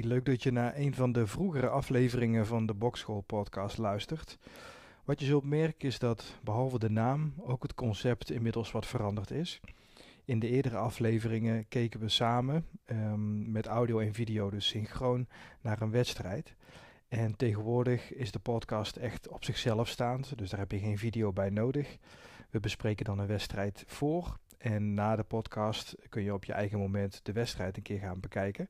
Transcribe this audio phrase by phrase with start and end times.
[0.00, 4.38] Leuk dat je naar een van de vroegere afleveringen van de Bokschool podcast luistert.
[5.04, 9.30] Wat je zult merken is dat behalve de naam ook het concept inmiddels wat veranderd
[9.30, 9.60] is.
[10.24, 15.26] In de eerdere afleveringen keken we samen um, met audio en video, dus synchroon,
[15.60, 16.54] naar een wedstrijd.
[17.08, 21.32] En tegenwoordig is de podcast echt op zichzelf staand, dus daar heb je geen video
[21.32, 21.96] bij nodig.
[22.50, 26.78] We bespreken dan een wedstrijd voor en na de podcast kun je op je eigen
[26.78, 28.68] moment de wedstrijd een keer gaan bekijken.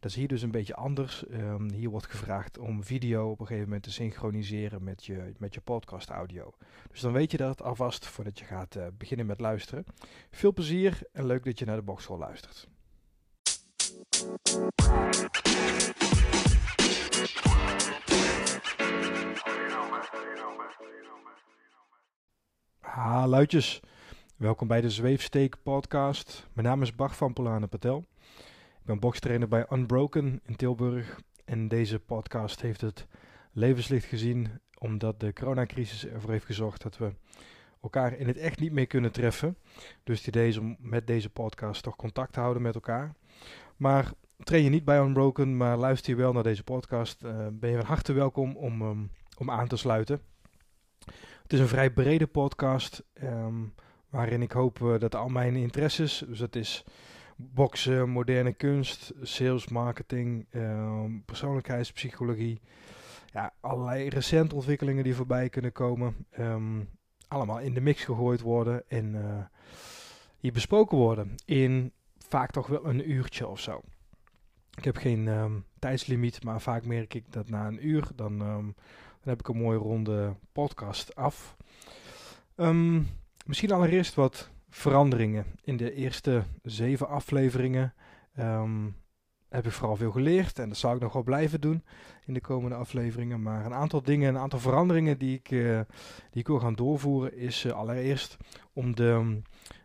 [0.00, 1.24] Dat is hier dus een beetje anders.
[1.30, 5.54] Um, hier wordt gevraagd om video op een gegeven moment te synchroniseren met je, met
[5.54, 6.54] je podcast audio.
[6.90, 9.84] Dus dan weet je dat alvast voordat je gaat uh, beginnen met luisteren.
[10.30, 12.68] Veel plezier en leuk dat je naar de boxschool luistert.
[22.80, 23.80] Ha, luidjes.
[24.42, 26.46] Welkom bij de Zweefsteek podcast.
[26.52, 28.04] Mijn naam is Bart van Polane Patel.
[28.50, 31.20] Ik ben bokstrainer bij Unbroken in Tilburg.
[31.44, 33.06] En deze podcast heeft het
[33.52, 37.14] levenslicht gezien omdat de coronacrisis ervoor heeft gezorgd dat we
[37.82, 39.56] elkaar in het echt niet meer kunnen treffen.
[40.04, 43.14] Dus het idee is om met deze podcast toch contact te houden met elkaar.
[43.76, 47.70] Maar train je niet bij Unbroken, maar luister je wel naar deze podcast, uh, ben
[47.70, 50.20] je van harte welkom om, um, om aan te sluiten.
[51.42, 53.04] Het is een vrij brede podcast.
[53.22, 53.74] Um,
[54.12, 56.84] waarin ik hoop uh, dat al mijn interesses, dus dat is
[57.36, 62.60] boksen, moderne kunst, sales, marketing, uh, persoonlijkheidspsychologie,
[63.32, 66.88] ja, allerlei recente ontwikkelingen die voorbij kunnen komen, um,
[67.28, 69.44] allemaal in de mix gegooid worden en uh,
[70.38, 71.92] hier besproken worden in
[72.28, 73.80] vaak toch wel een uurtje of zo.
[74.76, 78.74] Ik heb geen um, tijdslimiet, maar vaak merk ik dat na een uur, dan, dan
[79.20, 81.56] heb ik een mooie ronde podcast af.
[82.56, 83.08] Um,
[83.44, 85.46] Misschien allereerst wat veranderingen.
[85.62, 87.94] In de eerste zeven afleveringen
[88.38, 88.96] um,
[89.48, 91.84] heb ik vooral veel geleerd en dat zal ik nog wel blijven doen
[92.24, 93.42] in de komende afleveringen.
[93.42, 95.80] Maar een aantal dingen, een aantal veranderingen die ik, uh,
[96.30, 98.36] die ik wil gaan doorvoeren is uh, allereerst
[98.72, 99.40] om de,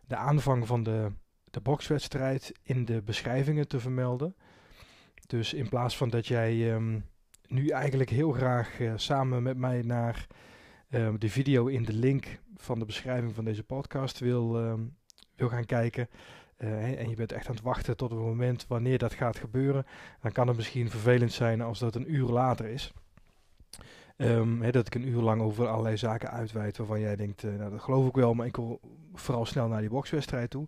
[0.08, 1.12] de aanvang van de,
[1.44, 4.36] de bokswedstrijd in de beschrijvingen te vermelden.
[5.28, 7.06] Dus in plaats van dat jij um,
[7.48, 10.28] nu eigenlijk heel graag uh, samen met mij naar
[10.90, 14.96] um, de video in de link van de beschrijving van deze podcast wil, um,
[15.36, 16.10] wil gaan kijken.
[16.58, 19.86] Uh, en je bent echt aan het wachten tot het moment wanneer dat gaat gebeuren.
[20.22, 22.94] Dan kan het misschien vervelend zijn als dat een uur later is.
[24.18, 27.72] He, dat ik een uur lang over allerlei zaken uitweid waarvan jij denkt, uh, nou
[27.72, 28.80] dat geloof ik wel, maar ik wil
[29.20, 30.68] vooral snel naar die bokswedstrijd toe.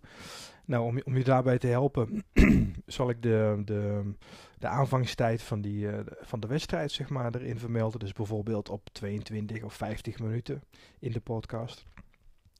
[0.64, 2.24] Nou, om, om je daarbij te helpen,
[2.86, 4.12] zal ik de, de,
[4.58, 8.00] de aanvangstijd van, die, uh, van de wedstrijd zeg maar, erin vermelden.
[8.00, 10.62] Dus bijvoorbeeld op 22 of 50 minuten
[10.98, 11.84] in de podcast.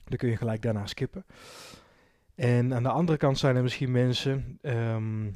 [0.05, 1.25] Dan kun je gelijk daarna skippen.
[2.35, 5.35] En aan de andere kant zijn er misschien mensen um,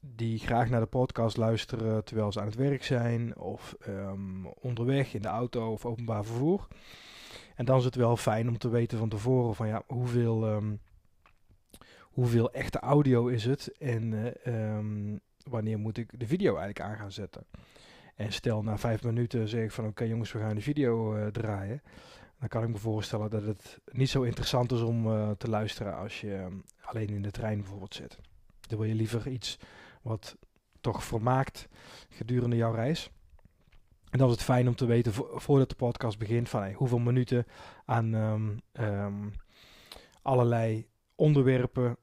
[0.00, 5.14] die graag naar de podcast luisteren terwijl ze aan het werk zijn, of um, onderweg
[5.14, 6.66] in de auto of openbaar vervoer.
[7.56, 10.80] En dan is het wel fijn om te weten van tevoren van ja, hoeveel, um,
[12.00, 16.96] hoeveel echte audio is het en uh, um, wanneer moet ik de video eigenlijk aan
[16.96, 17.46] gaan zetten.
[18.14, 21.26] En stel na vijf minuten zeg ik van oké jongens, we gaan de video uh,
[21.26, 21.82] draaien.
[22.38, 25.96] Dan kan ik me voorstellen dat het niet zo interessant is om uh, te luisteren
[25.96, 26.48] als je
[26.80, 28.18] alleen in de trein bijvoorbeeld zit.
[28.60, 29.58] Dan wil je liever iets
[30.02, 30.36] wat
[30.80, 31.68] toch vermaakt
[32.08, 33.10] gedurende jouw reis.
[34.10, 36.98] En dan is het fijn om te weten vo voordat de podcast begint van hoeveel
[36.98, 37.46] minuten
[37.84, 39.32] aan um, um,
[40.22, 41.96] allerlei onderwerpen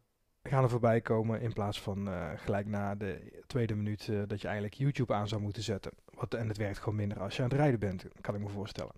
[0.44, 4.42] gaan er voorbij komen in plaats van uh, gelijk na de tweede minuut uh, dat
[4.42, 5.92] je eigenlijk YouTube aan zou moeten zetten.
[6.14, 8.50] Wat, en het werkt gewoon minder als je aan het rijden bent, kan ik me
[8.50, 8.94] voorstellen.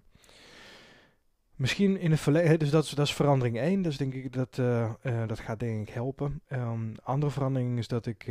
[1.56, 4.58] Misschien in het verleden, dus dat is, dat is verandering 1, dus denk ik dat,
[4.58, 4.94] uh,
[5.28, 6.42] dat gaat denk ik helpen.
[6.50, 8.28] Um, andere verandering is dat ik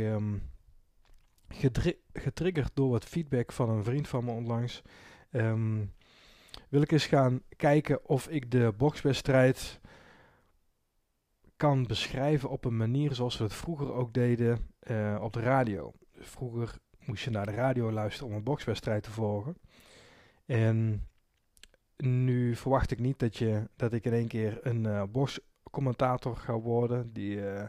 [2.13, 4.81] getriggerd door wat feedback van een vriend van me onlangs,
[5.31, 5.93] um,
[6.69, 9.79] wil ik eens gaan kijken of ik de bokswedstrijd
[11.55, 15.93] kan beschrijven op een manier zoals we het vroeger ook deden uh, op de radio.
[16.11, 19.57] Vroeger moest je naar de radio luisteren om een bokswedstrijd te volgen.
[20.45, 21.07] En
[21.97, 26.59] nu verwacht ik niet dat, je, dat ik in één keer een uh, bokscommentator ga
[26.59, 27.63] worden die uh,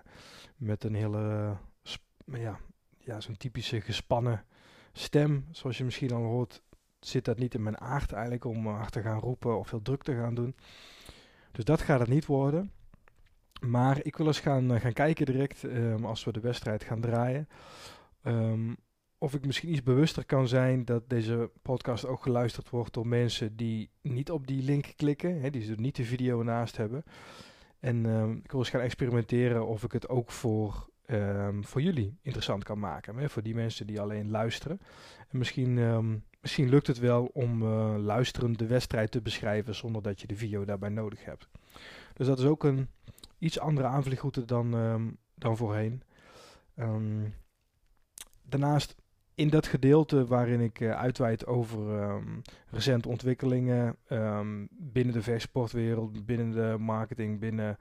[0.56, 1.56] met een hele
[2.24, 2.58] ja,
[3.06, 4.44] ja, zo'n typische gespannen
[4.92, 6.62] stem, zoals je misschien al hoort,
[7.00, 10.02] zit dat niet in mijn aard eigenlijk om hard te gaan roepen of veel druk
[10.02, 10.56] te gaan doen.
[11.52, 12.70] Dus dat gaat het niet worden.
[13.60, 17.00] Maar ik wil eens gaan, uh, gaan kijken direct, um, als we de wedstrijd gaan
[17.00, 17.48] draaien,
[18.22, 18.76] um,
[19.18, 23.56] of ik misschien iets bewuster kan zijn dat deze podcast ook geluisterd wordt door mensen
[23.56, 27.04] die niet op die link klikken, hè, die niet de video naast hebben.
[27.80, 32.18] En um, ik wil eens gaan experimenteren of ik het ook voor ehm, voor jullie
[32.22, 33.16] interessant kan maken.
[33.16, 33.28] Hè?
[33.28, 34.80] Voor die mensen die alleen luisteren.
[35.28, 40.02] En misschien, ehm, misschien lukt het wel om uh, luisterend de wedstrijd te beschrijven zonder
[40.02, 41.48] dat je de video daarbij nodig hebt.
[42.14, 42.88] Dus dat is ook een
[43.38, 46.02] iets andere aanvliegroute dan, ehm, dan voorheen.
[48.42, 48.94] daarnaast
[49.34, 52.20] in dat gedeelte waarin ik uh, uitweid over
[52.70, 53.96] recente ontwikkelingen
[54.70, 57.78] binnen de vechtsportwereld, binnen de marketing, binnen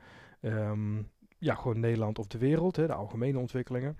[1.37, 3.97] ja, gewoon Nederland of de wereld, hè, de algemene ontwikkelingen.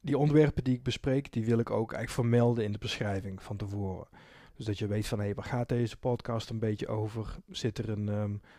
[0.00, 3.56] die onderwerpen die ik bespreek, die wil ik ook eigenlijk vermelden in de beschrijving van
[3.56, 4.08] tevoren.
[4.56, 7.36] Dus dat je weet van, hé, hey, waar gaat deze podcast een beetje over?
[7.46, 8.06] Zit er een,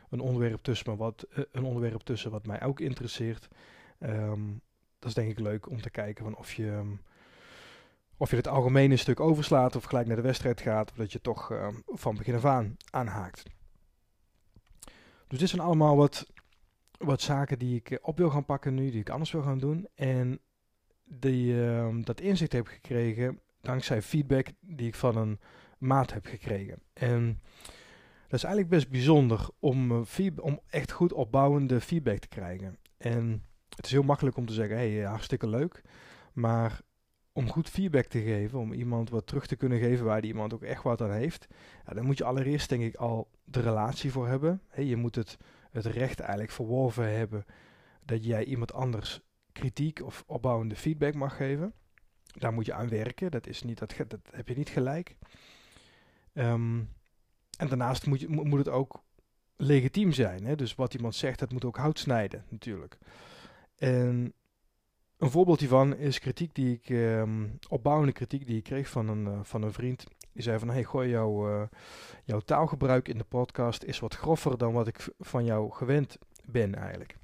[0.10, 3.48] een, onderwerp tussen, wat, uh, een onderwerp tussen wat mij ook interesseert?
[5.00, 6.96] dat is denk ik leuk om te kijken van of je, ehm,
[8.18, 11.22] of je het algemene stuk overslaat of gelijk naar de wedstrijd gaat, of dat je
[11.22, 11.54] toch
[11.86, 13.44] van begin af aan aanhaakt.
[15.28, 16.26] Dus dit zijn allemaal wat,
[16.98, 19.60] wat zaken die ik eh, op wil gaan pakken nu, die ik anders wil gaan
[19.60, 19.88] doen.
[19.96, 20.40] En
[21.04, 25.40] die, uh, dat inzicht heb gekregen dankzij feedback die ik van een
[25.78, 26.82] maat heb gekregen.
[26.94, 27.40] En
[28.28, 32.78] dat is eigenlijk best bijzonder om, uh, om echt goed opbouwende feedback te krijgen.
[32.98, 33.44] En
[33.76, 35.82] het is heel makkelijk om te zeggen, hey, eh, hartstikke leuk.
[36.34, 36.82] Maar
[37.32, 40.54] om goed feedback te geven, om iemand wat terug te kunnen geven waar die iemand
[40.54, 41.48] ook echt wat aan heeft,
[41.86, 44.62] ja, dan moet je allereerst denk ik al de relatie voor hebben.
[44.76, 45.38] Je moet het,
[45.76, 47.46] het recht eigenlijk verworven hebben
[48.06, 51.74] dat jij iemand anders kritiek of opbouwende feedback mag geven.
[52.24, 55.16] Daar moet je aan werken, dat, is niet, dat, dat heb je niet gelijk.
[56.34, 56.80] Ehm,
[57.58, 59.04] en daarnaast moet, je, moet het ook
[59.56, 60.46] legitiem zijn.
[60.46, 60.56] Hè?
[60.56, 62.98] Dus wat iemand zegt, dat moet ook hout snijden natuurlijk.
[63.76, 64.34] En
[65.18, 69.26] een voorbeeld hiervan is kritiek die ik, um, opbouwende kritiek die ik kreeg van een,
[69.26, 70.06] uh, van een vriend.
[70.36, 71.68] Die zei van, hey, gooi jouw, uh,
[72.24, 76.76] jouw taalgebruik in de podcast is wat groffer dan wat ik van jou gewend ben
[76.76, 77.18] eigenlijk.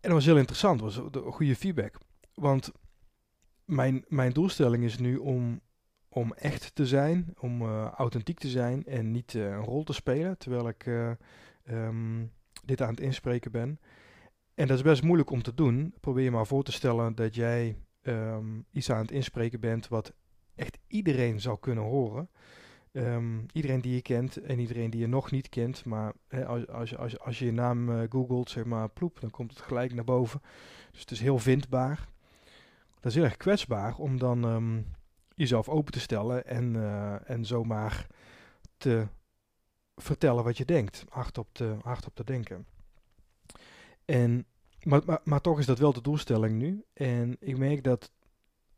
[0.00, 1.98] dat was heel interessant, was goede feedback.
[2.34, 2.72] Want
[3.64, 5.60] mijn, mijn doelstelling is nu om,
[6.08, 10.38] om echt te zijn, om uh, authentiek te zijn en niet een rol te spelen
[10.38, 10.86] terwijl ik
[11.64, 12.32] um,
[12.64, 13.80] dit aan het inspreken ben.
[14.54, 15.94] En dat is best moeilijk om te doen.
[16.00, 20.12] Probeer je maar voor te stellen dat jij um, iets aan het inspreken bent wat
[20.58, 22.28] echt iedereen zou kunnen horen.
[22.92, 25.84] Um, iedereen die je kent en iedereen die je nog niet kent.
[25.84, 29.30] Maar hè, als, als, als, als je je naam uh, googelt, zeg maar ploep, dan
[29.30, 30.42] komt het gelijk naar boven.
[30.90, 32.08] Dus het is heel vindbaar.
[32.94, 34.86] Dat is heel erg kwetsbaar om dan um,
[35.34, 38.06] jezelf open te stellen en, uh, en zomaar
[38.76, 39.06] te
[39.96, 41.04] vertellen wat je denkt.
[41.08, 42.66] Hardop te, hardop te denken.
[44.04, 44.46] En,
[44.82, 46.84] maar, maar, maar toch is dat wel de doelstelling nu.
[46.92, 48.12] En ik merk dat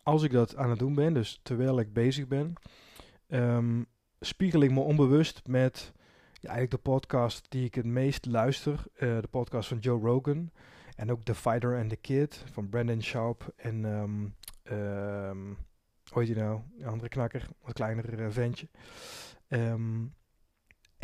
[0.03, 2.53] als ik dat aan het doen ben, dus terwijl ik bezig ben,
[3.29, 3.87] um,
[4.21, 5.93] spiegel ik me onbewust met
[6.33, 8.85] ja, eigenlijk de podcast die ik het meest luister.
[8.95, 10.51] Uh, de podcast van Joe Rogan.
[10.97, 13.53] En ook The Fighter and the Kid van Brandon Sharp.
[13.57, 14.35] En um,
[14.73, 15.57] um,
[16.11, 16.61] hoe heet je nou?
[16.79, 18.69] Een andere knakker, wat kleiner uh, ventje.
[19.49, 20.13] En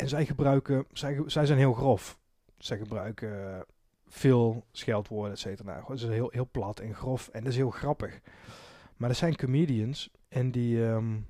[0.09, 2.19] zij gebruiken, zij, zij zijn heel grof.
[2.57, 3.65] Zij gebruiken
[4.05, 5.71] veel scheldwoorden, et cetera.
[5.71, 8.21] Nou, het is heel, heel plat en grof en dat is heel grappig.
[8.97, 11.27] Maar er zijn comedians en die, um,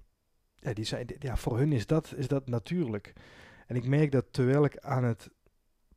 [0.56, 3.14] ja, die zijn, ja, voor hun is dat, is dat natuurlijk.
[3.68, 5.30] En ik merk dat terwijl ik aan het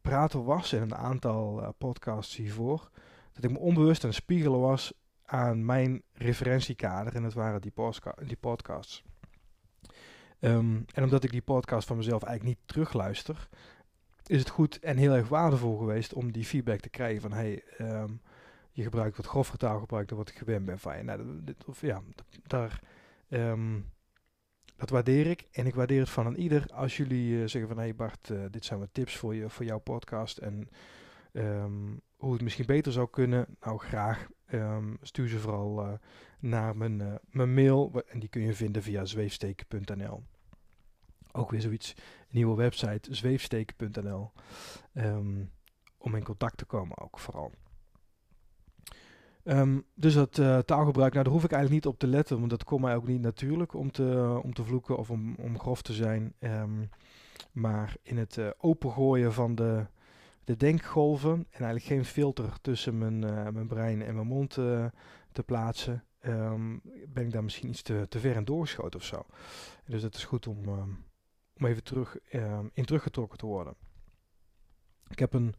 [0.00, 2.90] praten was in een aantal uh, podcasts hiervoor,
[3.32, 4.92] dat ik me onbewust aan het spiegelen was
[5.24, 9.02] aan mijn referentiekader en dat waren die, podcasts.
[10.40, 13.48] Um, en omdat ik die podcast van mezelf eigenlijk niet terugluister,
[14.26, 17.64] is het goed en heel erg waardevol geweest om die feedback te krijgen van hey,
[17.78, 18.20] um,
[18.72, 21.02] je gebruikt wat grover taalgebruik dan wat ik gewend ben van je.
[21.02, 22.02] Nou, dit, of, ja,
[22.46, 22.80] daar,
[23.28, 23.90] um,
[24.76, 25.48] dat waardeer ik.
[25.52, 28.44] En ik waardeer het van een ieder als jullie uh, zeggen van hey Bart, uh,
[28.50, 30.68] dit zijn wat tips voor, je, voor jouw podcast en
[31.32, 33.46] um, hoe het misschien beter zou kunnen.
[33.60, 34.28] Nou, graag
[35.02, 35.92] stuur ze vooral uh,
[36.38, 40.22] naar mijn, mijn mail en die kun je vinden via zweefsteken.nl.
[41.32, 41.94] Ook weer zoiets
[42.28, 44.32] nieuwe website zweefsteken.nl.
[45.98, 47.52] Om in contact te komen ook vooral.
[49.50, 52.50] Um, dus dat uh, taalgebruik, nou daar hoef ik eigenlijk niet op te letten, want
[52.50, 55.82] dat komt mij ook niet natuurlijk om te, om te vloeken of om, om grof
[55.82, 56.34] te zijn.
[56.38, 56.88] Um,
[57.52, 59.86] maar in het uh, opengooien van de,
[60.44, 64.50] de denkgolven en eigenlijk geen filter tussen mijn, uh, mijn brein en mijn mond
[65.32, 69.26] te plaatsen, um, ben ik daar misschien iets te, te ver in doorgeschoten of zo.
[69.84, 70.68] Dus het is goed om,
[71.56, 72.18] om even terug,
[72.72, 73.74] in teruggetrokken te worden.
[75.08, 75.54] Ik heb een,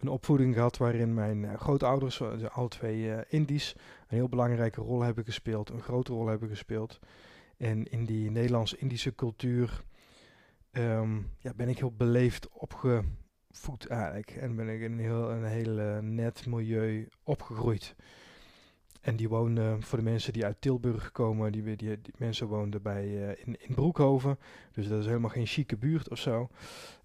[0.00, 4.80] een opvoeding gehad waarin mijn uh, grootouders, uh, alle twee uh, Indisch, een heel belangrijke
[4.80, 6.98] rol hebben gespeeld, een grote rol hebben gespeeld.
[7.56, 9.84] En in die Nederlands-Indische cultuur
[10.72, 13.02] um, ja, ben ik heel beleefd opge,
[13.50, 14.30] voet eigenlijk.
[14.30, 17.94] En ben ik in een heel een heel net milieu opgegroeid.
[19.00, 23.34] En die woonden, voor de mensen die uit Tilburg komen, die, die, mensen woonden bij,
[23.44, 24.38] in, in Broekhoven.
[24.72, 26.48] Dus dat is helemaal geen chique buurt of zo.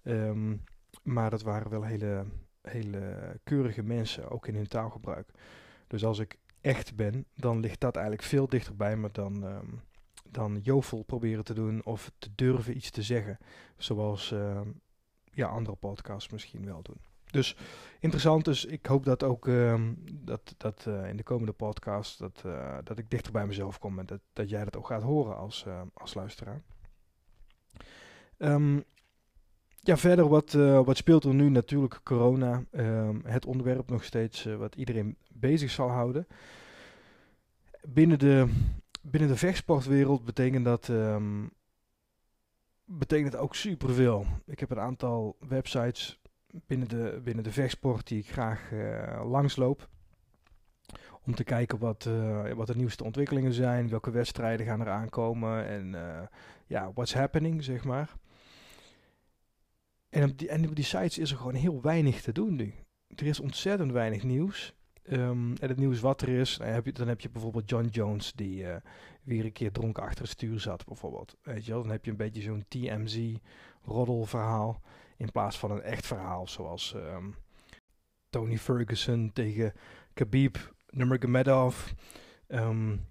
[0.02, 0.62] Um,
[1.06, 2.24] maar dat waren wel hele,
[2.70, 5.30] hele keurige mensen, ook in hun taalgebruik.
[5.86, 9.80] Dus als ik echt ben, dan ligt dat eigenlijk veel dichterbij me dan, um,
[10.30, 13.38] dan jovel proberen te doen of te durven iets te zeggen.
[13.76, 14.60] Zoals uh,
[15.32, 17.00] ja, andere podcasts misschien wel doen.
[17.30, 17.56] Dus
[18.00, 18.44] interessant.
[18.44, 19.80] Dus ik hoop dat ook uh,
[20.12, 23.98] dat, dat uh, in de komende podcast dat, uh, dat ik dichter bij mezelf kom
[23.98, 26.62] en dat, dat jij dat ook gaat horen als, als luisteraar.
[29.86, 30.52] Ja, verder wat,
[30.84, 31.48] wat speelt er nu?
[31.48, 32.64] Natuurlijk corona.
[32.70, 36.26] Um, het onderwerp nog steeds wat iedereen bezig zal houden.
[37.88, 38.48] Binnen de,
[39.02, 41.50] binnen de vechtsportwereld betekent dat um,
[42.84, 44.26] betekent ook superveel.
[44.46, 46.20] Ik heb een aantal websites
[46.66, 49.88] binnen de, binnen de vechtsport die ik graag uh, langsloop.
[51.22, 52.08] Om te kijken wat,
[52.54, 55.94] wat de nieuwste ontwikkelingen zijn, welke wedstrijden gaan er aankomen en
[56.66, 58.16] ja, what's happening, zeg maar.
[60.16, 62.74] En op, die, en op die sites is er gewoon heel weinig te doen nu.
[63.14, 64.74] Er is ontzettend weinig nieuws.
[65.10, 67.86] Um, en het nieuws wat er is, dan heb je, dan heb je bijvoorbeeld John
[67.86, 68.76] Jones die uh,
[69.22, 71.36] weer een keer dronken achter het stuur zat, bijvoorbeeld.
[71.42, 71.82] Weet je wel?
[71.82, 74.80] Dan heb je een beetje zo'n TMZ-roddelverhaal.
[75.16, 77.34] In plaats van een echt verhaal zoals um,
[78.30, 79.72] Tony Ferguson tegen
[80.14, 81.92] Khabib Nurmagomedov.
[82.48, 83.06] Um,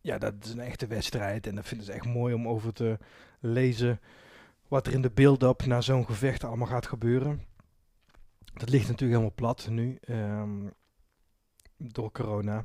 [0.00, 2.98] ja, dat is een echte wedstrijd en dat vinden ze echt mooi om over te
[3.40, 4.00] lezen.
[4.72, 7.44] Wat er in de build-up naar zo'n gevecht allemaal gaat gebeuren.
[8.54, 9.98] Dat ligt natuurlijk helemaal plat nu.
[10.08, 10.72] Um,
[11.76, 12.62] door corona.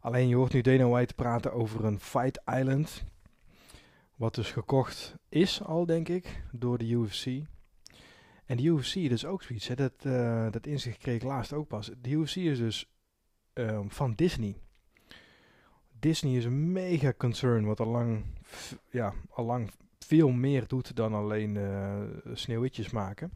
[0.00, 3.04] Alleen je hoort nu Dana White praten over een Fight Island.
[4.16, 7.26] Wat dus gekocht is al, denk ik, door de UFC.
[8.46, 11.68] En de UFC, is ook zoiets, hè, dat, uh, dat inzicht kreeg ik laatst ook
[11.68, 11.90] pas.
[12.00, 12.90] De UFC is dus
[13.54, 14.56] um, van Disney.
[15.98, 18.24] Disney is een mega concern, wat al lang,
[18.90, 19.70] ja, al lang
[20.08, 22.00] veel meer doet dan alleen uh,
[22.32, 23.32] sneeuwwitjes maken.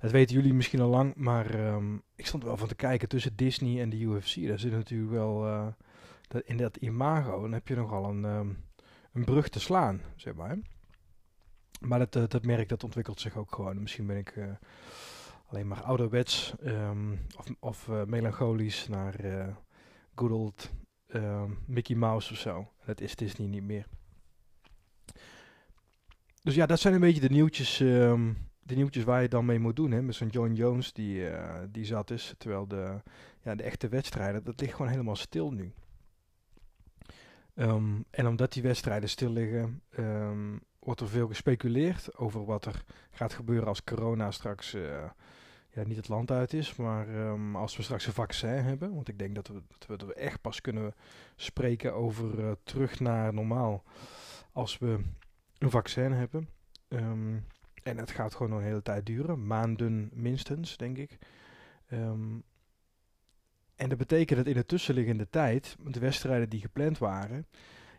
[0.00, 3.36] Dat weten jullie misschien al lang, maar um, ik stond wel van te kijken tussen
[3.36, 4.46] Disney en de UFC.
[4.46, 5.66] Daar zit natuurlijk wel, uh,
[6.28, 8.64] dat, in dat imago, dan heb je nogal een, um,
[9.12, 10.58] een brug te slaan, zeg maar.
[11.80, 13.80] Maar dat, uh, dat merk, dat ontwikkelt zich ook gewoon.
[13.80, 14.34] Misschien ben ik
[15.46, 19.14] alleen maar ouderwets um, of, of melancholisch naar
[20.14, 20.70] good old
[21.66, 22.72] Mickey Mouse of zo.
[22.84, 23.86] Dat is Disney niet meer.
[26.42, 29.58] Dus ja, dat zijn een beetje de nieuwtjes, um, de nieuwtjes waar je dan mee
[29.58, 29.90] moet doen.
[29.90, 30.02] Hè?
[30.02, 31.24] Met zo'n John Jones die,
[31.70, 32.34] die zat is.
[32.38, 33.02] Terwijl de,
[33.42, 35.72] ja, de echte wedstrijden, dat ligt gewoon helemaal stil nu.
[37.54, 42.84] Um, en omdat die wedstrijden stil liggen, um, wordt er veel gespeculeerd over wat er
[43.10, 44.82] gaat gebeuren als corona straks uh,
[45.70, 46.76] ja, niet het land uit is.
[46.76, 47.06] Maar
[47.54, 48.94] als we straks een vaccin hebben.
[48.94, 50.94] Want ik denk dat we, dat we echt pas kunnen
[51.36, 53.82] spreken over uh, terug naar normaal.
[54.52, 54.98] Als we
[55.60, 56.48] een vaccin hebben.
[56.88, 57.46] Um,
[57.82, 59.46] en het gaat gewoon nog een hele tijd duren.
[59.46, 61.18] Maanden minstens, denk ik.
[61.92, 62.42] Um,
[63.76, 67.46] en dat betekent dat in de tussenliggende tijd, de wedstrijden die gepland waren,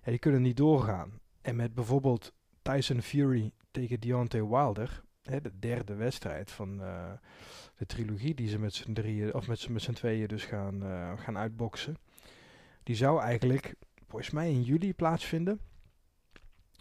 [0.04, 1.20] ja, die kunnen niet doorgaan.
[1.42, 7.12] En met bijvoorbeeld Tyson Fury tegen Deontay Wilder, hè, de derde wedstrijd van uh,
[7.78, 11.38] de trilogie die ze met z'n drieën, of met z'n tweeën dus gaan, uh, gaan
[11.38, 11.96] uitboksen.
[12.84, 13.76] Die zou eigenlijk,
[14.08, 15.60] volgens mij in juli plaatsvinden.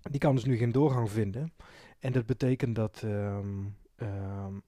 [0.03, 1.53] Die kan dus nu geen doorgang vinden.
[1.99, 4.63] En dat betekent dat um, um,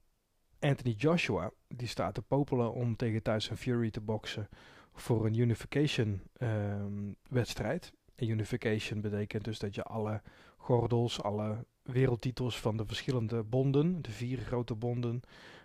[0.58, 4.48] Anthony Joshua, die staat te popelen om tegen Tyson Fury te boksen
[4.92, 7.92] voor een unification um, wedstrijd.
[8.14, 10.22] En unification betekent dus dat je alle
[10.56, 15.20] gordels, alle wereldtitels van de verschillende bonden, de vier grote bonden,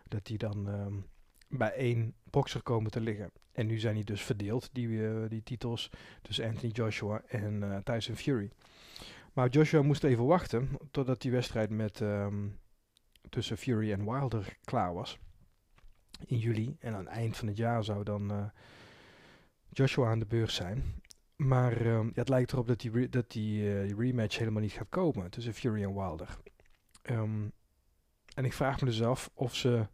[0.07, 0.67] dat die dan
[1.49, 3.31] bij één bokser komen te liggen.
[3.51, 5.89] En nu zijn die dus verdeeld, die, uh, die titels,
[6.21, 8.49] tussen Anthony Joshua en uh, Tyson Fury.
[9.37, 12.59] Maar Joshua moest even wachten totdat die wedstrijd met, um,
[13.29, 15.19] tussen Fury en Wilder klaar was.
[16.25, 16.75] In juli.
[16.79, 18.45] En aan het eind van het jaar zou dan uh,
[19.69, 20.83] Joshua aan de beurs zijn.
[21.35, 24.89] Maar um, ja, het lijkt erop dat die, dat die uh, rematch helemaal niet gaat
[24.89, 26.37] komen tussen Fury en Wilder.
[27.03, 27.51] Um,
[28.33, 29.87] en ik vraag me dus af of ze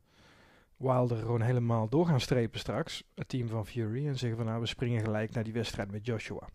[0.78, 4.60] Wilder gewoon helemaal door gaan strepen straks, het team van Fury, en zeggen van nou
[4.60, 6.50] we springen gelijk naar die wedstrijd met Joshua.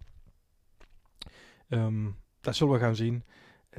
[1.69, 2.17] Um,
[2.49, 3.25] dat zullen we gaan zien.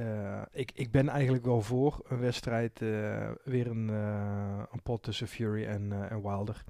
[0.00, 5.02] Uh, ik, ik ben eigenlijk wel voor een wedstrijd, uh, weer een, uh, een pot
[5.02, 6.64] tussen Fury en, en Wilder.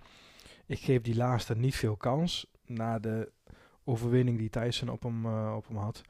[0.66, 3.32] Ik geef die laatste niet veel kans na de
[3.84, 6.02] overwinning die Tyson op hem, op hem had.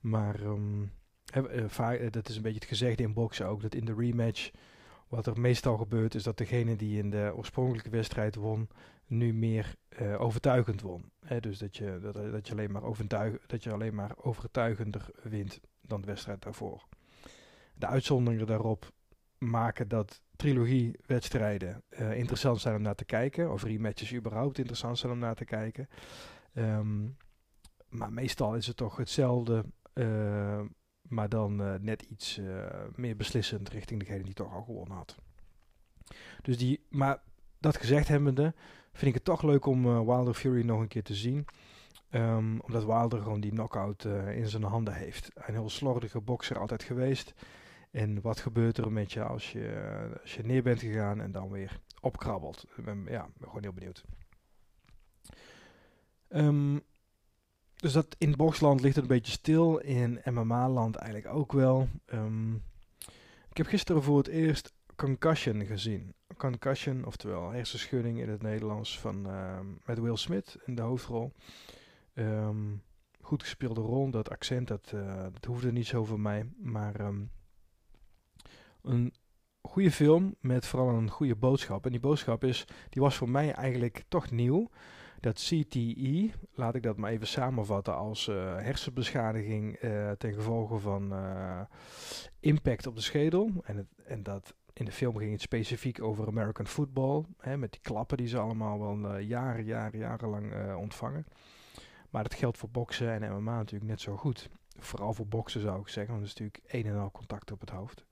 [0.00, 3.62] Maar uh, dat is een beetje het gezegde in boksen ook.
[3.62, 4.50] Dat in de rematch
[5.08, 8.68] wat er meestal gebeurt is dat degene die in de oorspronkelijke wedstrijd won,
[9.06, 11.12] nu meer uh, overtuigend won.
[11.40, 15.60] Dus dat je, dat, dat, je alleen maar overtuig, dat je alleen maar overtuigender wint
[15.80, 16.84] dan de wedstrijd daarvoor.
[17.74, 18.92] De uitzonderingen daarop
[19.38, 23.52] maken dat trilogie-wedstrijden uh, interessant zijn om naar te kijken.
[23.52, 25.88] Of rematches überhaupt interessant zijn om naar te kijken.
[26.54, 27.16] Um,
[27.88, 29.64] maar meestal is het toch hetzelfde,
[31.02, 32.40] maar dan net iets
[32.94, 35.16] meer beslissend richting degene die toch al gewonnen had.
[36.42, 37.22] Dus die, maar
[37.58, 38.54] dat gezegd hebbende,
[38.94, 41.44] vind ik het toch leuk om Wilder Fury nog een keer te zien.
[42.10, 45.30] Um, omdat Wilder gewoon die knockout in zijn handen heeft.
[45.34, 47.34] Een heel slordige bokser altijd geweest.
[47.90, 51.50] En wat gebeurt er met je als je, als je neer bent gegaan en dan
[51.50, 52.64] weer opkrabbelt?
[53.06, 54.04] Ja, ben gewoon heel benieuwd.
[56.28, 56.82] Um,
[57.76, 59.78] dus dat in boxland ligt het een beetje stil.
[59.78, 61.88] In MMA-land eigenlijk ook wel.
[62.06, 62.62] Um,
[63.50, 66.14] ik heb gisteren voor het eerst Concussion gezien.
[66.36, 71.32] Concussion, oftewel hersenschudding in het Nederlands, van, um, met Will Smith in de hoofdrol.
[72.14, 72.82] Um,
[73.20, 76.46] goed gespeelde rol, dat accent, dat, uh, dat hoefde niet zo voor mij.
[76.56, 77.00] Maar
[78.82, 79.12] een
[79.60, 81.84] goede film met vooral een goede boodschap.
[81.84, 84.70] En die boodschap is, die was voor mij eigenlijk toch nieuw.
[85.20, 91.14] Dat CTE, laat ik dat maar even samenvatten als uh, hersenbeschadiging uh, ten gevolge van
[92.40, 93.50] impact op de schedel.
[93.62, 97.72] En, het, en dat in de film ging het specifiek over American football, hè, met
[97.72, 101.26] die klappen die ze allemaal wel jaren, jaren, jarenlang ontvangen.
[102.10, 104.48] Maar dat geldt voor boksen en MMA natuurlijk net zo goed.
[104.78, 107.60] Vooral voor boksen zou ik zeggen, want het is natuurlijk een en al contact op
[107.60, 108.04] het hoofd.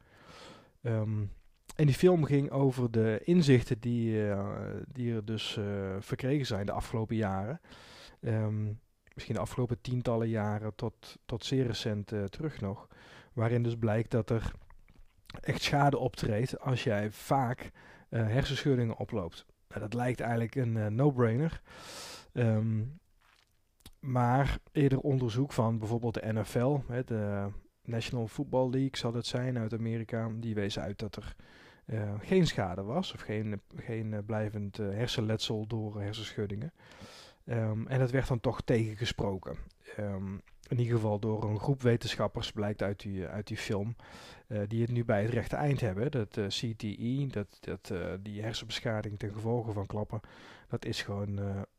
[0.83, 1.33] Um,
[1.77, 5.59] en die film ging over de inzichten die, uh, die er dus
[5.99, 7.61] verkregen zijn de afgelopen jaren.
[8.21, 8.81] Um,
[9.15, 12.89] misschien de afgelopen tientallen jaren tot, tot zeer recent terug nog.
[13.33, 14.53] Waarin dus blijkt dat er
[15.41, 17.71] echt schade optreedt als jij vaak
[18.09, 19.47] hersenschuddingen oploopt.
[19.69, 21.61] Nou, dat lijkt eigenlijk een no-brainer.
[22.33, 23.01] Um,
[24.03, 27.49] maar eerder onderzoek van bijvoorbeeld de NFL, hè, de
[27.85, 31.37] National Football League zal het zijn uit Amerika, die wees uit dat er
[31.87, 36.73] uh, geen schade was of geen, geen uh, blijvend uh, hersenletsel door hersenschuddingen.
[37.45, 39.57] Um, en dat werd dan toch tegengesproken.
[39.99, 43.97] Um, in ieder geval door een groep wetenschappers, blijkt uit die, uit die film,
[44.69, 46.11] die het nu bij het rechte eind hebben.
[46.11, 50.21] Dat CTE, dat, dat, die hersenbeschadiging ten gevolge van klappen,
[50.69, 51.39] dat is gewoon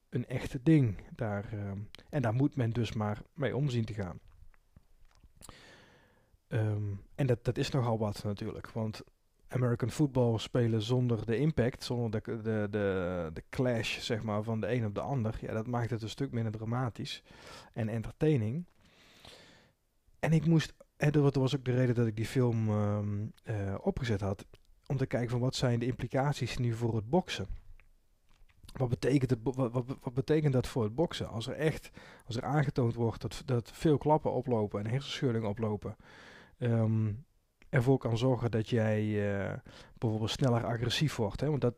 [0.09, 0.97] een echte ding.
[1.15, 4.19] Daar, um, en daar moet men dus maar mee omzien te gaan.
[6.47, 8.69] Um, en dat, dat is nogal wat natuurlijk.
[8.69, 9.03] Want
[9.53, 14.59] American football spelen zonder de impact, zonder de, de, de, de clash zeg maar, van
[14.59, 15.37] de een op de ander.
[15.41, 17.23] Ja, dat maakt het een stuk minder dramatisch
[17.73, 18.65] en entertaining.
[20.19, 23.75] En ik moest, en dat was ook de reden dat ik die film um, uh,
[23.81, 24.45] opgezet had,
[24.87, 27.47] om te kijken van wat zijn de implicaties nu voor het boksen.
[28.73, 31.29] Wat betekent, het, wat, wat, betekent dat voor het boksen?
[31.29, 31.89] Als er echt,
[32.25, 35.95] als er aangetoond wordt dat, dat veel klappen oplopen en hersenschuddingen oplopen,
[36.57, 37.25] um,
[37.73, 39.53] ervoor kan zorgen dat jij uh,
[39.97, 41.41] bijvoorbeeld sneller agressief wordt.
[41.41, 41.49] Hè?
[41.49, 41.75] Want dat,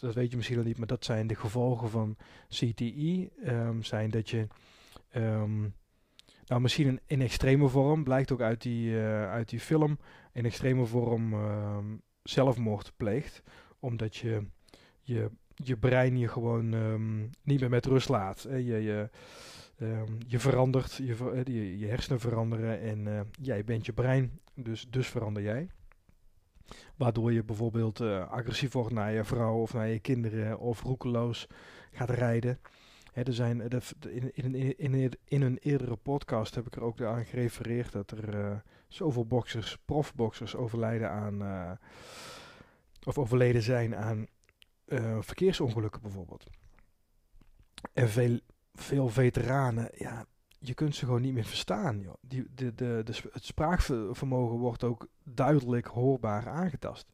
[0.00, 2.16] dat, weet je misschien nog niet, maar dat zijn de gevolgen van.
[2.60, 4.46] Um, ehm, zijn dat je,
[5.16, 5.74] um,
[6.46, 9.98] nou misschien in, extreme vorm, blijkt ook uit die, uh, uit die film,
[10.32, 13.42] in extreme vorm um, zelfmoord pleegt.
[13.78, 14.46] Omdat je
[15.00, 16.68] je, je brein je gewoon
[17.42, 18.42] niet meer met rust laat.
[18.42, 18.56] Hè?
[18.56, 19.10] Je, je,
[19.78, 24.86] Um, je verandert, je, uh, je, hersenen veranderen en uh, jij bent je brein, dus,
[24.90, 25.68] dus verander jij.
[26.96, 31.46] Waardoor je bijvoorbeeld uh, agressief wordt naar je vrouw of naar je kinderen of roekeloos
[31.92, 32.60] gaat rijden.
[33.12, 33.60] Hè, er zijn,
[34.08, 38.62] in, in, in, in, een eerdere podcast heb ik er ook aan gerefereerd dat er
[38.88, 41.78] zoveel boxers, profboxers overlijden aan,
[43.04, 44.26] of overleden zijn aan
[45.20, 46.46] verkeersongelukken bijvoorbeeld.
[47.92, 48.40] En veel
[48.74, 50.26] veel veteranen, ja,
[50.58, 52.00] je kunt ze gewoon niet meer verstaan.
[52.00, 52.14] Joh.
[52.20, 57.12] Die, de, de, de, het spraakvermogen wordt ook duidelijk hoorbaar aangetast.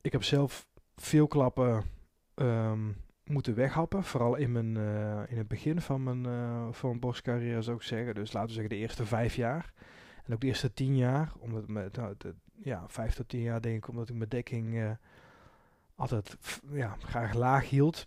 [0.00, 1.84] Ik heb zelf veel klappen
[2.34, 4.04] um, moeten weghappen.
[4.04, 8.14] Vooral in, mijn, uh, in het begin van mijn, uh, van mijn zou ik zeggen.
[8.14, 9.72] Dus laten we zeggen de eerste vijf jaar.
[10.24, 11.32] En ook de eerste tien jaar.
[11.38, 12.14] Omdat met, nou,
[12.62, 14.74] ja, vijf tot tien jaar denk ik omdat ik mijn dekking...
[14.74, 14.90] Uh,
[16.00, 16.36] altijd
[16.70, 18.04] ja, graag laag hield.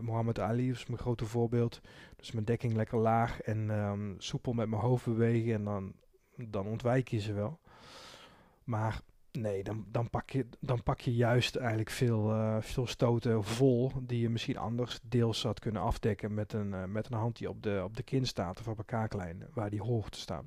[0.00, 1.80] Mohammed Ali is mijn grote voorbeeld.
[2.16, 5.92] Dus mijn dekking lekker laag en um, soepel met mijn hoofd bewegen en dan,
[6.36, 7.60] dan ontwijk je ze wel.
[8.64, 9.00] Maar
[9.32, 13.92] nee, dan, dan, pak, je, dan pak je juist eigenlijk veel, uh, veel stoten vol
[14.02, 17.48] die je misschien anders deels had kunnen afdekken met een, uh, met een hand die
[17.48, 20.46] op de, op de kin staat of op een kaaklijn waar die hoort te staan.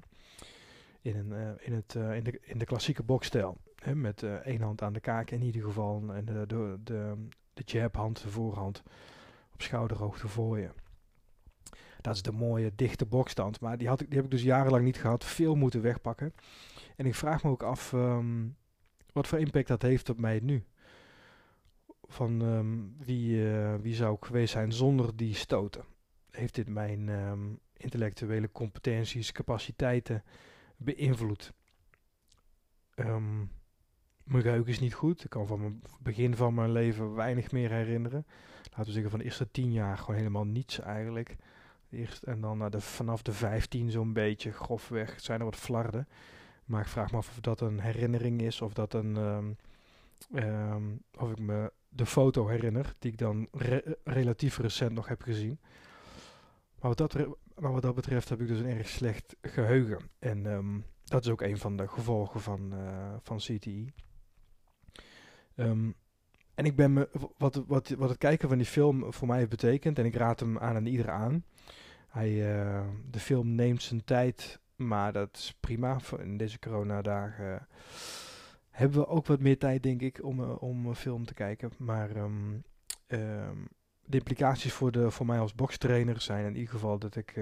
[1.01, 3.57] In, een, in, het, in, de, in de klassieke bokstijl.
[3.95, 6.03] Met uh, één hand aan de kaak in ieder geval.
[6.13, 8.83] En de, de, de, de jabhand, de voorhand,
[9.53, 10.69] op schouderhoogte voor je.
[12.01, 13.59] Dat is de mooie dichte bokstand.
[13.59, 15.25] Maar die, had ik, die heb ik dus jarenlang niet gehad.
[15.25, 16.33] Veel moeten wegpakken.
[16.95, 18.55] En ik vraag me ook af um,
[19.13, 20.63] wat voor impact dat heeft op mij nu.
[22.03, 25.83] Van um, wie, uh, wie zou ik geweest zijn zonder die stoten?
[26.29, 30.23] Heeft dit mijn um, intellectuele competenties, capaciteiten
[30.77, 31.53] beïnvloed?
[34.27, 35.23] Mijn geheugen is niet goed.
[35.23, 38.25] Ik kan van het begin van mijn leven weinig meer herinneren.
[38.63, 41.35] Laten we zeggen van de eerste tien jaar gewoon helemaal niets eigenlijk.
[41.89, 46.07] Eerst, en dan naar de, vanaf de 15 zo'n beetje grofweg zijn er wat flarden.
[46.65, 49.15] Maar ik vraag me af of dat een herinnering is of dat een.
[49.15, 49.57] Um,
[50.33, 55.21] um, of ik me de foto herinner, die ik dan re relatief recent nog heb
[55.21, 55.59] gezien.
[56.79, 57.13] Maar wat, dat,
[57.59, 60.09] maar wat dat betreft heb ik dus een erg slecht geheugen.
[60.19, 63.93] En um, dat is ook een van de gevolgen van, uh, van CTI.
[65.59, 65.95] Um,
[66.55, 69.49] en ik ben me, wat, wat, wat het kijken van die film voor mij heeft
[69.49, 71.43] betekend, en ik raad hem aan aan ieder aan.
[72.07, 75.97] Hij, uh, de film neemt zijn tijd, maar dat is prima.
[76.19, 77.67] In deze coronadagen
[78.69, 81.71] hebben we ook wat meer tijd, denk ik, om, uh, om film te kijken.
[81.77, 82.63] Maar um,
[83.07, 83.67] um,
[84.05, 87.39] de implicaties voor, de, voor mij als bokstrainer zijn in ieder geval dat ik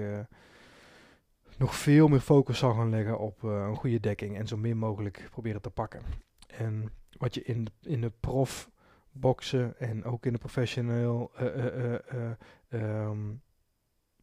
[1.58, 5.28] nog veel meer focus zal gaan leggen op een goede dekking en zo min mogelijk
[5.30, 6.02] proberen te pakken.
[6.46, 8.70] En wat je in, in de prof
[9.12, 13.10] boksen en ook in de professioneel, uh,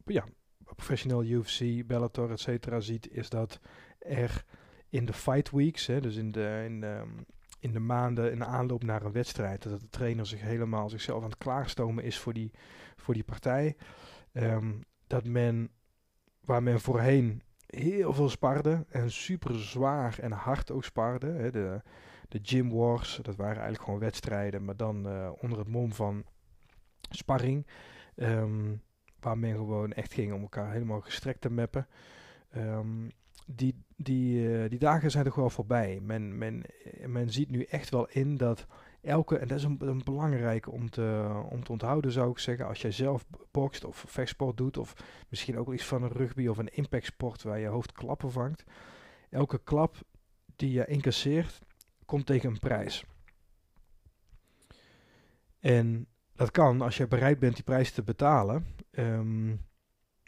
[0.04, 0.24] ja,
[0.74, 3.60] professioneel UFC, Bellator, et cetera, ziet, is dat
[3.98, 4.44] er
[4.88, 7.02] in de fight weeks, hè, dus in de, in, de,
[7.60, 11.22] in de maanden in de aanloop naar een wedstrijd, dat de trainer zich helemaal zichzelf
[11.22, 12.50] aan het klaarstomen is voor die,
[12.96, 13.76] voor die partij,
[14.32, 15.70] um, dat men,
[16.40, 21.82] waar men voorheen heel veel sparde en super zwaar en hard ook sparde, hè, de
[22.28, 23.18] de Gym Wars.
[23.22, 26.24] Dat waren eigenlijk gewoon wedstrijden, maar dan uh, onder het mom van
[27.10, 27.66] sparring.
[28.16, 28.82] Um,
[29.20, 31.86] waar men gewoon echt ging om elkaar helemaal gestrekt te mappen.
[32.56, 33.10] Um,
[33.46, 36.00] die, die, uh, die dagen zijn toch wel voorbij.
[36.02, 36.62] Men, men,
[37.06, 38.66] men ziet nu echt wel in dat
[39.00, 42.80] elke, en dat is een, belangrijke om te, om te onthouden zou ik zeggen, als
[42.80, 44.94] jij zelf bokst of vechtsport doet, of
[45.28, 48.64] misschien ook iets van een rugby of een impactsport waar je hoofd klappen vangt.
[49.30, 49.96] Elke klap
[50.56, 51.60] die je incasseert,
[52.04, 53.04] komt tegen een prijs.
[55.60, 58.66] En dat kan als je bereid bent die prijs te betalen.
[58.90, 59.60] Um,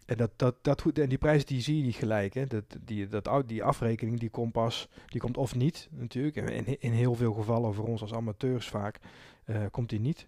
[0.06, 2.34] en, dat, dat, dat, en die prijs die zie je niet gelijk.
[2.34, 2.46] Hè.
[2.46, 6.36] Dat, die, dat, die afrekening die komt pas, die komt of niet natuurlijk.
[6.36, 8.98] In, in heel veel gevallen voor ons als amateurs vaak
[9.46, 10.26] uh, komt die niet.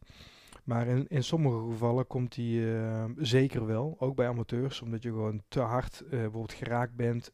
[0.64, 5.08] Maar in, in sommige gevallen komt die uh, zeker wel, ook bij amateurs, omdat je
[5.08, 7.32] gewoon te hard uh, bijvoorbeeld geraakt bent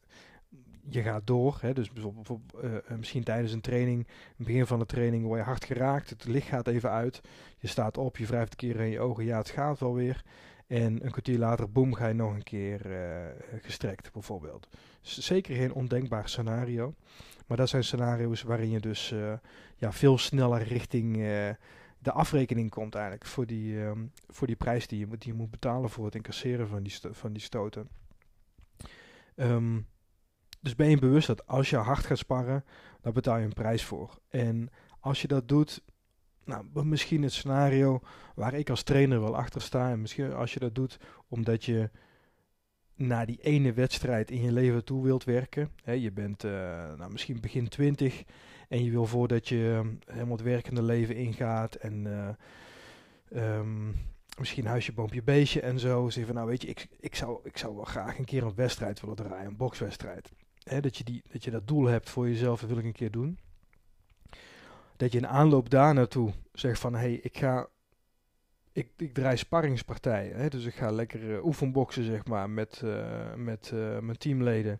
[0.87, 1.57] je gaat door.
[1.61, 5.45] Hè, dus bijvoorbeeld, uh, misschien tijdens een training, het begin van de training, word je
[5.45, 6.09] hard geraakt.
[6.09, 7.21] Het licht gaat even uit.
[7.57, 9.25] Je staat op, je wrijft een keer in je ogen.
[9.25, 10.23] Ja, het gaat wel weer.
[10.67, 13.25] En een kwartier later, boem, ga je nog een keer uh,
[13.61, 14.67] gestrekt, bijvoorbeeld.
[15.01, 16.93] zeker geen ondenkbaar scenario.
[17.47, 19.13] Maar dat zijn scenario's waarin je dus
[19.75, 21.17] ja, veel sneller richting
[22.05, 23.25] de afrekening komt eigenlijk.
[23.25, 26.67] Voor die, um, voor die prijs die je, die je moet betalen voor het incasseren
[26.67, 27.89] van die, van die stoten.
[29.35, 29.87] Um,
[30.65, 32.65] dus ben je bewust dat als je hard gaat sparren,
[33.01, 34.19] dan betaal je een prijs voor.
[34.29, 35.81] En als je dat doet,
[36.45, 37.99] nou, misschien het scenario
[38.35, 39.91] waar ik als trainer wel achter sta.
[39.91, 41.89] En misschien als je dat doet omdat je
[42.95, 45.71] naar die ene wedstrijd in je leven toe wilt werken.
[45.83, 46.51] Je bent uh,
[46.97, 48.23] nou, misschien begin twintig
[48.69, 53.95] en je wil voordat je uh, helemaal het werkende leven ingaat en uh, um,
[54.39, 56.09] misschien huisje, boompje, beestje en zo.
[56.09, 58.55] Zeg van nou weet je, ik, ik, zou, ik zou wel graag een keer een
[58.55, 60.31] wedstrijd willen draaien, een bokswedstrijd
[60.69, 62.91] hè, dat, je die, dat je dat doel hebt voor jezelf, dat wil ik een
[62.91, 63.39] keer doen.
[64.97, 67.67] Dat je in aanloop daar naartoe zegt van, hé, hey, ik ga,
[68.71, 70.35] ik, ik draai sparringspartijen.
[70.35, 74.79] Hè, dus ik ga lekker uh, oefenboksen, zeg maar, met, uh, met uh, mijn teamleden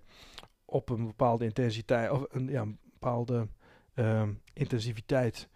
[0.65, 3.47] op een bepaalde intensiteit, of een, ja, een bepaalde
[3.93, 5.49] ehm, intensiviteit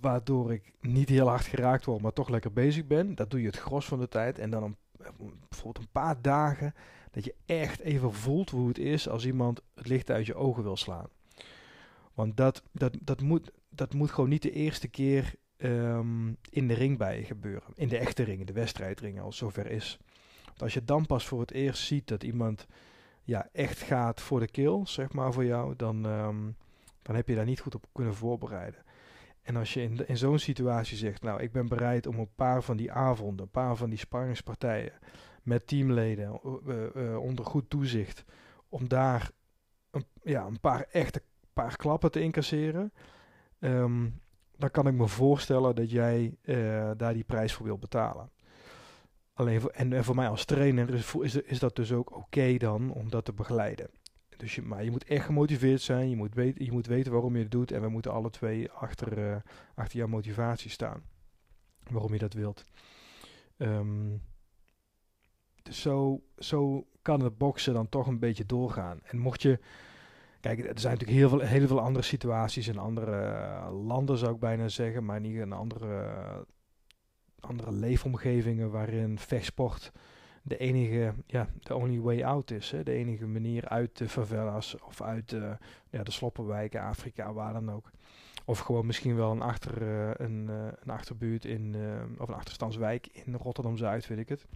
[0.00, 3.14] waardoor ik niet heel hard geraakt word, maar toch lekker bezig ben.
[3.14, 4.38] Dat doe je het gros van de tijd.
[4.38, 4.76] En dan een,
[5.48, 6.74] bijvoorbeeld een paar dagen
[7.16, 10.62] dat je echt even voelt hoe het is als iemand het licht uit je ogen
[10.62, 11.08] wil slaan.
[12.14, 16.74] Want dat, dat, dat, moet, dat moet gewoon niet de eerste keer um, in de
[16.74, 17.72] ring bij je gebeuren.
[17.74, 19.98] In de echte ringen, de wedstrijdringen, als zover is.
[20.44, 22.66] Want als je dan pas voor het eerst ziet dat iemand
[23.22, 26.56] ja, echt gaat voor de kill, zeg maar, voor jou, dan, um,
[27.02, 28.84] dan heb je daar niet goed op kunnen voorbereiden.
[29.42, 32.62] En als je in, in zo'n situatie zegt, nou, ik ben bereid om een paar
[32.62, 34.92] van die avonden, een paar van die sparringspartijen,
[35.46, 38.24] met teamleden uh, uh, onder goed toezicht.
[38.68, 39.30] Om daar
[39.90, 42.92] een, ja, een paar echte paar klappen te incasseren,
[43.58, 44.08] ehm,
[44.56, 48.30] dan kan ik me voorstellen dat jij eh, daar die prijs voor wil betalen.
[49.32, 52.90] Alleen voor, en, voor mij als trainer is, is, is dat dus ook oké dan
[52.90, 53.90] om dat te begeleiden.
[54.36, 57.36] Dus je, maar je moet echt gemotiveerd zijn, je moet, weten, je moet weten waarom
[57.36, 59.42] je het doet en we moeten alle twee achter,
[59.74, 61.02] achter jouw motivatie staan.
[61.90, 62.64] Waarom je dat wilt.
[63.56, 64.22] Um,
[65.66, 69.00] dus zo, zo kan het boksen dan toch een beetje doorgaan.
[69.02, 69.58] En mocht je.
[70.40, 74.34] Kijk, er zijn natuurlijk heel veel, heel veel andere situaties in andere uh, landen, zou
[74.34, 75.04] ik bijna zeggen.
[75.04, 76.36] Maar niet in andere, uh,
[77.40, 79.92] andere leefomgevingen waarin vechtsport
[80.42, 82.70] de enige, ja, de only way out is.
[82.70, 82.82] Hè?
[82.82, 85.56] De enige manier uit de favelas of uit de,
[85.90, 87.90] ja, de sloppenwijken, Afrika, waar dan ook.
[88.44, 90.48] Of gewoon misschien wel een, achter, uh, een,
[90.82, 91.76] een achterbuurt in,
[92.18, 94.46] of een achterstandswijk in Rotterdam-Zuid, weet ik het.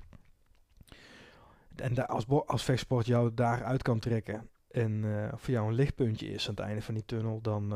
[1.77, 5.05] En als, als vechtsport jou daaruit kan trekken en
[5.37, 7.73] voor jou een lichtpuntje is aan het einde van die tunnel, dan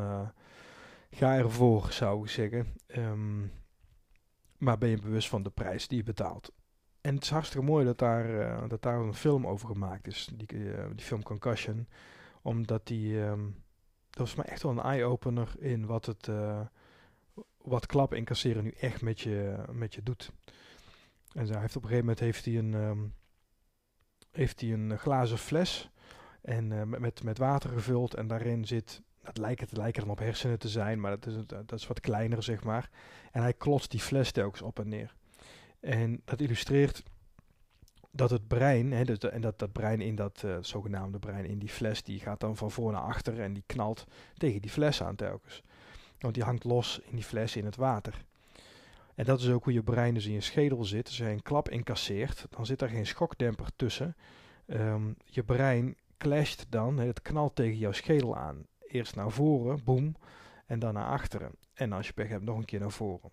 [1.10, 2.66] ga ervoor, zou ik zeggen.
[2.96, 3.52] Um,
[4.58, 6.52] maar ben je bewust van de prijs die je betaalt.
[7.00, 10.28] En het is hartstikke mooi dat daar, uh, dat daar een film over gemaakt is.
[10.34, 11.88] Die, uh, die film Concussion.
[12.42, 13.20] Omdat die.
[13.20, 13.62] Um,
[14.10, 16.26] dat was mij echt wel een eye-opener in wat het.
[16.26, 16.60] Uh,
[17.56, 20.32] wat klappen incasseren nu echt met je, met je doet.
[21.32, 22.74] En hij heeft op een gegeven moment heeft hij een.
[22.74, 23.14] Um,
[24.36, 25.90] heeft hij een glazen fles.
[26.42, 28.14] En met, met water gevuld.
[28.14, 29.02] En daarin zit.
[29.22, 31.00] Dat lijkt, het lijken dan op hersenen te zijn.
[31.00, 32.90] Maar dat is, dat is wat kleiner, zeg maar.
[33.32, 35.14] En hij klotst die fles telkens op en neer.
[35.80, 37.02] En dat illustreert
[38.10, 41.68] dat het brein, hè, en dat, dat brein in dat uh, zogenaamde brein in die
[41.68, 44.04] fles, die gaat dan van voor naar achter en die knalt
[44.36, 45.62] tegen die fles aan telkens.
[46.18, 48.24] Want die hangt los in die fles in het water.
[49.14, 51.06] En dat is ook hoe je brein dus in je schedel zit.
[51.06, 54.16] Als je een klap incasseert, dan zit er geen schokdemper tussen.
[54.66, 58.66] Um, je brein clasht dan, het knalt tegen jouw schedel aan.
[58.86, 60.16] Eerst naar voren, boem,
[60.66, 61.50] en dan naar achteren.
[61.74, 63.30] En als je pech hebt, nog een keer naar voren.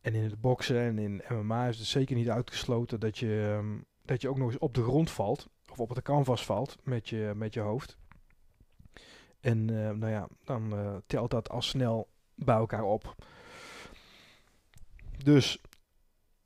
[0.00, 3.84] En in het boksen en in MMA is het zeker niet uitgesloten dat je, um,
[4.04, 5.48] dat je ook nog eens op de grond valt.
[5.70, 7.96] Of op de canvas valt met je, met je hoofd.
[9.40, 13.14] En uh, nou ja, dan uh, telt dat al snel bij elkaar op.
[15.24, 15.60] Dus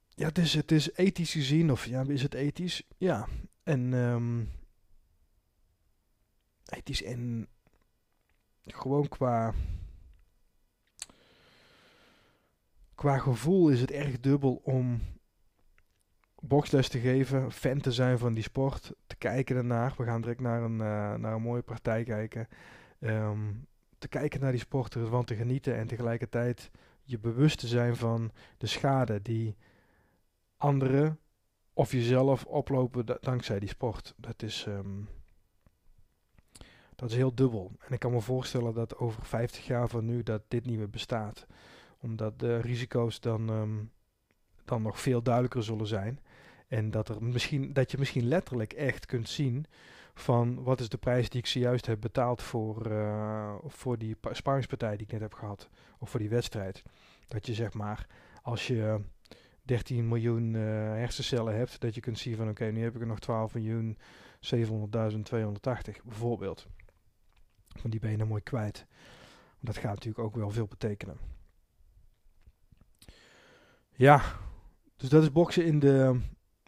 [0.09, 2.83] ja, het is, het is ethisch gezien, of ja, is het ethisch?
[2.97, 3.29] Ja.
[3.63, 4.51] En um,
[6.65, 7.49] ethisch en
[8.63, 9.55] gewoon qua
[12.95, 15.01] qua gevoel is het erg dubbel om
[16.41, 19.95] boksles te geven, fan te zijn van die sport, te kijken ernaar.
[19.97, 22.49] We gaan direct naar een, uh, naar een mooie partij kijken.
[23.01, 23.67] Um,
[23.99, 26.71] te kijken naar die sport, ervan te genieten en tegelijkertijd
[27.05, 29.57] je bewust te zijn van de schade die
[30.57, 31.19] anderen
[31.73, 34.14] of jezelf oplopen dankzij die sport.
[34.17, 35.09] Dat is, um,
[36.95, 37.73] dat is heel dubbel.
[37.79, 40.90] En ik kan me voorstellen dat over 50 jaar van nu dat dit niet meer
[40.90, 41.47] bestaat
[42.05, 43.90] omdat de risico's dan, um,
[44.64, 46.21] dan nog veel duidelijker zullen zijn.
[46.69, 49.67] En dat, er misschien, dat je misschien letterlijk echt kunt zien
[50.14, 54.96] van wat is de prijs die ik zojuist heb betaald voor, uh, voor die sparingspartij
[54.96, 55.68] die ik net heb gehad.
[55.98, 56.83] Of voor die wedstrijd.
[57.27, 58.07] Dat je zeg maar,
[58.42, 59.00] als je
[59.62, 63.07] 13 miljoen uh, hersencellen hebt, dat je kunt zien van oké, nu heb ik er
[63.07, 63.98] nog 12 miljoen
[64.57, 64.61] 700.280
[66.05, 66.66] bijvoorbeeld.
[67.68, 68.87] Van die ben je mooi kwijt.
[69.61, 71.16] Dat gaat natuurlijk ook wel veel betekenen.
[73.96, 74.22] Ja,
[74.96, 76.20] dus dat is boksen in de,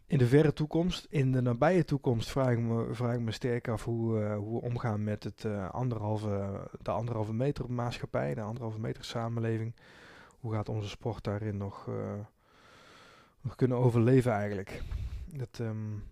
[0.06, 1.06] in de verre toekomst.
[1.10, 4.60] In de nabije toekomst vraag ik me, vraag ik me sterk af hoe, uh, hoe
[4.60, 9.74] we omgaan met het, uh, anderhalve, de anderhalve meter maatschappij, de anderhalve meter samenleving.
[10.40, 12.12] Hoe gaat onze sport daarin nog, uh,
[13.40, 14.82] nog kunnen overleven eigenlijk?
[15.26, 16.04] Dat, um,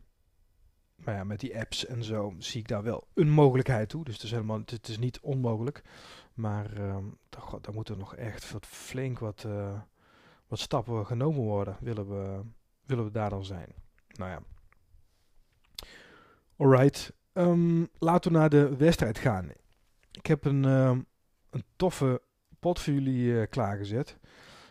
[0.94, 4.04] maar ja, met die apps en zo zie ik daar wel een mogelijkheid toe.
[4.04, 5.82] Dus het is, helemaal, het is niet onmogelijk.
[6.34, 9.46] Maar um, daar, daar moet er nog echt wat, flink wat
[10.46, 12.40] wat stappen genomen worden, willen we,
[12.86, 13.83] willen we daar dan zijn.
[14.14, 14.42] Nou ja.
[16.56, 19.50] Alright, um, laten we naar de wedstrijd gaan.
[20.10, 21.06] Ik heb een, um,
[21.50, 22.22] een toffe
[22.58, 24.18] pot voor jullie uh, klaargezet.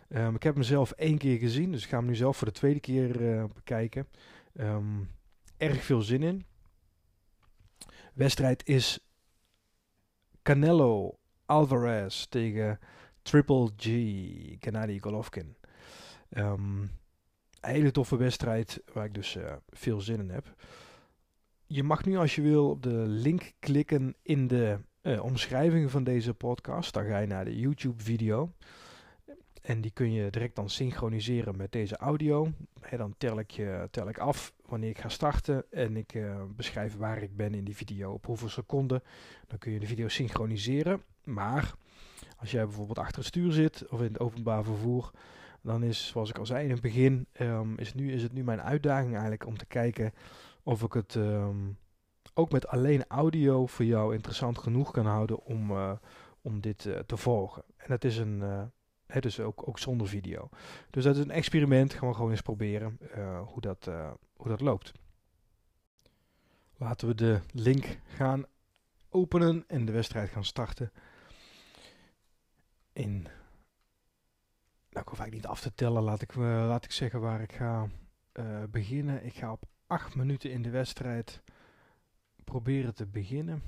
[0.09, 2.47] Um, ik heb hem zelf één keer gezien, dus ik ga hem nu zelf voor
[2.47, 4.07] de tweede keer uh, bekijken.
[5.57, 6.45] erg veel zin in.
[8.13, 8.99] Wedstrijd is
[10.41, 12.79] Canelo Alvarez tegen
[13.21, 13.85] Triple G,
[14.59, 15.55] Gennady Golovkin.
[16.29, 16.91] Um,
[17.67, 20.55] hele toffe wedstrijd waar ik dus uh, veel zin in heb.
[21.65, 26.03] Je mag nu als je wil op de link klikken in de uh, omschrijving van
[26.03, 26.93] deze podcast.
[26.93, 28.51] Dan ga je naar de YouTube video.
[29.61, 32.51] En die kun je direct dan synchroniseren met deze audio.
[32.97, 36.97] dan tel ik, je, tel ik af wanneer ik ga starten en ik uh, beschrijf
[36.97, 39.03] waar ik ben in die video op hoeveel seconden.
[39.47, 41.01] Dan kun je de video synchroniseren.
[41.23, 41.73] Maar
[42.37, 45.11] als jij bijvoorbeeld achter het stuur zit of in het openbaar vervoer,
[45.63, 48.43] dan is, zoals ik al zei in het begin, um, is, nu, is het nu
[48.43, 50.13] mijn uitdaging eigenlijk om te kijken
[50.63, 51.77] of ik het um,
[52.33, 55.91] ook met alleen audio voor jou interessant genoeg kan houden om, uh,
[56.41, 57.63] om dit uh, te volgen.
[57.77, 58.69] En dat is een,
[59.05, 60.49] hè, dus ook, ook zonder video.
[60.89, 62.99] Dus dat is een experiment, gaan we gewoon eens proberen
[63.45, 63.89] hoe, dat,
[64.35, 64.91] hoe dat loopt.
[66.77, 68.45] Laten we de link gaan
[69.09, 70.91] openen en de wedstrijd gaan starten.
[72.93, 73.27] In,
[74.93, 77.51] nou ik hoef eigenlijk niet af te tellen, laat ik, laat ik zeggen waar ik
[77.51, 77.87] ga
[78.69, 79.25] beginnen.
[79.25, 81.41] Ik ga op 8 minuten in de wedstrijd
[82.43, 83.63] proberen te beginnen.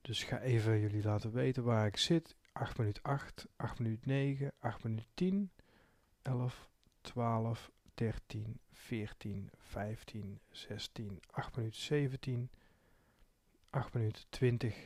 [0.00, 2.36] Dus ik ga even jullie laten weten waar ik zit.
[2.52, 5.50] 8 minuut 8, 8 minuut 9, 8 minuut 10,
[6.22, 6.70] 11,
[7.00, 12.50] 12, 13, 14, 15, 16, 8 minuut 17,
[13.70, 14.76] 8 minuut 20,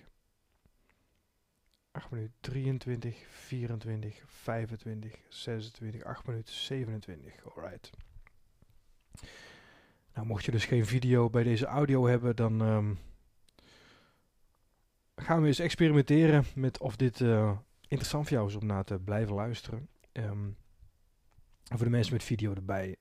[1.99, 7.45] 8 minuut 23, 24, 25, 26, 8 minuut 27.
[7.45, 7.91] Alright.
[10.15, 12.99] Nou, mocht je dus geen video bij deze audio hebben, dan um,
[15.17, 17.59] gaan we eens experimenteren met of dit uh,
[17.89, 19.89] interessant voor jou is om naar te blijven luisteren.
[20.13, 20.57] Um,
[21.63, 22.97] voor de mensen met video erbij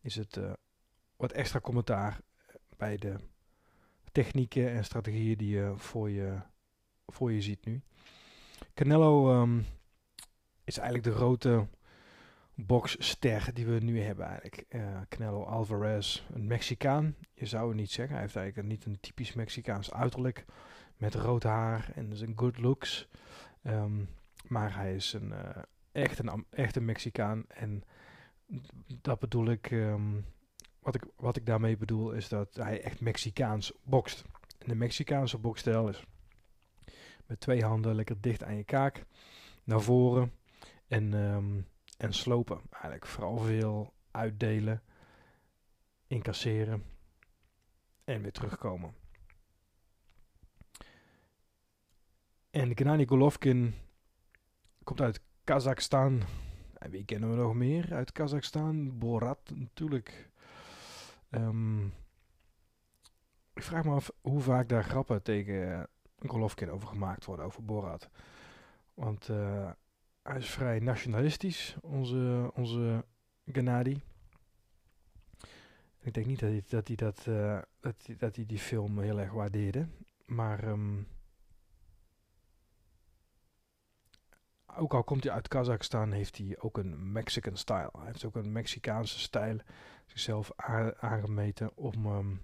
[0.00, 0.52] is het uh,
[1.16, 2.20] wat extra commentaar
[2.76, 3.16] bij de
[4.12, 6.40] technieken en strategieën die je voor je,
[7.06, 7.82] voor je ziet nu.
[8.74, 9.66] Canelo um,
[10.64, 11.66] is eigenlijk de grote
[12.54, 14.64] boxster die we nu hebben eigenlijk.
[14.68, 17.14] Uh, Canelo Alvarez, een Mexicaan.
[17.34, 18.14] Je zou het niet zeggen.
[18.14, 20.44] Hij heeft eigenlijk niet een typisch Mexicaans uiterlijk.
[20.96, 23.08] Met rood haar en zijn good looks.
[23.62, 24.08] Um,
[24.46, 27.44] maar hij is een, uh, echt, een, echt een Mexicaan.
[27.48, 27.82] En
[29.00, 29.70] dat bedoel ik...
[29.70, 30.24] Um,
[30.82, 34.24] wat ik, wat ik daarmee bedoel is dat hij echt Mexicaans bokst.
[34.58, 36.04] De Mexicaanse bokstijl is
[37.26, 39.04] met twee handen lekker dicht aan je kaak.
[39.64, 40.32] Naar voren.
[40.88, 41.66] En um,
[42.02, 42.60] en slopen.
[42.70, 44.82] Eigenlijk vooral veel uitdelen,
[46.06, 46.84] incasseren
[48.04, 48.94] en weer terugkomen.
[52.50, 53.74] En Gennady Golovkin
[54.84, 56.22] komt uit Kazachstan.
[56.78, 58.98] En wie kennen we nog meer uit Kazachstan?
[58.98, 60.30] Borat natuurlijk.
[61.30, 61.94] Um,
[63.54, 65.88] ik vraag me af hoe vaak daar grappen tegen
[66.30, 68.08] Golovkin over gemaakt worden, over Borat.
[68.94, 69.70] Want uh,
[70.22, 73.04] hij is vrij nationalistisch, onze, onze
[73.46, 74.00] Gennady.
[76.00, 79.20] Ik denk niet dat hij dat, dat, uh, dat, hij, dat hij die film heel
[79.20, 79.86] erg waardeerde.
[80.24, 81.08] Maar um,
[84.76, 87.90] ook al komt hij uit Kazachstan, heeft hij ook een Mexican style.
[87.92, 89.58] Hij heeft ook een Mexicaanse stijl
[90.06, 90.52] zichzelf
[91.00, 92.42] aangemeten om um,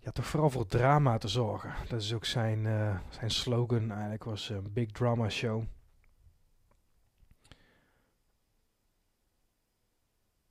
[0.00, 1.74] ja, toch vooral voor drama te zorgen.
[1.88, 5.64] Dat is ook zijn, uh, zijn slogan eigenlijk, was een Big Drama Show.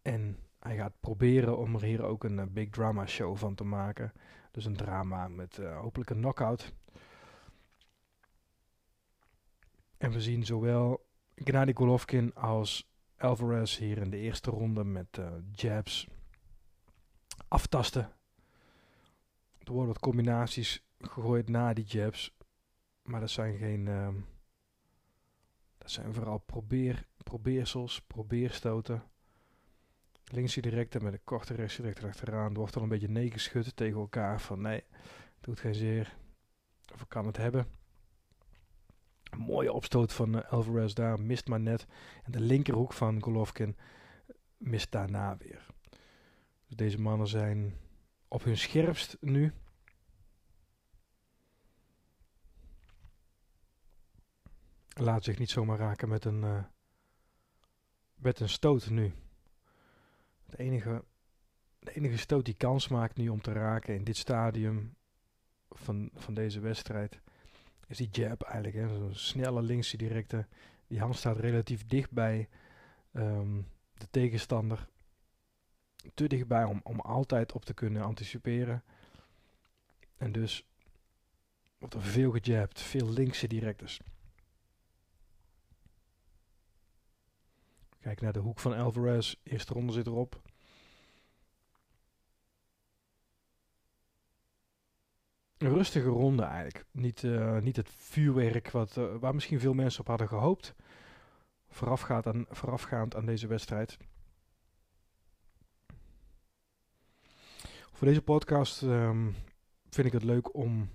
[0.02, 3.64] En hij gaat proberen om er hier ook een uh, big drama show van te
[3.64, 4.14] maken.
[4.52, 6.74] Dus een drama met uh, hopelijk een knockout.
[9.98, 16.08] En we zien zowel Gennady Golovkin als Alvarez hier in de eerste ronde met jabs
[17.48, 18.19] aftasten.
[19.70, 22.36] Er worden wat combinaties gegooid na die jabs.
[23.04, 23.86] Maar dat zijn geen...
[23.86, 24.08] Uh,
[25.78, 29.04] dat zijn vooral probeer, probeersels, probeerstoten.
[30.24, 32.52] Linkse directe met een korte rechtse direct achteraan.
[32.52, 34.84] Er wordt al een beetje nee geschud tegen elkaar van nee,
[35.40, 36.18] doet geen zeer.
[36.94, 37.68] Of ik kan het hebben.
[39.38, 41.86] Mooie opstoot van uh, Alvarez daar, mist maar net.
[42.24, 43.78] En de linkerhoek van Golovkin
[44.58, 45.66] mist daarna weer.
[46.68, 47.74] Dus deze mannen zijn
[48.30, 49.54] op hun scherpst nu.
[54.90, 56.64] Laat zich niet zomaar raken met een, uh,
[58.16, 59.14] met een stoot nu.
[60.46, 61.04] De enige,
[61.80, 64.96] de enige stoot die kans maakt nu om te raken in dit stadium
[65.70, 67.22] van, van deze wedstrijd
[67.88, 68.90] is die jab eigenlijk.
[68.90, 70.48] Zo'n snelle linkse directe.
[70.88, 72.50] Die hand staat relatief dicht bij
[73.14, 74.90] um, de tegenstander.
[76.14, 78.84] Te dichtbij om, om altijd op te kunnen anticiperen.
[80.18, 80.66] En dus
[81.78, 84.00] wordt er veel gejabbed, veel linkse directes.
[88.00, 89.36] Kijk naar de hoek van Alvarez.
[89.44, 90.42] Eerste ronde zit erop.
[95.58, 96.86] Een rustige ronde eigenlijk.
[96.92, 100.76] Niet, uh, niet het vuurwerk wat, uh, waar misschien veel mensen op hadden gehoopt.
[102.10, 103.98] Aan, voorafgaand aan deze wedstrijd.
[108.00, 109.28] Voor deze podcast ehm,
[109.90, 110.90] vind ik het leuk om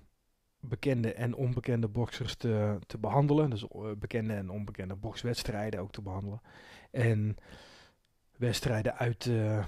[0.59, 3.49] bekende en onbekende boxers te, te behandelen.
[3.49, 6.41] Dus uh, bekende en onbekende boxwedstrijden ook te behandelen.
[6.91, 7.37] En
[8.37, 9.65] wedstrijden uit, uh,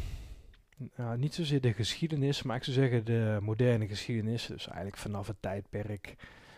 [0.96, 4.46] nou, niet zozeer de geschiedenis, maar ik zou zeggen de moderne geschiedenis.
[4.46, 6.16] Dus eigenlijk vanaf het tijdperk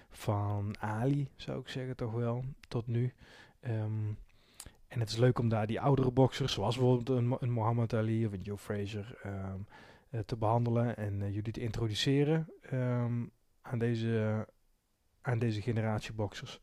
[0.10, 3.14] van Ali, zou ik zeggen toch wel, tot nu.
[3.62, 4.18] Um,
[4.88, 8.26] en het is leuk om daar die oudere boxers, zoals bijvoorbeeld een, een Muhammad Ali
[8.26, 9.54] of een Joe Frazier, uh,
[10.26, 13.32] te behandelen en uh, jullie te introduceren um,
[13.62, 14.48] aan, deze,
[15.22, 16.60] aan deze generatie boxers.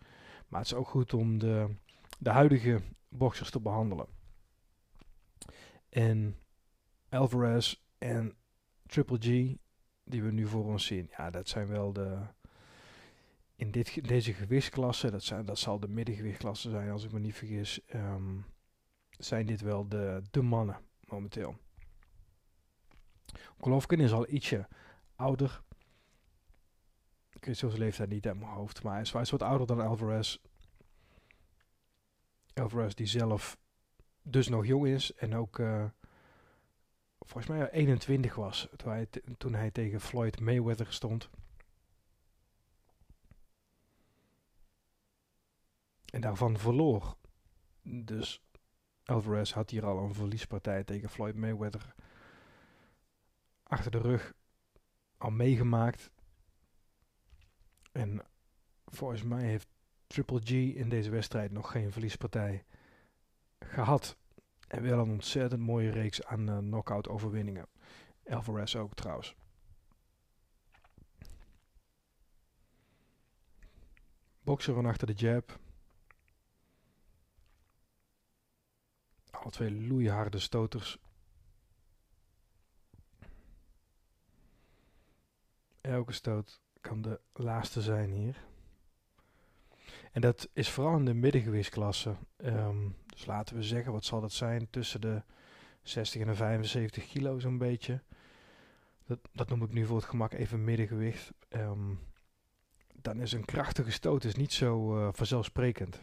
[0.48, 1.74] Maar het is ook goed om de,
[2.18, 4.06] de huidige boxers te behandelen.
[5.88, 6.36] En
[7.08, 8.36] Alvarez en
[8.86, 9.56] Triple G,
[10.04, 12.18] die we nu voor ons zien, ja, dat zijn wel de.
[13.56, 17.34] In dit, deze gewichtsklasse, dat, zijn, dat zal de middengewichtklasse zijn als ik me niet
[17.34, 18.44] vergis, um,
[19.10, 21.56] zijn dit wel de, de mannen momenteel.
[23.60, 24.68] Golovkin is al ietsje
[25.16, 25.62] ouder.
[27.30, 29.80] Ik weet zijn leeftijd niet uit mijn hoofd, maar hij is, is wat ouder dan
[29.80, 30.38] Alvarez.
[32.54, 33.58] Alvarez die zelf
[34.22, 35.84] dus nog jong is en ook uh,
[37.18, 39.08] volgens mij 21 was toen hij,
[39.38, 41.30] toen hij tegen Floyd Mayweather stond.
[46.06, 47.16] En daarvan verloor.
[47.82, 48.42] Dus
[49.04, 51.94] Alvarez had hier al een verliespartij tegen Floyd Mayweather
[53.68, 54.34] achter de rug
[55.16, 56.10] al meegemaakt.
[57.92, 58.22] En
[58.84, 59.68] volgens mij heeft
[60.06, 62.64] Triple G in deze wedstrijd nog geen verliespartij
[63.58, 64.16] gehad.
[64.68, 67.68] En wel een ontzettend mooie reeks aan uh, knockout overwinningen.
[68.24, 69.34] Alvarez ook trouwens.
[74.40, 75.58] Bokser van achter de jab.
[79.30, 80.98] Alle twee loeiharde stoters.
[85.86, 88.44] Elke stoot kan de laatste zijn hier.
[90.12, 92.16] En dat is vooral in de middengewichtsklasse.
[92.44, 94.70] Um, dus laten we zeggen, wat zal dat zijn?
[94.70, 95.22] Tussen de
[95.82, 98.02] 60 en de 75 kilo zo'n beetje.
[99.06, 101.32] Dat, dat noem ik nu voor het gemak even middengewicht.
[101.48, 101.98] Um,
[102.94, 106.00] dan is een krachtige stoot is niet zo uh, vanzelfsprekend.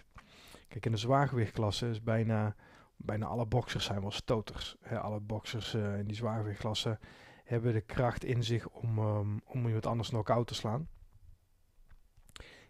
[0.68, 2.56] Kijk, in de zwaargewichtklasse is bijna,
[2.96, 4.76] bijna alle boxers zijn wel stoters.
[4.90, 7.00] Alle boxers uh, in die zwaargewichtklasse
[7.44, 10.88] hebben de kracht in zich om, um, om iemand anders knock-out te slaan.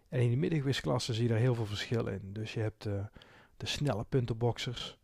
[0.08, 2.32] En in de middengewichtsklasse zie je daar heel veel verschil in.
[2.32, 3.04] Dus je hebt uh,
[3.56, 4.98] de snelle puntenboxers.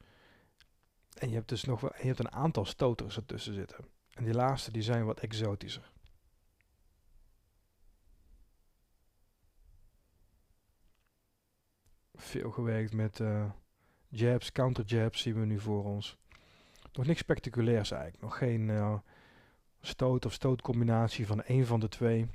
[1.14, 3.84] En je hebt dus nog wel, je hebt een aantal stoters ertussen zitten.
[4.10, 5.92] En die laatste die zijn wat exotischer.
[12.14, 13.50] Veel gewerkt met uh,
[14.08, 16.18] jabs, counter jabs zien we nu voor ons.
[16.92, 18.22] Nog niks spectaculairs eigenlijk.
[18.22, 18.98] Nog geen uh,
[19.80, 22.26] stoot of stootcombinatie van één van de twee.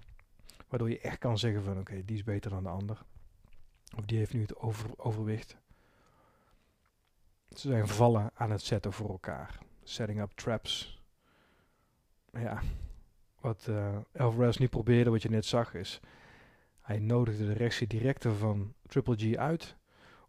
[0.67, 3.01] Waardoor je echt kan zeggen van oké, die is beter dan de ander.
[3.97, 5.57] Of die heeft nu het over, overwicht.
[7.49, 9.59] Ze zijn vallen aan het zetten voor elkaar.
[9.83, 11.01] Setting up traps.
[12.31, 12.61] Ja,
[13.39, 15.99] wat uh, Alvarez nu probeerde, wat je net zag, is...
[16.81, 19.75] Hij nodigde de rechtse directe van Triple G uit...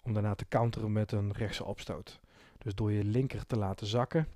[0.00, 2.20] om daarna te counteren met een rechtse opstoot.
[2.58, 4.28] Dus door je linker te laten zakken...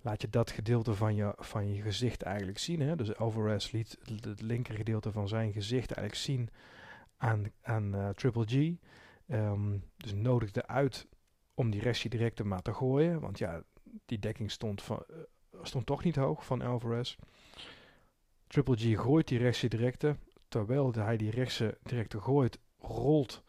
[0.00, 2.80] laat je dat gedeelte van je, van je gezicht eigenlijk zien.
[2.80, 2.96] Hè?
[2.96, 6.48] Dus Alvarez liet het linker gedeelte van zijn gezicht eigenlijk zien
[7.16, 8.76] aan, aan uh, Triple G...
[9.32, 11.06] Um, dus nodigde uit
[11.54, 13.20] om die restje directe maar te gooien.
[13.20, 13.62] Want ja,
[14.06, 15.16] die dekking stond, van, uh,
[15.62, 17.16] stond toch niet hoog van Alvarez.
[18.46, 20.16] Triple G gooit die rechtse directe.
[20.48, 23.44] Terwijl hij die rechtse directe gooit, rolt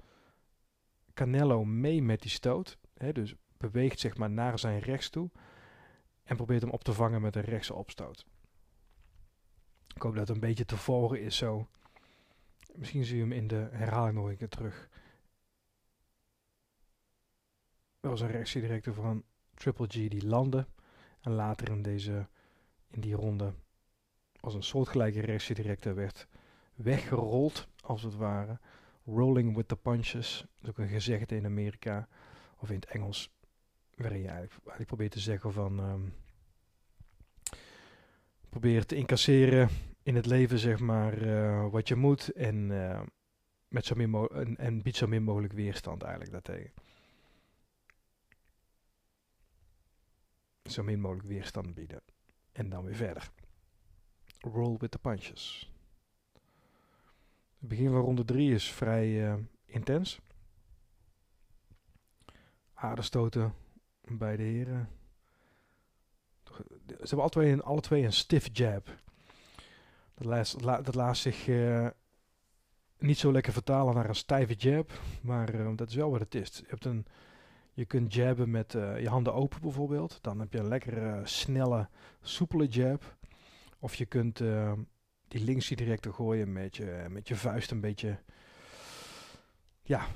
[1.13, 2.77] Canelo mee met die stoot.
[2.93, 5.29] Hè, dus beweegt zeg maar naar zijn rechts toe.
[6.31, 8.25] En probeert hem op te vangen met een rechtse opstoot.
[9.95, 11.67] Ik hoop dat het een beetje te volgen is zo.
[12.75, 14.89] Misschien zie je hem in de herhaling nog een keer terug.
[17.99, 19.23] Dat was een reactie direct van
[19.53, 20.67] Triple G die landde.
[21.21, 22.27] En later in, deze,
[22.87, 23.53] in die ronde
[24.39, 26.27] als een soortgelijke reactie direct werd
[26.75, 28.59] weggerold, als het ware.
[29.05, 30.39] Rolling with the punches.
[30.39, 32.07] Dat is ook een gezegde in Amerika.
[32.57, 33.31] Of in het Engels.
[33.95, 35.79] Waarin je eigenlijk, probeert te zeggen van...
[35.79, 36.20] Um,
[38.51, 39.69] probeer te incasseren
[40.03, 42.29] in het leven, zeg maar, uh, wat je moet.
[42.29, 43.01] En, uh,
[43.67, 46.71] met zo min en, en biedt zo min mogelijk weerstand eigenlijk daartegen.
[50.71, 52.01] zo min mogelijk weerstand bieden.
[52.51, 53.31] En dan weer verder.
[54.39, 55.71] Roll with the punches.
[57.59, 59.33] Het begin van ronde 3 is vrij uh,
[59.65, 60.19] intens.
[62.73, 63.53] Harde stoten
[64.01, 64.89] bij de heren.
[66.87, 68.95] Ze hebben alle twee een, alle twee een stiff jab.
[70.13, 71.87] Dat laat, dat zich uh,
[72.97, 74.91] niet zo lekker vertalen naar een stijve jab,
[75.21, 76.57] maar uh, dat is wel wat het is.
[76.57, 77.05] Je, hebt een,
[77.73, 80.17] je kunt jabben met uh, je handen open bijvoorbeeld.
[80.21, 81.89] Dan heb je een lekkere, snelle,
[82.21, 83.17] soepele jab.
[83.79, 84.41] Of je kunt
[85.27, 88.19] die links direct gooien met je, met je vuist een beetje
[89.81, 90.07] ja,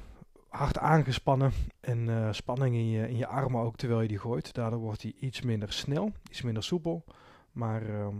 [0.55, 1.51] hard aangespannen.
[1.79, 4.53] En spanning in je, in je armen ook terwijl je die gooit.
[4.53, 7.03] Daardoor wordt hij iets minder snel, iets minder soepel.
[7.51, 8.15] Maar ehm,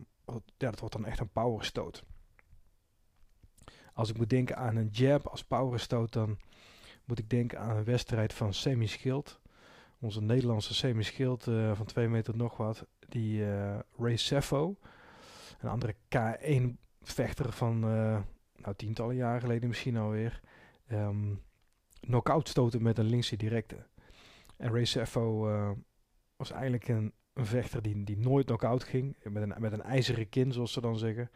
[0.58, 2.04] ja, dat wordt dan echt een powerstoot.
[3.94, 6.38] Als ik moet denken aan een jab als powerstoot, dan
[7.06, 9.40] moet ik denken aan een wedstrijd van Semi Schild.
[10.00, 12.86] Onze Nederlandse Semi Schild uh, van 2 meter nog wat.
[13.00, 14.76] Die uh, Ray Seffo,
[15.60, 16.64] een andere K1
[17.02, 17.80] vechter van
[18.56, 20.42] nou, tientallen jaren geleden misschien alweer.
[20.92, 21.42] Um,
[22.06, 23.88] knockout stoten met een linkse directe.
[24.58, 25.40] En Ray Seffo
[26.36, 29.18] was eigenlijk een een vechter die, die nooit knock-out ging.
[29.24, 31.32] Met een, met een ijzeren kin, zoals ze dan zeggen.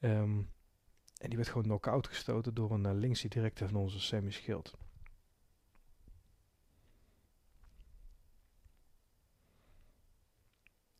[0.00, 0.38] Ehm,
[1.18, 4.74] en die werd gewoon knock-out gestoten door een uh, linkse directe van onze Sammy Schild.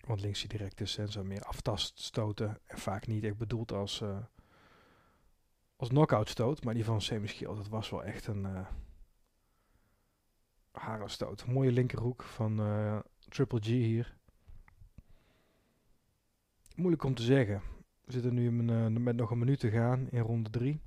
[0.01, 4.19] Want linkse directe zijn meer aftaststoten en vaak niet echt bedoeld als, uh,
[5.77, 6.65] als knockout stoot.
[6.65, 8.67] Maar die van Sammy Schild, dat was wel echt een
[10.73, 11.47] harenstoot.
[11.47, 12.61] Mooie linkerhoek van
[13.29, 14.17] Triple G hier.
[16.75, 17.63] Moeilijk om te zeggen.
[18.05, 20.81] We zitten nu uh, met nog een minuut te gaan in ronde 3.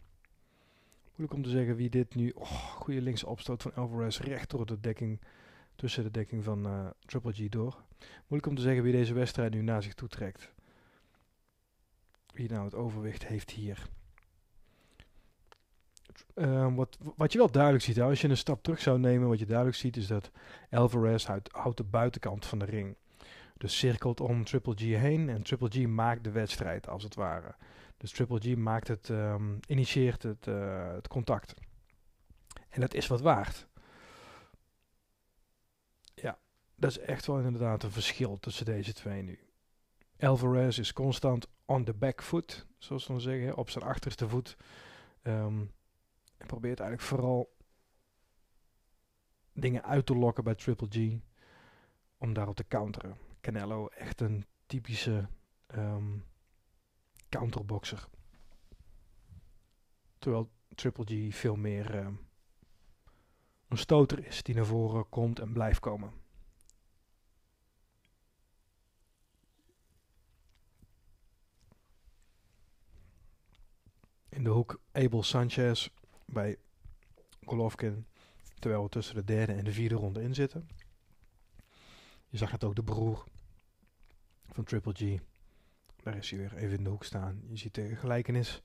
[1.06, 2.30] Moeilijk om te zeggen wie dit nu...
[2.30, 5.22] Oh, goede linkse opstoot van Alvarez recht door de dekking...
[5.76, 7.84] Tussen de dekking van uh, Triple G door.
[8.28, 10.52] Moeilijk om te zeggen wie deze wedstrijd nu naar zich toe trekt.
[12.34, 13.90] Wie nou het overwicht heeft hier.
[16.36, 19.40] Uh, wat, wat je wel duidelijk ziet, als je een stap terug zou nemen, wat
[19.40, 20.32] je duidelijk ziet is dat
[20.70, 22.96] Alvarez houdt, houdt de buitenkant van de ring.
[23.58, 27.56] Dus cirkelt om Triple G heen en Triple G maakt de wedstrijd als het ware.
[27.98, 31.54] Dus Triple G maakt het, um, initieert het, uh, het contact.
[32.70, 33.68] En dat is wat waard.
[36.14, 36.38] Ja,
[36.76, 39.40] dat is echt wel inderdaad een verschil tussen deze twee nu.
[40.20, 44.58] Alvarez is constant on the back foot, zoals we dan zeggen, op zijn achterste voet.
[45.24, 45.72] Um,
[46.38, 47.56] en probeert eigenlijk vooral
[49.54, 51.20] dingen uit te lokken bij Triple G
[52.18, 53.18] om daarop te counteren.
[53.42, 55.28] Canelo echt een typische
[55.76, 56.26] um,
[57.30, 58.08] counterboxer.
[60.18, 62.28] Terwijl Triple G veel meer um,
[63.68, 66.12] een stoter is die naar voren komt en blijft komen.
[74.30, 75.90] In de hoek Abel Sanchez
[76.26, 76.58] bij
[77.46, 78.06] Golovkin.
[78.60, 80.68] Terwijl we tussen de derde en de vierde ronde in zitten.
[82.28, 83.26] Je zag het ook de broer
[84.52, 85.20] van Triple G.
[86.04, 87.42] Daar is hij weer even in de hoek staan.
[87.48, 88.62] Je ziet de gelijkenis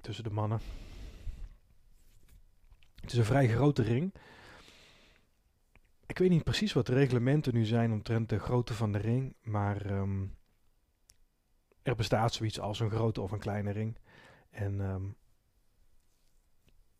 [0.00, 0.60] tussen de mannen.
[3.00, 4.14] Het is een vrij grote ring.
[6.06, 9.34] Ik weet niet precies wat de reglementen nu zijn omtrent de grootte van de ring,
[9.42, 10.36] maar um,
[11.82, 13.98] er bestaat zoiets als een grote of een kleine ring.
[14.50, 15.16] En um,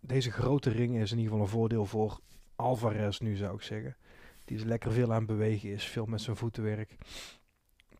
[0.01, 2.20] deze grote ring is in ieder geval een voordeel voor
[2.57, 3.96] Alvarez nu zou ik zeggen.
[4.44, 6.96] Die is lekker veel aan het bewegen is, veel met zijn voetenwerk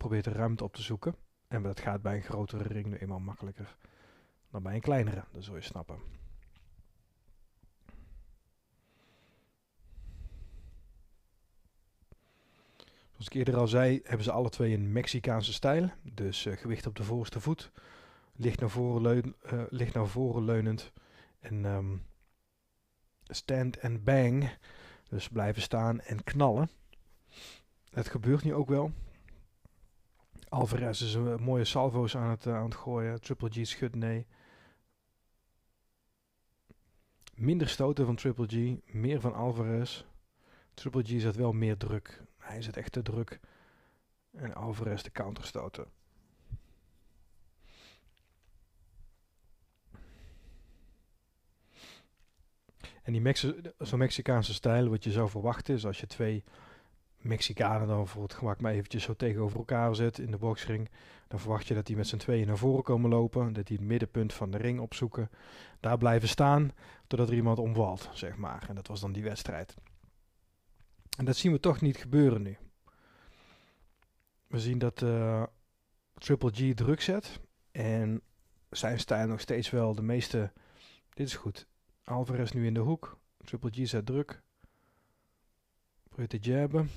[0.01, 1.14] probeert de ruimte op te zoeken.
[1.48, 3.76] En dat gaat bij een grotere ring nu eenmaal makkelijker
[4.51, 5.24] dan bij een kleinere.
[5.32, 5.98] Dat zul je snappen.
[13.11, 15.90] Zoals ik eerder al zei, hebben ze alle twee een Mexicaanse stijl.
[16.03, 17.70] Dus uh, gewicht op de voorste voet.
[18.32, 20.92] Licht naar voren, leun, uh, licht naar voren leunend.
[21.41, 22.07] En um,
[23.22, 24.51] stand and bang.
[25.09, 26.70] Dus blijven staan en knallen.
[27.91, 28.93] Het gebeurt nu ook wel.
[30.49, 33.20] Alvarez is een mooie salvo's aan het, uh, aan het gooien.
[33.20, 34.26] Triple G schudt nee.
[37.34, 40.05] Minder stoten van Triple G, meer van Alvarez.
[40.74, 42.22] Triple G zet wel meer druk.
[42.38, 43.41] Hij zet echt te druk.
[44.30, 45.86] En Alvarez de counterstoten.
[53.11, 56.44] En die Mexi zo'n Mexicaanse stijl, wat je zou verwachten, is als je twee
[57.16, 60.90] Mexicanen dan voor het gemak maar eventjes zo tegenover elkaar zet in de boxring.
[61.28, 63.52] Dan verwacht je dat die met z'n tweeën naar voren komen lopen.
[63.52, 65.30] Dat die het middenpunt van de ring opzoeken.
[65.80, 66.72] Daar blijven staan
[67.06, 68.66] totdat er iemand omvalt, zeg maar.
[68.68, 69.74] En dat was dan die wedstrijd.
[71.18, 72.56] En dat zien we toch niet gebeuren nu.
[74.46, 75.42] We zien dat uh,
[76.14, 77.40] Triple G druk zet.
[77.72, 78.22] En
[78.70, 80.52] zijn stijl nog steeds wel de meeste...
[81.14, 81.68] Dit is goed.
[82.11, 83.18] Alvarez nu in de hoek.
[83.44, 84.42] Triple G zet druk.
[86.08, 86.90] Probeert te jabben.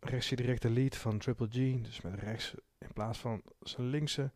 [0.00, 1.82] rechtse directe lead van Triple G.
[1.82, 4.32] Dus met rechts in plaats van zijn linkse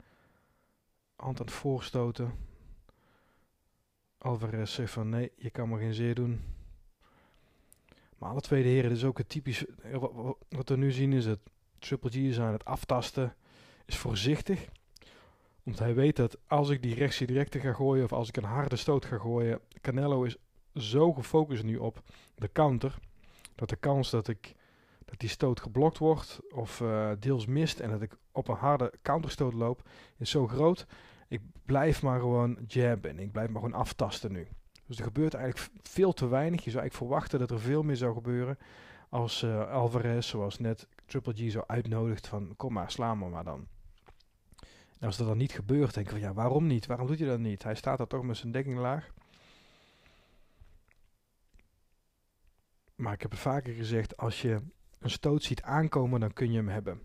[1.16, 2.32] hand aan het voorstoten.
[4.18, 6.40] Alvarez zegt van nee, je kan me geen zeer doen.
[8.18, 9.64] Maar alle twee de heren, dus ook het typisch.
[10.48, 11.40] Wat we nu zien is het
[11.78, 13.36] Triple G is aan het aftasten.
[13.84, 14.68] Is voorzichtig.
[15.68, 18.04] Omdat hij weet dat als ik die rechtse directe ga gooien.
[18.04, 19.60] Of als ik een harde stoot ga gooien.
[19.80, 20.36] Canelo is
[20.74, 22.02] zo gefocust nu op
[22.34, 22.98] de counter.
[23.54, 24.54] Dat de kans dat ik
[25.04, 28.92] dat die stoot geblokt wordt of uh, deels mist en dat ik op een harde
[29.02, 29.88] counterstoot loop,
[30.18, 30.86] is zo groot.
[31.28, 33.18] Ik blijf maar gewoon jabben.
[33.18, 34.46] Ik blijf maar gewoon aftasten nu.
[34.86, 36.64] Dus er gebeurt eigenlijk veel te weinig.
[36.64, 38.58] Je zou eigenlijk verwachten dat er veel meer zou gebeuren
[39.08, 43.44] als uh, Alvarez, zoals net Triple G zo uitnodigt van kom maar, sla me maar
[43.44, 43.66] dan.
[45.00, 46.86] Als dat dan niet gebeurt, denk ik van ja, waarom niet?
[46.86, 47.62] Waarom doet hij dat niet?
[47.62, 49.10] Hij staat daar toch met zijn dekking laag.
[52.94, 54.58] Maar ik heb het vaker gezegd, als je
[54.98, 57.00] een stoot ziet aankomen, dan kun je hem hebben.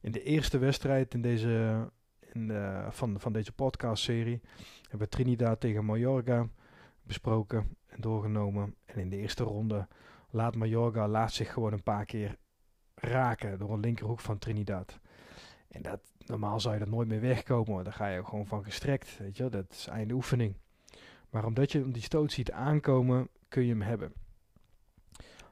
[0.00, 1.86] In de eerste wedstrijd in deze,
[2.32, 4.40] in de, van, van deze podcast-serie
[4.82, 6.48] hebben we Trinidad tegen Mallorca
[7.02, 8.74] besproken en doorgenomen.
[8.84, 9.88] En in de eerste ronde
[10.30, 12.36] laat Mallorca laat zich gewoon een paar keer
[12.94, 15.00] raken door een linkerhoek van Trinidad.
[15.68, 19.18] En dat, normaal zou je dat nooit meer wegkomen, daar ga je gewoon van gestrekt,
[19.18, 20.54] weet je, dat is einde oefening.
[21.30, 24.12] Maar omdat je die stoot ziet aankomen, kun je hem hebben.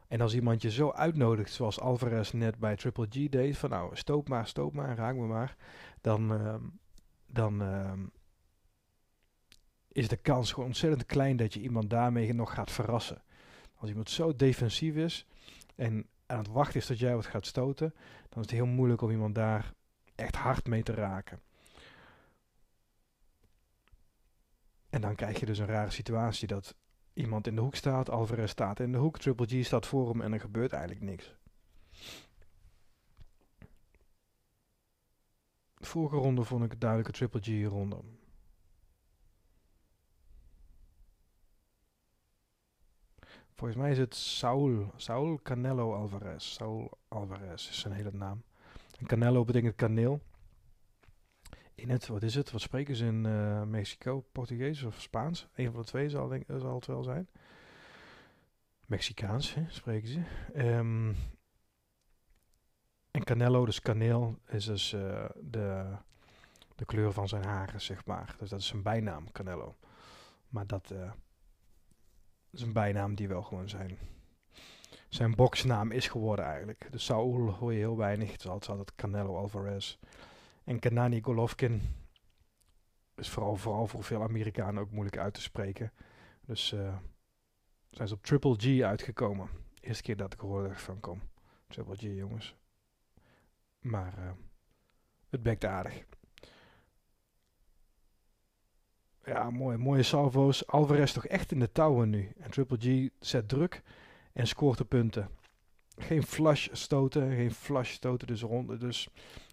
[0.09, 3.97] En als iemand je zo uitnodigt, zoals Alvarez net bij Triple G deed, van nou,
[3.97, 5.57] stoop maar, stoop maar, raak me maar,
[6.01, 6.55] dan, uh,
[7.27, 7.93] dan uh,
[9.89, 13.23] is de kans gewoon ontzettend klein dat je iemand daarmee nog gaat verrassen.
[13.75, 15.27] Als iemand zo defensief is
[15.75, 17.95] en aan het wachten is dat jij wat gaat stoten,
[18.29, 19.73] dan is het heel moeilijk om iemand daar
[20.23, 21.41] echt hard mee te raken.
[24.91, 26.75] En dan krijg je dus een rare situatie dat
[27.13, 30.21] iemand in de hoek staat, Alvarez staat in de hoek, Triple G staat voor hem
[30.21, 31.35] en er gebeurt eigenlijk niks.
[35.75, 38.01] De vorige ronde vond ik een duidelijke Triple G ronde.
[43.55, 46.45] Volgens mij is het Saul, Saul Canelo Alvarez.
[46.45, 48.43] Saul Alvarez is zijn hele naam.
[49.03, 50.23] En Canelo betekent kaneel.
[51.75, 52.51] In het, wat is het?
[52.51, 54.25] Wat spreken ze in uh, Mexico?
[54.33, 55.49] Portugees of Spaans?
[55.55, 57.29] Een van de twee zal, denk, zal het wel zijn.
[58.87, 60.23] Mexicaans hè, spreken ze.
[60.57, 61.17] Um,
[63.11, 65.97] en Canelo, dus kaneel, is dus uh, de,
[66.75, 68.35] de kleur van zijn haren, zeg maar.
[68.39, 69.77] Dus dat is zijn bijnaam, Canelo.
[70.49, 71.13] Maar dat uh,
[72.51, 73.99] is een bijnaam die wel gewoon zijn,
[75.15, 76.87] zijn boxnaam is geworden eigenlijk.
[76.91, 78.33] Dus Saul hoor je heel weinig.
[78.33, 79.99] Het is altijd, altijd Canelo Alvarez.
[80.65, 81.83] En Kanani Golovkin
[83.15, 85.93] is vooral, vooral voor veel Amerikanen ook moeilijk uit te spreken.
[86.41, 86.97] Dus uh,
[87.91, 89.49] zijn ze op Triple G uitgekomen.
[89.81, 91.21] Eerste keer dat ik hoorde van kom.
[91.69, 92.57] Triple G jongens.
[93.79, 94.31] Maar uh,
[95.29, 96.05] het bekt aardig.
[99.25, 100.67] Ja, mooi, mooie salvo's.
[100.67, 102.33] Alvarez toch echt in de touwen nu.
[102.39, 103.83] En Triple G zet druk
[104.33, 105.29] en scoort de punten.
[105.97, 108.81] Geen flush stoten, geen flush stoten dus rond.
[108.81, 109.09] Dus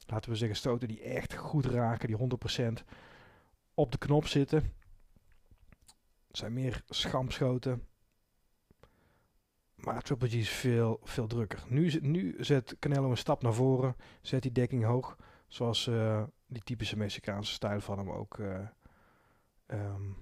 [0.06, 2.18] laten we zeggen, stoten die echt goed raken, die
[2.80, 2.84] 100%
[3.74, 4.74] op de knop zitten.
[6.28, 7.88] Het zijn meer schampschoten.
[9.76, 11.64] Maar Triple G is veel, veel drukker.
[11.68, 15.18] Nu, nu zet Canelo een stap naar voren, zet die dekking hoog.
[15.48, 18.68] Zoals uh, die typische Mexicaanse stijl van hem ook uh,
[19.68, 20.18] um,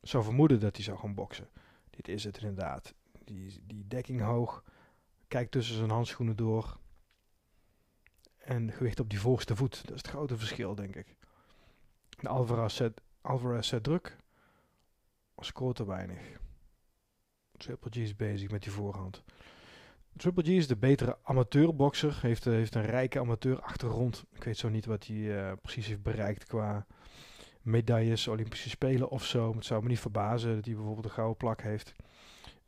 [0.00, 1.48] zou vermoeden dat hij zou gaan boksen.
[1.90, 2.94] Dit is het inderdaad.
[3.34, 4.64] Die, die dekking hoog,
[5.28, 6.78] kijkt tussen zijn handschoenen door
[8.38, 9.86] en gewicht op die voorste voet.
[9.86, 11.16] Dat is het grote verschil, denk ik.
[12.08, 14.16] De Alvarez zet, Alvarez zet druk,
[15.38, 16.38] scoort te weinig.
[17.56, 19.22] Triple G is bezig met die voorhand.
[20.16, 24.24] Triple G is de betere amateurbokser, heeft, uh, heeft een rijke amateurachtergrond.
[24.32, 26.86] Ik weet zo niet wat hij uh, precies heeft bereikt qua
[27.62, 29.54] medailles, Olympische Spelen of zo.
[29.54, 31.94] Het zou me niet verbazen dat hij bijvoorbeeld een gouden plak heeft.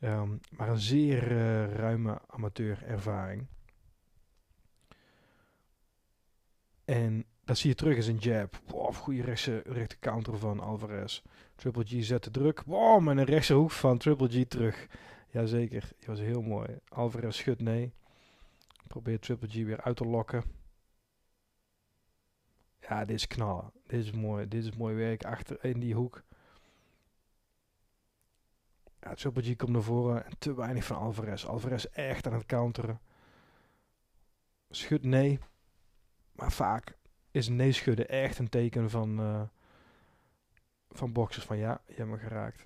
[0.03, 3.47] Um, maar een zeer uh, ruime amateurervaring.
[6.85, 8.61] En dat zie je terug in zijn jab.
[8.93, 9.21] Goede
[9.63, 11.21] rechte counter van Alvarez.
[11.55, 12.61] Triple G zet de druk.
[12.65, 14.87] Wow, een rechtse hoek van Triple G terug.
[15.29, 16.79] Jazeker, die was heel mooi.
[16.87, 17.93] Alvarez schudt nee.
[18.87, 20.43] Probeert Triple G weer uit te lokken.
[22.79, 23.71] Ja, dit is knallen.
[23.87, 24.47] Dit is mooi.
[24.47, 26.23] Dit is mooi werk achter in die hoek.
[29.03, 31.45] Ja, Triple komt naar voren en te weinig van Alvarez.
[31.45, 32.99] Alvarez echt aan het counteren.
[34.69, 35.39] Schud nee.
[36.31, 36.97] Maar vaak
[37.31, 39.41] is nee schudden echt een teken van, uh,
[40.89, 42.65] van boxers van ja, je hebt me geraakt.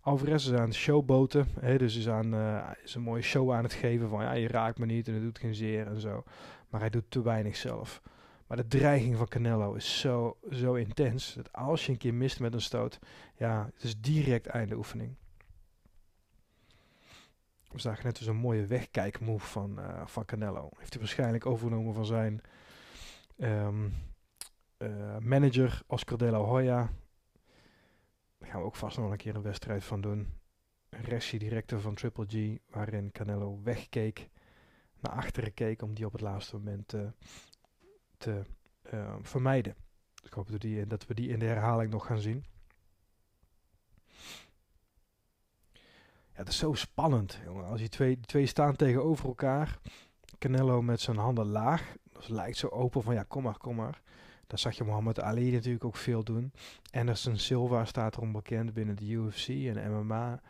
[0.00, 1.46] Alvarez is aan showboten.
[1.60, 4.48] Hè, dus is, aan, uh, is een mooie show aan het geven van ja, je
[4.48, 6.22] raakt me niet en het doet geen zeer en zo.
[6.68, 8.02] Maar hij doet te weinig zelf.
[8.46, 11.34] Maar de dreiging van Canelo is zo, zo intens.
[11.34, 12.98] Dat als je een keer mist met een stoot,
[13.36, 15.16] ja, het is direct einde oefening.
[17.70, 20.70] We zagen net dus een mooie wegkijkmove van, uh, van Canelo.
[20.76, 22.40] Heeft hij waarschijnlijk overgenomen van zijn
[23.36, 23.92] um,
[24.78, 26.90] uh, manager Oscar de la Hoya.
[28.38, 30.32] Daar gaan we ook vast nog een keer een wedstrijd van doen.
[30.90, 34.28] Rectie directe van Triple G, waarin Canelo wegkeek,
[35.00, 37.08] naar achteren keek om die op het laatste moment uh,
[38.26, 39.74] uh, vermijden.
[40.22, 42.44] Ik hoop dat, die, dat we die in de herhaling nog gaan zien.
[46.34, 47.64] Ja, het is zo spannend, jongen.
[47.64, 49.78] Als die twee, twee staan tegenover elkaar.
[50.38, 51.96] Canelo met zijn handen laag.
[52.12, 54.02] Dat lijkt zo open van ja, kom maar, kom maar.
[54.46, 56.52] Dat zag je Muhammad Ali natuurlijk ook veel doen.
[56.90, 60.40] Anderson Silva staat erom bekend binnen de UFC en MMA.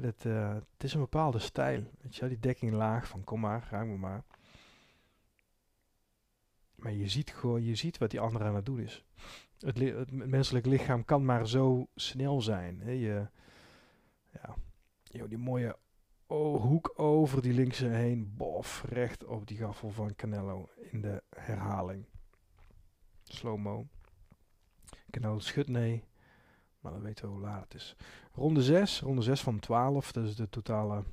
[0.00, 1.82] Dat, uh, het is een bepaalde stijl.
[2.00, 4.22] Weet je, die dekking laag van kom maar, ruim me maar.
[6.78, 9.04] Maar je ziet gewoon, je ziet wat die andere aan het doen is.
[9.58, 12.80] Het, menselijk lichaam kan maar zo snel zijn.
[12.80, 12.90] Hè?
[12.90, 13.28] Je,
[15.02, 15.76] ja, die mooie
[16.26, 18.34] hoek over die linkse heen.
[18.36, 22.04] Bof, recht op die gaffel van Canelo in de herhaling.
[23.22, 23.86] Slow-mo.
[25.10, 26.04] Canelo schudt nee.
[26.80, 27.96] Maar dan weten we hoe laat het is.
[28.32, 29.00] Ronde 6.
[29.00, 30.12] Ronde 6 van 12.
[30.12, 31.04] Dat is de totale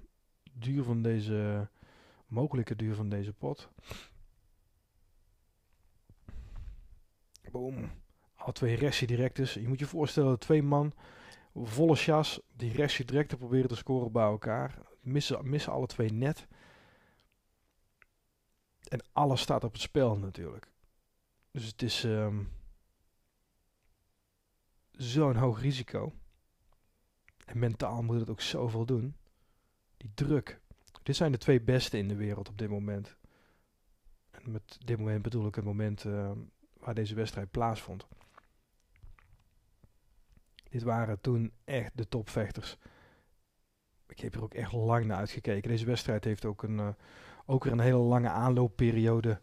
[0.53, 1.68] duur van deze...
[2.28, 3.70] Mogelijke duur van deze pot.
[7.56, 7.91] Boom.
[8.53, 9.53] Twee restie directes.
[9.53, 10.93] Je moet je voorstellen, twee man
[11.64, 14.78] volle chas, die restje direct proberen te scoren bij elkaar.
[14.99, 16.47] Missen, missen alle twee net.
[18.88, 20.72] En alles staat op het spel natuurlijk.
[21.51, 22.51] Dus het is um,
[24.91, 26.14] zo'n hoog risico.
[27.45, 29.16] En mentaal moet het ook zoveel doen.
[29.97, 30.60] Die druk.
[31.03, 33.18] Dit zijn de twee beste in de wereld op dit moment.
[34.32, 36.32] En met dit moment bedoel ik het moment uh,
[36.86, 38.08] waar deze wedstrijd plaatsvond.
[40.70, 42.78] Dit waren toen echt de topvechters.
[44.08, 45.70] Ik heb er ook echt lang naar uitgekeken.
[45.70, 46.88] Deze wedstrijd heeft ook, een, uh,
[47.46, 49.40] ook weer een hele lange aanloopperiode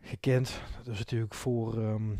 [0.00, 0.60] gekend.
[0.76, 2.18] Dat is natuurlijk voor um,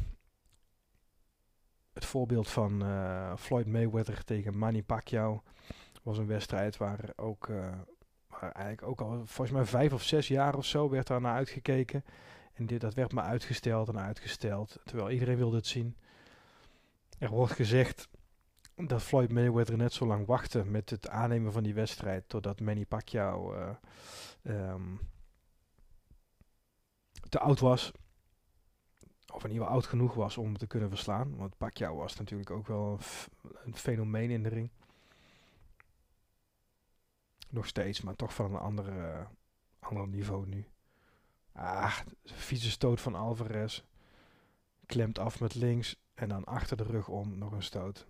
[1.92, 5.42] het voorbeeld van uh, Floyd Mayweather tegen Manny Pacquiao.
[6.02, 7.72] was een wedstrijd waar ook, uh,
[8.28, 11.34] waar eigenlijk ook al volgens mij vijf of zes jaar of zo werd daar naar
[11.34, 12.04] uitgekeken.
[12.52, 14.80] En dat werd maar uitgesteld en uitgesteld.
[14.84, 15.96] Terwijl iedereen wilde het zien.
[17.18, 18.08] Er wordt gezegd
[18.74, 22.84] dat Floyd Mayweather net zo lang wachtte met het aannemen van die wedstrijd totdat Manny
[22.84, 23.70] Pacquiao uh,
[24.42, 25.00] um,
[27.28, 27.92] te oud was.
[29.32, 31.36] Of in ieder geval oud genoeg was om te kunnen verslaan.
[31.36, 32.98] Want Pacquiao was natuurlijk ook wel
[33.64, 34.70] een, fenomeen in de ring.
[37.48, 39.26] Nog steeds, maar toch van een andere, uh,
[39.78, 40.66] ander niveau nu.
[41.52, 43.82] Ah, vieze stoot van Alvarez.
[44.86, 45.96] Klemt af met links.
[46.14, 48.06] En dan achter de rug om nog een stoot.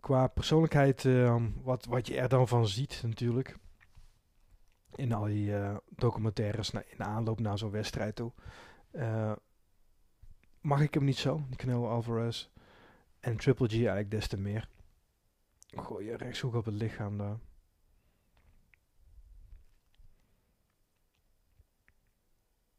[0.00, 3.56] Qua persoonlijkheid, uh, wat, wat je er dan van ziet natuurlijk.
[4.94, 8.32] In al die uh, documentaires na, in aanloop naar zo'n wedstrijd toe.
[8.92, 9.32] Uh,
[10.60, 12.48] mag ik hem niet zo, Canelo Alvarez.
[13.20, 14.68] En Triple G eigenlijk des te meer.
[15.66, 17.38] Gooi je rechtshoek op het lichaam daar.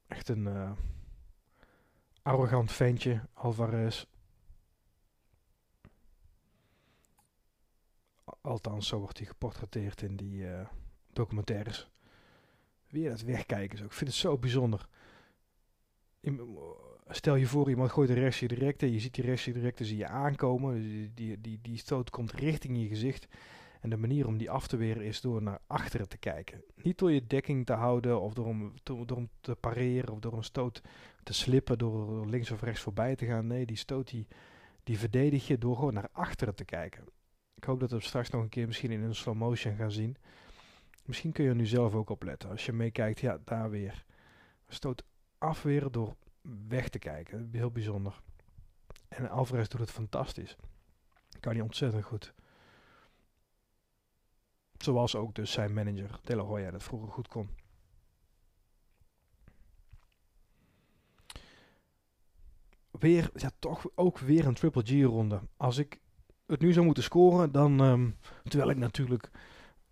[0.10, 0.72] Echt een uh,
[2.22, 4.06] arrogant ventje, Alvarez.
[8.42, 10.68] Althans, zo wordt hij geportretteerd in die uh,
[11.14, 11.90] documentaires.
[12.88, 13.78] Weer dat wegkijken.
[13.78, 13.86] Zo.
[13.86, 14.88] Ik vind het zo bijzonder.
[17.10, 19.98] stel je voor, iemand gooit een restje direct en je ziet die restje direct zie
[19.98, 20.82] je aankomen.
[20.82, 23.28] Die, die, die, die stoot komt richting je gezicht.
[23.80, 26.64] En de manier om die af te weren is door naar achteren te kijken.
[26.76, 30.82] Niet door je dekking te houden of door hem te pareren of door een stoot
[31.24, 33.48] te slippen door links of rechts voorbij te gaan.
[33.48, 34.28] Nee, die stoot die,
[34.84, 37.04] die verdedig je door gewoon naar achteren te kijken.
[37.56, 40.18] Ik hoop dat we straks nog een keer misschien in een slow motion gaan zien.
[41.06, 42.50] Misschien kun je er nu zelf ook op letten.
[42.50, 44.06] Als je meekijkt, ja, daar weer.
[44.68, 45.04] Stoot
[45.38, 46.16] afweren door
[46.68, 47.50] weg te kijken.
[47.52, 48.22] Heel bijzonder.
[49.08, 50.56] En Alvarez doet het fantastisch.
[51.40, 52.34] Kan hij ontzettend goed.
[54.84, 57.50] Zoals ook dus zijn manager De La Hoya dat vroeger goed kon.
[62.92, 65.42] Weer, ja, toch ook weer een Triple G-ronde.
[65.58, 66.00] Als ik
[66.46, 69.30] het nu zou moeten scoren, dan, um, terwijl ik natuurlijk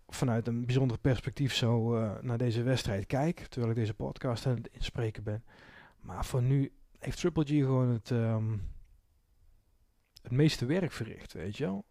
[0.08, 4.54] vanuit een bijzonder perspectief zo uh, naar deze wedstrijd kijk, terwijl ik deze podcast aan
[4.54, 5.44] het inspreken ben.
[6.00, 8.68] Maar voor nu heeft Triple G gewoon het, um,
[10.22, 11.84] het meeste werk verricht, weet je wel.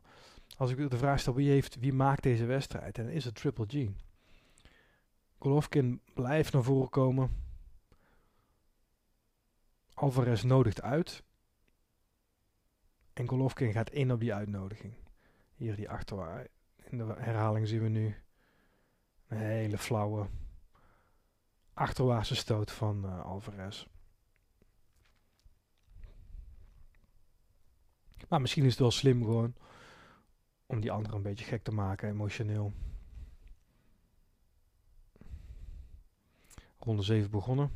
[0.58, 3.66] Als ik de vraag stel wie, heeft, wie maakt deze wedstrijd, dan is het Triple
[3.68, 3.90] G.
[5.40, 7.44] Golovkin blijft naar voren komen.
[9.94, 11.24] Alvarez nodigt uit.
[13.14, 14.94] En Golovkin gaat in op die uitnodiging.
[15.56, 16.48] Hier die achterwaar.
[16.76, 18.16] In de herhaling zien we nu
[19.28, 20.28] een hele flauwe
[21.74, 23.86] achterwaartse stoot van uh, Alvarez.
[28.28, 29.56] Maar misschien is het wel slim gewoon
[30.68, 32.74] om die andere een beetje gek te maken, emotioneel.
[36.80, 37.72] Ronde 7 begonnen.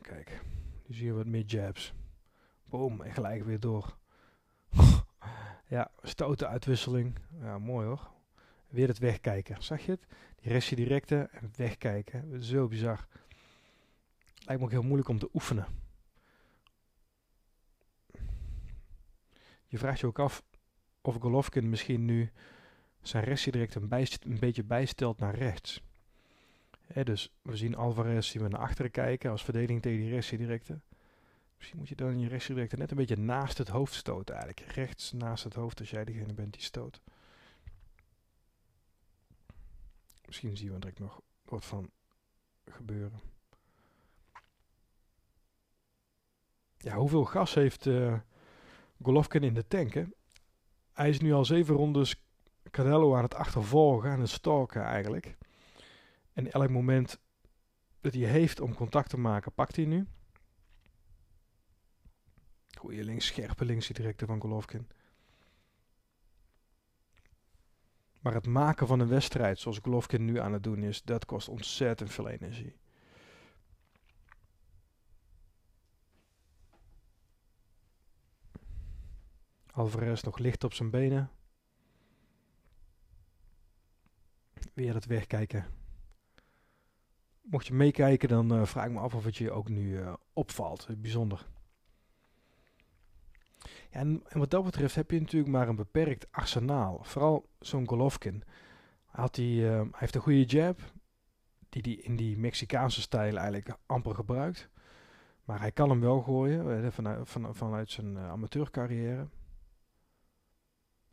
[0.00, 0.42] Kijk,
[0.86, 1.94] nu zie je wat meer jabs.
[2.64, 3.96] Boom, en gelijk weer door.
[5.68, 7.18] ja, stoten uitwisseling.
[7.40, 8.10] Ja, mooi hoor.
[8.68, 9.62] Weer het wegkijken.
[9.62, 10.06] Zag je het?
[10.36, 12.42] Die restje directe en wegkijken.
[12.42, 13.06] Zo bizar.
[14.34, 15.66] Lijkt me ook heel moeilijk om te oefenen.
[19.68, 20.42] Je vraagt je ook af
[21.00, 22.32] of Golovkin misschien nu
[23.00, 23.88] zijn restje een,
[24.20, 25.82] een beetje bijstelt naar rechts.
[27.04, 30.80] dus we zien Alvarez zien we naar achteren kijken als verdediging tegen die restje directe.
[31.56, 34.72] Misschien moet je dan je restje directe net een beetje naast het hoofd stoten eigenlijk.
[34.72, 37.00] Rechts naast het hoofd als jij degene bent die stoot.
[40.26, 41.90] Misschien zien we direct nog wat van
[42.64, 43.20] gebeuren.
[46.78, 48.18] Ja, hoeveel gas heeft uh,
[49.02, 49.94] Golovkin in de tank?
[49.94, 50.04] Hè?
[50.92, 52.22] Hij is nu al zeven rondes
[52.70, 55.36] Canelo aan het achtervolgen, aan het stalken eigenlijk.
[56.32, 57.20] En elk moment
[58.00, 60.06] dat hij heeft om contact te maken, pakt hij nu.
[62.78, 64.88] Goeie links, scherpe links die directe van Golovkin.
[68.20, 71.48] Maar het maken van een wedstrijd, zoals Golovkin nu aan het doen is, dat kost
[71.48, 72.76] ontzettend veel energie.
[79.78, 81.30] Alvarez nog licht op zijn benen.
[84.74, 85.66] Weer het wegkijken.
[87.42, 90.14] Mocht je meekijken, dan uh, vraag ik me af of het je ook nu uh,
[90.32, 90.88] opvalt.
[90.98, 91.46] Bijzonder.
[93.90, 96.98] Ja, en, wat dat betreft heb je natuurlijk maar een beperkt arsenaal.
[97.02, 98.44] Vooral zo'n Golovkin.
[99.04, 100.80] Had hij, heeft een goede jab,
[101.68, 104.68] die hij in die Mexicaanse stijl eigenlijk amper gebruikt.
[105.44, 109.28] Maar hij kan hem wel gooien vanuit, van, vanuit zijn amateurcarrière.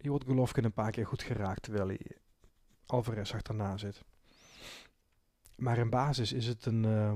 [0.05, 2.17] Hier wordt Golovkin een paar keer goed geraakt terwijl hij
[2.85, 4.03] Alvarez achterna zit.
[5.55, 6.83] Maar in basis is het een.
[6.83, 7.13] Uh,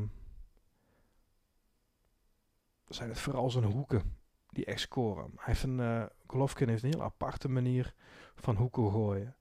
[2.87, 4.17] zijn het vooral zijn hoeken
[4.49, 5.31] die echt scoren.
[5.35, 7.93] Hij heeft een, uh, Golovkin heeft een heel aparte manier
[8.35, 9.35] van hoeken gooien.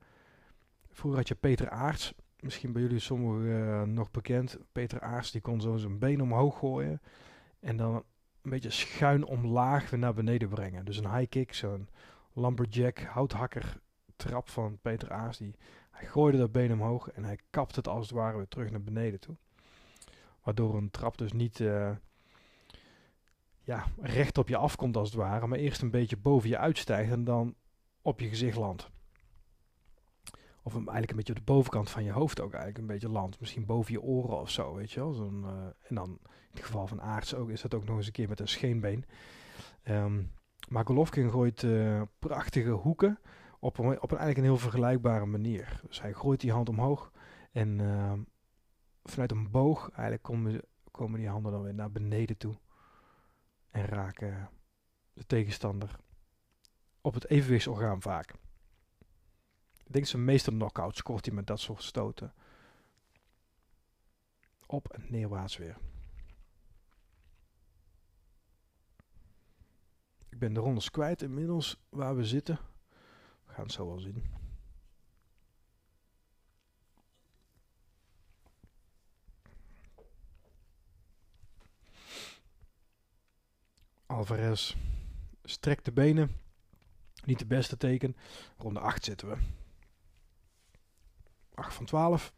[0.89, 4.59] Vroeger had je Peter Aarts, misschien bij jullie sommigen uh, nog bekend.
[4.73, 7.01] Peter Aarts die kon zo zijn been omhoog gooien
[7.61, 10.85] en dan een beetje schuin omlaag weer naar beneden brengen.
[10.85, 11.89] Dus een high kick, zo'n
[12.39, 13.80] lumberjack, houthakker
[14.16, 15.39] trap van Peter Aars.
[15.39, 15.55] Die,
[15.91, 18.82] hij gooide dat been omhoog en hij kapte het als het ware weer terug naar
[18.82, 19.36] beneden toe.
[20.43, 21.91] Waardoor een trap dus niet uh,
[23.61, 27.12] ja, recht op je afkomt als het ware, maar eerst een beetje boven je uitstijgt
[27.12, 27.55] en dan
[28.03, 28.91] op je gezicht landt.
[30.62, 33.09] Of hem eigenlijk een beetje op de bovenkant van je hoofd ook eigenlijk een beetje
[33.09, 33.41] landt.
[33.41, 35.12] Misschien boven je oren of zo, weet je wel.
[35.12, 38.07] Zo'n, uh, en dan in het geval van aards ook, is dat ook nog eens
[38.07, 39.05] een keer met een scheenbeen.
[39.84, 40.32] Um,
[40.69, 43.19] maar Golovkin gooit uh, prachtige hoeken
[43.59, 45.81] op een, op eigenlijk een heel vergelijkbare manier.
[45.87, 47.12] Dus hij gooit die hand omhoog
[47.53, 48.12] en uh,
[49.05, 52.59] vanuit een boog eigenlijk komen, komen die handen dan weer naar beneden toe
[53.71, 54.51] en raken
[55.12, 55.97] de tegenstander
[57.01, 58.35] op het evenwichtsorgaan vaak.
[59.85, 62.35] Ik denk zijn meeste knockouts scoort hij met dat soort stoten.
[64.66, 65.77] Op en neerwaarts weer.
[70.39, 72.59] Ik ben de rondes kwijt inmiddels waar we zitten.
[73.47, 74.24] We gaan het zo wel zien.
[84.07, 84.76] Alvarez
[85.45, 86.41] strekt de benen.
[87.24, 88.16] Niet de beste teken.
[88.57, 89.36] Ronde 8 zitten we.
[91.55, 92.32] 8 van 12.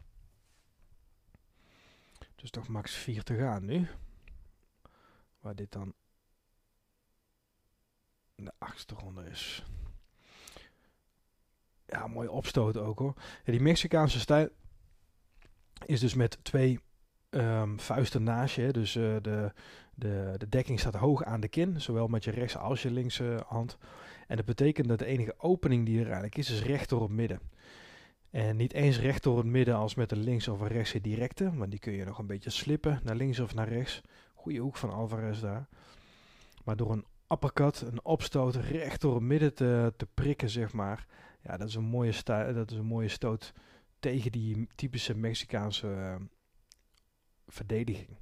[2.35, 3.87] Dus toch max 4 te gaan nu.
[5.39, 5.93] Waar dit dan
[8.45, 8.95] de achtste
[9.31, 9.65] is.
[11.85, 13.13] Ja, mooi opstoot ook hoor.
[13.43, 14.49] Die Mexicaanse stijl
[15.85, 16.79] is dus met twee
[17.29, 18.71] um, vuisten naast je.
[18.71, 19.53] Dus uh, de,
[19.95, 23.43] de, de dekking staat hoog aan de kin, zowel met je rechts als je linkse
[23.47, 23.77] hand.
[24.27, 27.11] En dat betekent dat de enige opening die er eigenlijk is, is recht door het
[27.11, 27.39] midden.
[28.29, 31.55] En niet eens recht door het midden als met een links of een rechtse directe,
[31.55, 34.01] want die kun je nog een beetje slippen naar links of naar rechts.
[34.33, 35.67] Goede hoek van Alvarez daar.
[36.63, 41.07] Maar door een uppercut, een opstoot, recht door het midden te, te prikken, zeg maar.
[41.43, 43.53] Ja, dat is een mooie, sta dat is een mooie stoot
[43.99, 46.15] tegen die typische Mexicaanse uh,
[47.47, 48.17] verdediging.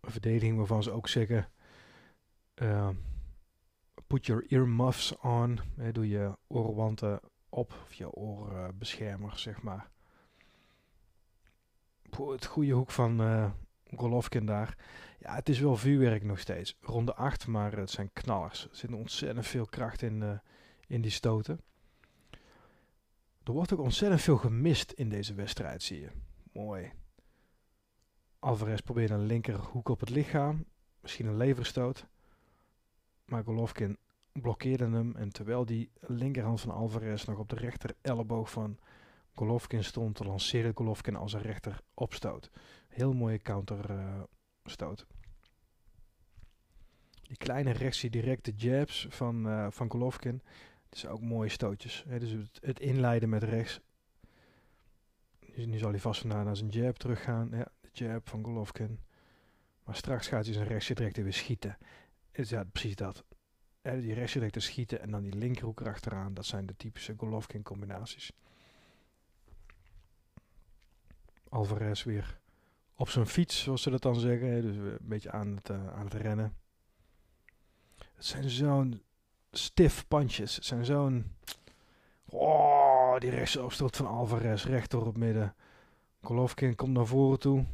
[0.00, 1.50] Een verdediging waarvan ze ook zeggen...
[2.54, 2.88] Uh,
[4.06, 5.60] put your earmuffs on.
[5.92, 9.90] Doe je oorwanten op, of je oorbeschermer, zeg maar.
[12.10, 13.50] Het goede hoek van uh,
[13.96, 14.76] Golovkin daar.
[15.18, 16.76] Ja, het is wel vuurwerk nog steeds.
[16.80, 18.64] Ronde 8, maar het zijn knallers.
[18.64, 20.38] Er zit ontzettend veel kracht in, uh,
[20.86, 21.60] in die stoten.
[23.44, 26.10] Er wordt ook ontzettend veel gemist in deze wedstrijd, zie je.
[26.52, 26.92] Mooi.
[28.38, 30.64] Alvarez probeert een linkerhoek op het lichaam.
[31.00, 32.06] Misschien een leverstoot.
[33.24, 33.98] Maar Golovkin
[34.32, 35.16] blokkeerde hem.
[35.16, 38.78] En terwijl die linkerhand van Alvarez nog op de rechter elleboog van
[39.34, 42.50] Golovkin stond, lanceerde Golovkin als een rechter opstoot.
[42.90, 45.00] Heel mooie counterstoot.
[45.00, 45.16] Uh,
[47.22, 50.42] die kleine rechtse directe jabs van, uh, van Golovkin.
[50.90, 52.04] Zijn ook mooie stootjes.
[52.08, 52.18] Hè?
[52.18, 53.80] Dus het, het, inleiden met rechts.
[55.54, 57.48] Nu, nu zal hij vast vandaan naar zijn jab teruggaan.
[57.52, 59.00] Ja, de jab van Golovkin.
[59.84, 61.78] Maar straks gaat hij zijn rechtse directe weer schieten.
[62.32, 63.24] Ja, precies dat.
[63.80, 66.34] Hè, die rechtse directe schieten en dan die linkerhoek erachteraan.
[66.34, 68.32] Dat zijn de typische Golovkin combinaties.
[71.48, 72.40] Alvarez weer
[73.00, 74.62] op zijn fiets, zoals ze dat dan zeggen.
[74.62, 76.56] Dus een beetje aan het, uh, aan het rennen.
[77.96, 79.02] Het zijn zo'n
[79.50, 80.54] stiff punches.
[80.54, 81.32] Het zijn zo'n...
[82.24, 85.54] Oh, die rechtse opstoot van Alvarez, recht door het midden.
[86.22, 87.64] Golovkin komt naar voren toe.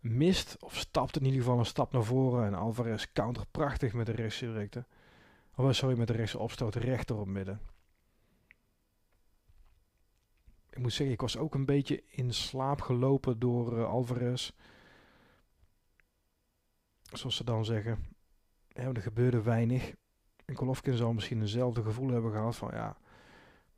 [0.00, 2.46] Mist, of stapt in ieder geval een stap naar voren.
[2.46, 4.84] En Alvarez counter prachtig met de rechtse directe.
[5.56, 7.60] Oh, sorry, met de rechtse opstoot recht door het midden.
[10.70, 14.50] Ik moet zeggen, ik was ook een beetje in slaap gelopen door uh, Alvarez.
[17.02, 18.04] Zoals ze dan zeggen.
[18.72, 19.94] Er gebeurde weinig.
[20.44, 22.96] En Golovkin zal misschien eenzelfde gevoel hebben gehad van ja,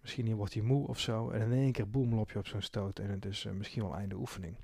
[0.01, 1.30] misschien wordt hij moe of zo.
[1.30, 3.82] En in één keer boem lop je op zo'n stoot en het is uh, misschien
[3.82, 4.57] wel einde oefening.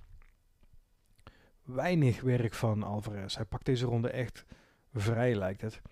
[1.63, 3.37] Weinig werk van Alvarez.
[3.37, 4.45] Hij pakt deze ronde echt
[4.93, 5.83] vrij lijkt het.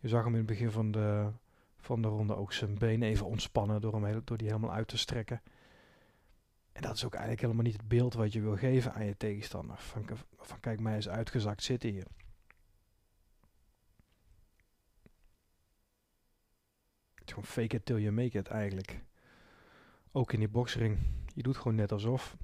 [0.00, 1.30] Je zag hem in het begin van de,
[1.78, 4.98] van de ronde ook zijn benen even ontspannen door, hem door die helemaal uit te
[4.98, 5.42] strekken.
[6.72, 9.16] En dat is ook eigenlijk helemaal niet het beeld wat je wil geven aan je
[9.16, 9.78] tegenstander.
[9.78, 10.06] Van,
[10.36, 12.06] van kijk, mij is uitgezakt zitten hier.
[17.14, 19.04] Het is gewoon fake it till you make it eigenlijk.
[20.12, 20.98] Ook in die boxring.
[21.34, 22.36] Je doet gewoon net alsof.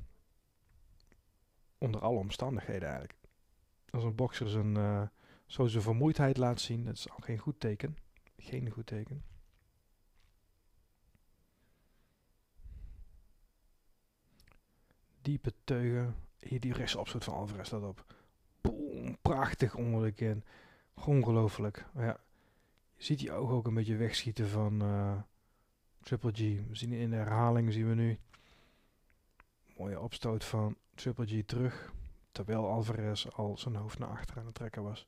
[1.78, 3.18] Onder alle omstandigheden eigenlijk.
[3.90, 5.02] Als een bokser zijn, uh,
[5.46, 7.96] zo zijn vermoeidheid laat zien, dat is al geen goed teken.
[8.36, 9.24] Geen goed teken.
[15.28, 16.14] Diepe teugen.
[16.38, 18.04] Hier die rechtsopstoot van Alvarez staat op.
[18.60, 20.44] Boom, prachtig onder de kin.
[21.06, 21.86] Ongelooflijk.
[21.94, 22.20] Ja.
[22.96, 25.12] Je ziet die ogen ook een beetje wegschieten van uh,
[26.02, 26.38] Triple G.
[26.38, 28.18] We zien in de herhaling zien we nu.
[29.76, 31.92] Mooie opstoot van Triple G terug.
[32.32, 35.06] Terwijl Alvarez al zijn hoofd naar achter aan het trekken was.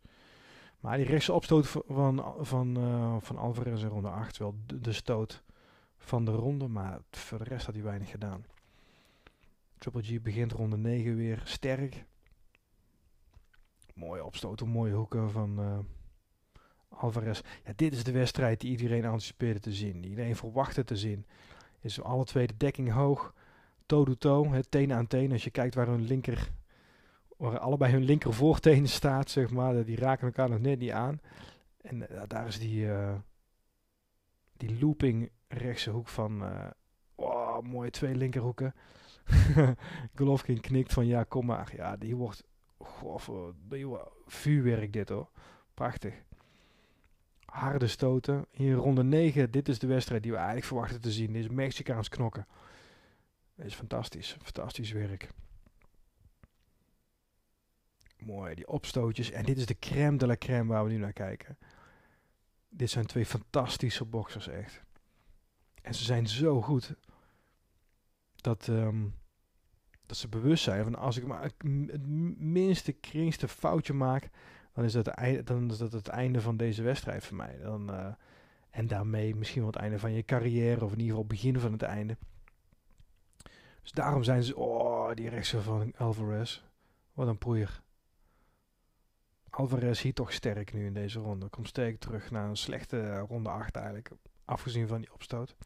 [0.80, 5.42] Maar die rechtse opstoot van, van, uh, van Alvarez in ronde 8 wel de stoot
[5.96, 6.68] van de ronde.
[6.68, 8.44] Maar voor de rest had hij weinig gedaan.
[9.80, 12.04] Triple G begint ronde 9 weer sterk.
[13.94, 15.78] Mooie opstoten, mooie hoeken van uh,
[16.88, 17.40] Alvarez.
[17.64, 20.00] Ja, dit is de wedstrijd die iedereen anticipeerde te zien.
[20.00, 21.26] Die iedereen verwachtte te zien.
[21.80, 23.34] Is alle twee de dekking hoog.
[23.86, 25.32] Toe-to-toe, -toe, teen aan teen.
[25.32, 26.50] Als je kijkt waar hun linker...
[27.36, 29.84] Waar allebei hun linker voortenen staat, zeg maar.
[29.84, 31.20] Die raken elkaar nog net niet aan.
[31.80, 32.84] En uh, daar is die...
[32.84, 33.14] Uh,
[34.56, 36.44] die looping rechtse hoek van...
[37.14, 38.74] oh, mooie twee linkerhoeken.
[40.14, 41.72] Golovkin knikt van ja, kom maar.
[41.76, 42.44] Ja, die wordt
[42.78, 43.48] goh,
[44.26, 45.30] vuurwerk dit hoor.
[45.74, 46.14] Prachtig.
[47.44, 48.46] Harde stoten.
[48.50, 49.50] Hier ronde 9.
[49.50, 51.32] Dit is de wedstrijd die we eigenlijk verwachten te zien.
[51.32, 52.46] Dit is Mexicaans knokken.
[53.54, 54.36] Dit is fantastisch.
[54.42, 55.28] Fantastisch werk.
[58.18, 59.30] Mooi, die opstootjes.
[59.30, 61.58] En dit is de crème de la crème waar we nu naar kijken.
[62.68, 64.82] Dit zijn twee fantastische boxers echt.
[65.82, 66.94] En ze zijn zo goed
[68.36, 69.14] dat, um,
[70.10, 72.06] dat ze bewust zijn van als ik maar het
[72.38, 74.28] minste, kringste foutje maak,
[74.72, 77.58] dan is dat, einde, dan is dat het einde van deze wedstrijd voor mij.
[77.62, 78.06] Dan, uh,
[78.70, 81.72] en daarmee misschien wel het einde van je carrière, of in ieder geval begin van
[81.72, 82.16] het einde.
[83.82, 86.62] Dus daarom zijn ze, oh, die rechtse van Alvarez.
[87.12, 87.82] Wat een proeier.
[89.50, 91.48] Alvarez hier toch sterk nu in deze ronde.
[91.48, 94.10] Komt sterk terug naar een slechte ronde 8 eigenlijk.
[94.44, 95.56] Afgezien van die opstoot.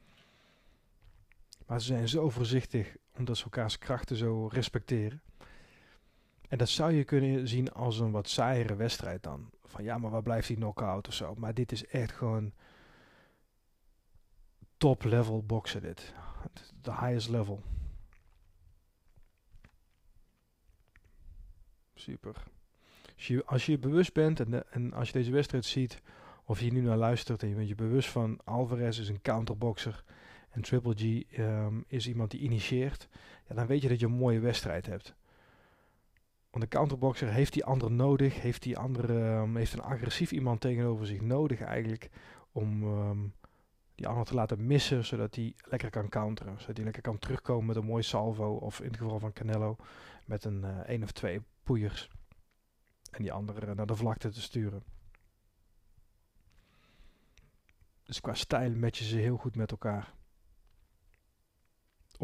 [1.66, 5.22] Maar ze zijn zo voorzichtig omdat ze elkaars krachten zo respecteren.
[6.48, 9.50] En dat zou je kunnen zien als een wat saaiere wedstrijd dan.
[9.64, 11.34] Van ja, maar waar blijft die knockout of zo.
[11.34, 12.52] Maar dit is echt gewoon
[14.76, 16.14] top level boksen dit.
[16.82, 17.62] De highest level.
[21.94, 22.42] Super.
[23.14, 26.00] Als je, als je bewust bent en, en als je deze wedstrijd ziet,
[26.44, 30.04] of je nu naar luistert en je bent je bewust van Alvarez is een counterboxer
[30.54, 33.08] en Triple G ehm, is iemand die initieert,
[33.48, 35.14] ja, dan weet je dat je een mooie wedstrijd hebt.
[36.50, 40.60] Want een counterboxer heeft die andere nodig, heeft, die andere, um, heeft een agressief iemand
[40.60, 42.10] tegenover zich nodig eigenlijk
[42.52, 43.34] om um,
[43.94, 46.60] die ander te laten missen, zodat hij lekker kan counteren.
[46.60, 49.76] Zodat hij lekker kan terugkomen met een mooi salvo of in het geval van Canelo
[50.24, 52.10] met een uh, één of twee poeiers.
[53.10, 54.82] En die andere naar de vlakte te sturen.
[58.02, 60.14] Dus qua stijl matchen ze heel goed met elkaar.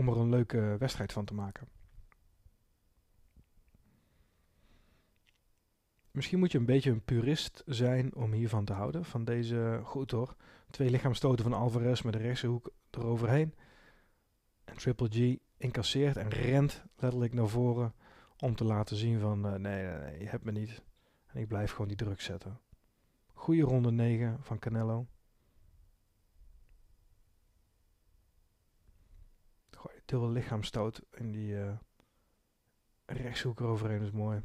[0.00, 1.68] Om er een leuke wedstrijd van te maken.
[6.10, 9.04] Misschien moet je een beetje een purist zijn om hiervan te houden.
[9.04, 10.36] Van deze, goed hoor,
[10.70, 13.54] twee lichaamstoten van Alvarez met de rechtse hoek eroverheen.
[14.64, 17.94] En Triple G incasseert en rent letterlijk naar voren
[18.38, 20.82] om te laten zien van uh, nee, nee, nee, je hebt me niet.
[21.26, 22.60] En ik blijf gewoon die druk zetten.
[23.32, 25.06] Goede ronde 9 van Canelo.
[29.70, 31.72] Gooi dubbel lichaamstoot in die uh,
[33.06, 34.42] rechtshoek is mooi.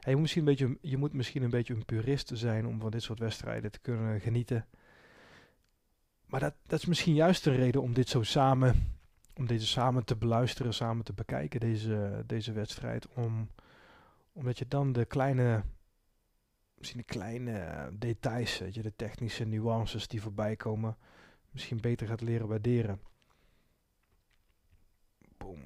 [0.00, 2.80] Ja, je, moet misschien een beetje, je moet misschien een beetje een purist zijn om
[2.80, 4.66] van dit soort wedstrijden te kunnen genieten.
[6.26, 8.98] Maar dat, dat is misschien juist de reden om dit zo samen,
[9.34, 13.08] om deze samen te beluisteren, samen te bekijken, deze, deze wedstrijd.
[13.08, 13.50] Om,
[14.32, 15.62] omdat je dan de kleine,
[16.74, 20.96] misschien de kleine details, weet je, de technische nuances die voorbij komen,
[21.50, 23.00] misschien beter gaat leren waarderen.
[25.36, 25.62] Boom.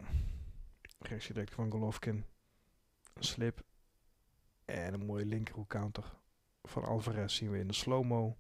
[0.99, 2.25] Rechtsgedekt van Golovkin.
[3.13, 3.63] Een slip.
[4.65, 6.23] En een mooie linkerhoek counter
[6.63, 8.37] van Alvarez zien we in de slow-mo.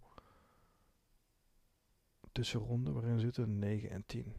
[2.32, 4.34] Tussenronde waarin zitten 9 en 10.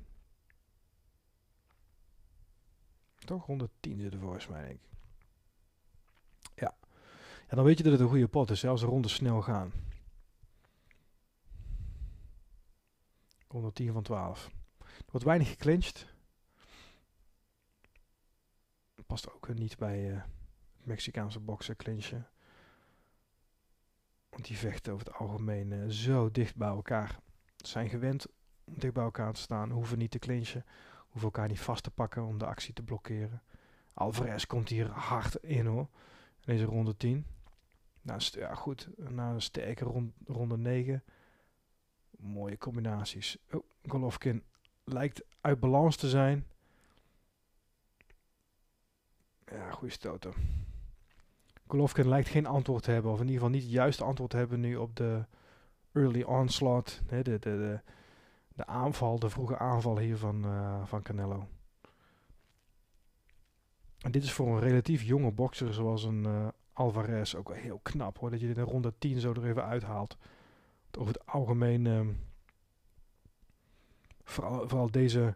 [3.16, 4.90] Toch ronde 10 zitten volgens mij, denk ik.
[6.56, 6.76] Ja.
[7.50, 9.72] ja, dan weet je dat het een goede pot is, zelfs de ronde snel gaan.
[13.56, 14.50] Ronde 10 van 12.
[14.80, 16.14] Er wordt weinig geclinched.
[19.06, 20.12] Past ook niet bij...
[20.12, 20.24] Uh,
[20.86, 22.28] Mexicaanse boksen clinchen.
[24.30, 27.20] Want die vechten over het algemeen uh, zo dicht bij elkaar.
[27.58, 28.28] Ze zijn gewend
[28.64, 30.66] om dicht bij elkaar te staan, hoeven niet te clinchen,
[31.00, 33.44] hoeven elkaar niet vast te pakken om de actie te blokkeren.
[33.94, 35.88] Alvarez komt hier hard in hoor,
[36.40, 37.26] in deze ronde 10.
[38.02, 41.04] Nou, ja, goed, na een sterke rond, ronde 9.
[42.18, 43.38] Mooie combinaties.
[43.52, 44.44] Oh, Golovkin
[44.84, 46.46] lijkt uit balans te zijn.
[49.46, 50.34] Ja, goede stoten.
[51.68, 54.38] Golovkin lijkt geen antwoord te hebben, of in ieder geval niet het juiste antwoord te
[54.38, 55.26] hebben nu op de
[55.92, 57.80] early onslaught, de, de,
[58.56, 61.48] de, aanval, de vroege aanval hier van, uh, van Canelo.
[64.00, 68.18] En dit is voor een relatief jonge bokser zoals een uh, Alvarez ook heel knap
[68.18, 70.18] hoor, dat je dit in ronde 10 zo er even uithaalt.
[70.98, 72.02] Over het algemeen, uh,
[74.24, 75.36] vooral, vooral deze,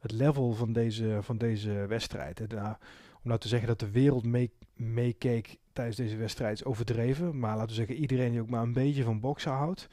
[0.00, 2.48] het level van deze, van deze wedstrijd.
[2.48, 2.76] Nou,
[3.22, 7.38] om nou te zeggen dat de wereld meekeek mee tijdens deze wedstrijd is overdreven.
[7.38, 9.88] Maar laten we zeggen, iedereen die ook maar een beetje van boksen houdt,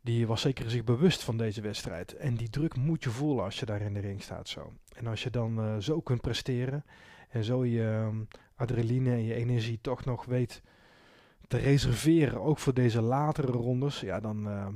[0.00, 2.16] die was zeker zich bewust van deze wedstrijd.
[2.16, 4.72] En die druk moet je voelen als je daar in de ring staat zo.
[4.94, 6.84] En als je dan uh, zo kunt presteren
[7.28, 10.62] en zo je um, adrenaline en je energie toch nog weet
[11.46, 14.66] te reserveren, ook voor deze latere rondes, ja, dan uh,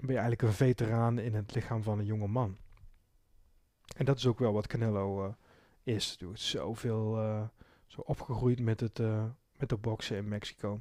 [0.00, 2.56] ben je eigenlijk een veteraan in het lichaam van een jonge man.
[3.96, 5.32] En dat is ook wel wat Canelo uh,
[5.82, 6.16] is.
[6.16, 7.14] Doet zoveel,
[7.86, 9.00] zo opgegroeid met het
[9.58, 10.80] met de boksen in Mexico.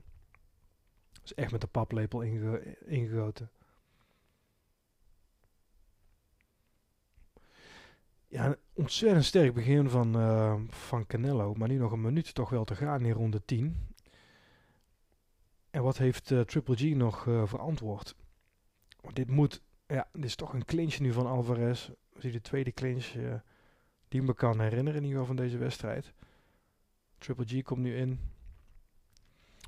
[1.23, 3.51] is echt met de paplepel inge ingegoten.
[8.27, 10.13] Ja, een ontzettend sterk begin van,
[10.69, 11.53] van Canelo.
[11.53, 13.95] Maar nu nog een minuut toch wel te gaan in ronde 10.
[15.69, 18.15] En wat heeft uh, Triple G nog uh, verantwoord?
[19.13, 21.89] Dit moet, ja, dit is toch een clinch nu van Alvarez.
[22.13, 23.13] We zien de tweede clinch
[24.07, 26.13] die me kan herinneren in ieder geval van deze wedstrijd.
[27.17, 28.19] Triple G komt nu in.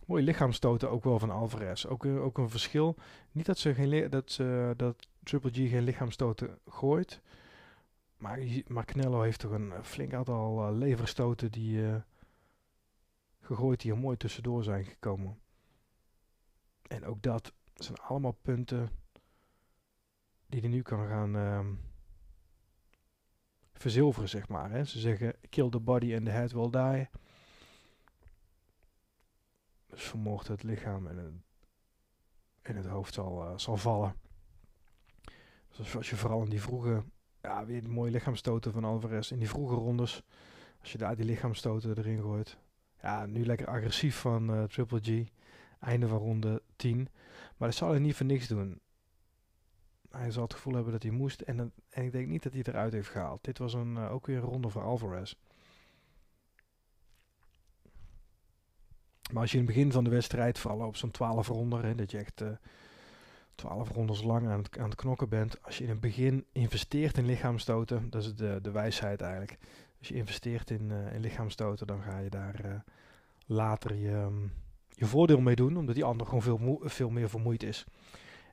[0.06, 1.86] Mooie lichaamstoten ook wel van Alvarez.
[1.86, 2.96] Ook, ook een verschil.
[3.32, 7.22] Niet dat, ze geen dat, ze, dat Triple G geen lichaamstoten gooit.
[8.18, 12.02] Maar, maar Canelo heeft toch een flink aantal leverstoten die
[13.40, 15.40] gegooid die er mooi tussendoor zijn gekomen.
[16.90, 18.90] En ook dat zijn allemaal punten
[20.46, 21.74] die hij nu kan gaan ehm,
[23.74, 24.72] verzilveren, zeg maar.
[24.72, 24.84] Hè.
[24.86, 27.10] Ze zeggen, kill the body and the head will die.
[29.86, 31.44] Dus vermoord het lichaam en
[32.62, 34.16] en het hoofd zal, uh, zal vallen.
[35.78, 37.04] Dus als je vooral in die vroege,
[37.42, 40.24] ja, weer de mooie lichaamstoten van Alvarez, in die vroege rondes,
[40.82, 42.58] als je daar die lichaamstoten erin gooit.
[43.02, 45.28] Ja, nu lekker agressief van uh, Triple G.
[45.80, 47.10] Einde van ronde 10.
[47.58, 48.80] Maar dat zal hij niet voor niks doen.
[50.10, 51.42] Hij zal het gevoel hebben dat hij moest.
[51.42, 53.44] En, en ik denk niet dat hij eruit heeft gehaald.
[53.44, 55.36] Dit was een, uh, ook weer een ronde voor Alvarez.
[59.32, 62.12] Maar als je in het begin van de wedstrijd, vooral op zo'n 12 ronden, dat
[62.12, 62.50] je echt uh,
[63.56, 65.64] 12 rondes lang aan het, aan het knokken bent.
[65.64, 69.58] Als je in het begin investeert in lichaamstoten, dat is de, de wijsheid eigenlijk.
[70.00, 72.84] Als je investeert in, uh, in lichaamstoten, dan ga je daar
[73.46, 74.52] later je, um,
[75.00, 77.86] je voordeel mee doen, omdat die ander gewoon veel, veel meer vermoeid is.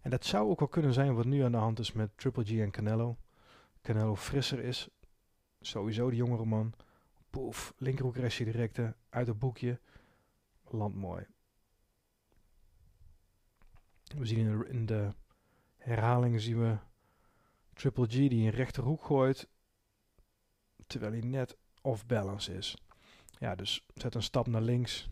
[0.02, 2.44] En dat zou ook wel kunnen zijn wat nu aan de hand is met Triple
[2.44, 3.16] G en Canelo.
[3.82, 4.88] Canelo frisser is,
[5.60, 6.72] sowieso de jongere man.
[7.30, 9.80] Poef, linkerhoekresje directe, uit het boekje.
[10.64, 11.26] Land mooi.
[14.16, 15.14] We zien in de, in de
[15.76, 16.76] herhaling zien we
[17.72, 19.48] Triple G die een rechterhoek gooit,
[20.86, 22.76] terwijl hij net off balance is.
[23.38, 25.10] Ja, dus zet een stap naar links.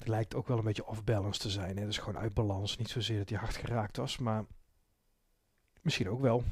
[0.00, 1.76] Het lijkt ook wel een beetje off balance te zijn.
[1.76, 2.76] Het is gewoon uit balans.
[2.76, 4.44] Niet zozeer dat hij hard geraakt was, maar
[5.82, 6.44] misschien ook wel.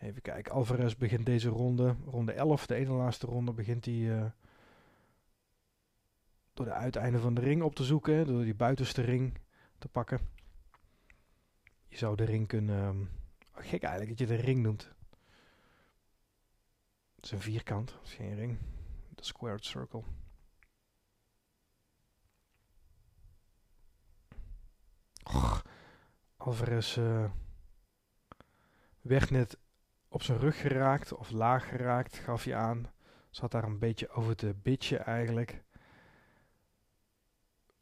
[0.00, 4.24] Even kijken, Alvarez begint deze ronde, ronde 11, de ene laatste ronde, begint hij uh,
[6.54, 9.38] door de uiteinden van de ring op te zoeken, door die buitenste ring
[9.78, 10.20] te pakken.
[11.88, 13.10] Je zou de ring kunnen, um,
[13.52, 14.94] gek eigenlijk dat je de ring noemt.
[17.24, 18.58] Het is een vierkant, is geen ring,
[19.14, 20.02] de squared circle.
[25.22, 25.62] Och,
[26.36, 27.30] Alvarez uh,
[29.00, 29.58] werd net
[30.08, 32.90] op zijn rug geraakt of laag geraakt, gaf hij aan.
[33.30, 35.62] Zat daar een beetje over te bitchen eigenlijk.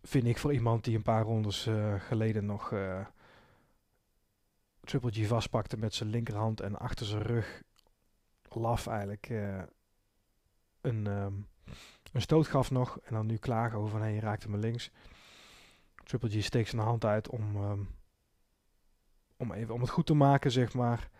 [0.03, 3.07] Vind ik voor iemand die een paar rondes uh, geleden nog uh,
[4.81, 7.63] Triple G vastpakte met zijn linkerhand en achter zijn rug
[8.55, 9.63] laf eigenlijk uh,
[10.81, 11.47] een, um,
[12.13, 12.99] een stoot gaf nog.
[12.99, 14.91] En dan nu klagen over van raakte me links.
[16.05, 17.89] Triple G steekt zijn hand uit om, um,
[19.37, 21.11] om, even, om het goed te maken, zeg maar.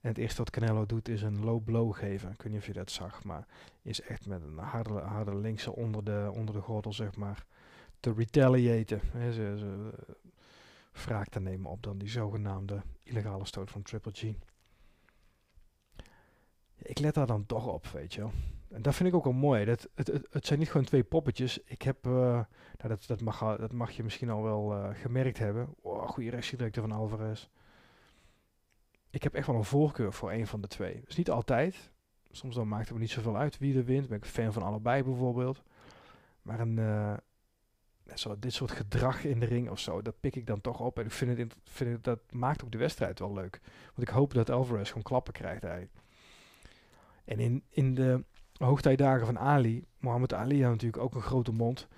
[0.00, 2.30] En het eerste wat Canelo doet is een low blow geven.
[2.30, 3.46] Ik weet niet of je dat zag, maar
[3.82, 7.44] is echt met een harde, harde linkse onder de, onder de gordel, zeg maar,
[8.00, 9.00] te retaliaten.
[9.12, 9.92] Ze, ze
[10.92, 14.34] wraak te nemen op dan die zogenaamde illegale stoot van Triple G.
[16.82, 18.32] Ik let daar dan toch op, weet je wel.
[18.70, 19.64] En dat vind ik ook wel mooi.
[19.64, 21.58] Dat, het, het, zijn niet gewoon twee poppetjes.
[21.64, 22.46] Ik heb, uh, nou
[22.88, 25.74] dat, dat, mag, dat mag je misschien al wel uh, gemerkt hebben.
[25.80, 27.48] Oh, goede rechtsdirecteur van Alvarez
[29.12, 31.02] ik heb echt wel een voorkeur voor een van de twee.
[31.04, 31.90] Dus niet altijd.
[32.30, 34.08] Soms dan maakt het me niet zoveel uit wie er wint.
[34.08, 35.62] Ben ik fan van allebei bijvoorbeeld.
[36.42, 37.14] Maar een, uh,
[38.14, 40.98] zo, dit soort gedrag in de ring of zo, dat pik ik dan toch op.
[40.98, 43.60] En ik vind het, vind dat maakt ook de wedstrijd wel leuk.
[43.94, 46.01] Want ik hoop dat Alvarez gewoon klappen krijgt eigenlijk.
[47.24, 48.24] En in, in de
[48.56, 51.88] hoogtijdagen van Ali, Mohammed Ali had natuurlijk ook een grote mond.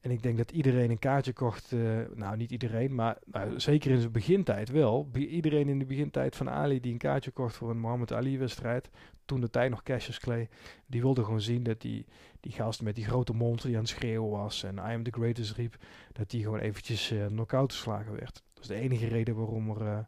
[0.00, 1.72] En ik denk dat iedereen een kaartje kocht.
[1.72, 5.08] Uh, nou, niet iedereen, maar nou, zeker in zijn begintijd wel.
[5.14, 8.90] Iedereen in de begintijd van Ali die een kaartje kocht voor een Muhammad Ali-wedstrijd.
[9.24, 10.48] Toen de tijd nog Cassius Clay.
[10.86, 12.06] Die wilde gewoon zien dat die,
[12.40, 14.62] die gast met die grote mond die aan het schreeuwen was.
[14.62, 15.76] En I am the greatest riep.
[16.12, 18.42] Dat die gewoon eventjes uh, knock-out geslagen werd.
[18.54, 19.82] Dat is de enige reden waarom er.
[19.82, 19.98] Uh,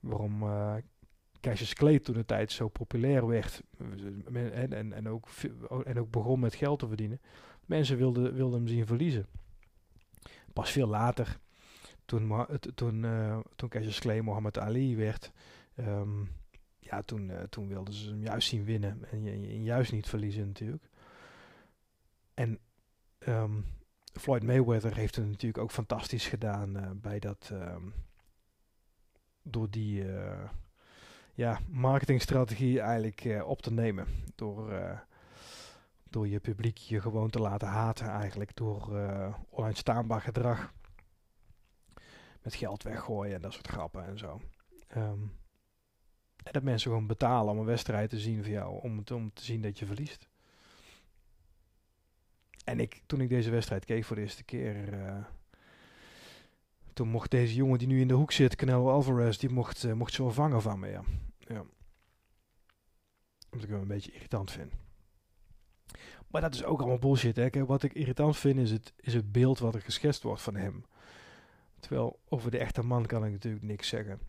[0.00, 0.42] waarom
[1.40, 3.62] Cassius Clay toen de tijd zo populair werd.
[4.32, 5.28] En, en, en, ook,
[5.84, 7.20] en ook begon met geld te verdienen
[7.66, 9.26] Mensen wilden, wilden hem zien verliezen.
[10.52, 11.38] Pas veel later,
[12.04, 15.32] toen, toen, uh, toen Clay Muhammad Ali werd,
[15.76, 16.28] um,
[16.78, 20.90] ja, toen, uh, toen wilden ze hem juist zien winnen en, juist niet verliezen natuurlijk.
[22.34, 22.58] En
[23.18, 23.64] um,
[24.12, 27.94] Floyd Mayweather heeft het natuurlijk ook fantastisch gedaan bij dat, um,
[29.42, 30.04] door die
[31.36, 34.06] ja, marketingstrategie eigenlijk op te nemen.
[34.34, 34.70] Door
[36.16, 40.72] door je publiek je gewoon te laten haten eigenlijk door uh, onuitstaanbaar gedrag.
[42.42, 44.40] Met geld weggooien en dat soort grappen en zo.
[44.96, 45.32] Um,
[46.42, 49.44] en dat mensen gewoon betalen om een wedstrijd te zien voor jou, om, om te
[49.44, 50.28] zien dat je verliest.
[52.64, 54.74] En ik, toen ik deze wedstrijd keek voor de eerste keer,
[56.92, 59.92] toen mocht deze jongen die nu in de hoek zit, Canelo Alvarez, die mocht, uh,
[59.92, 61.02] mocht zo vangen van me, ja.
[61.46, 61.64] Ja.
[63.50, 64.72] Wat ik wel een beetje irritant vind.
[66.26, 67.36] Maar dat is ook allemaal bullshit.
[67.36, 67.50] Hè?
[67.50, 70.54] Kijk, wat ik irritant vind is het, is het beeld wat er geschetst wordt van
[70.54, 70.84] hem.
[71.80, 74.20] Terwijl over de echte man kan ik natuurlijk niks zeggen.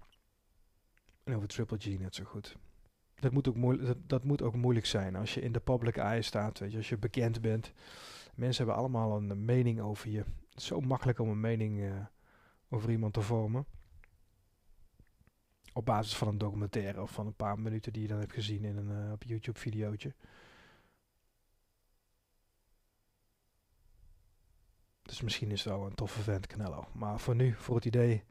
[1.23, 2.57] En over Triple G net zo goed.
[3.15, 5.97] Dat moet, ook moeilijk, dat, dat moet ook moeilijk zijn als je in de public
[5.97, 6.59] eye staat.
[6.59, 7.71] Weet je, als je bekend bent.
[8.35, 10.17] Mensen hebben allemaal een mening over je.
[10.17, 12.05] Het is zo makkelijk om een mening uh,
[12.69, 13.65] over iemand te vormen.
[15.77, 18.63] Op basis van een documentaire of van een paar minuten die je dan hebt gezien
[18.63, 20.13] in een uh, op YouTube videootje.
[25.01, 26.87] Dus misschien is het wel een toffe vent, Canelo.
[26.93, 28.23] Maar voor nu, voor het idee,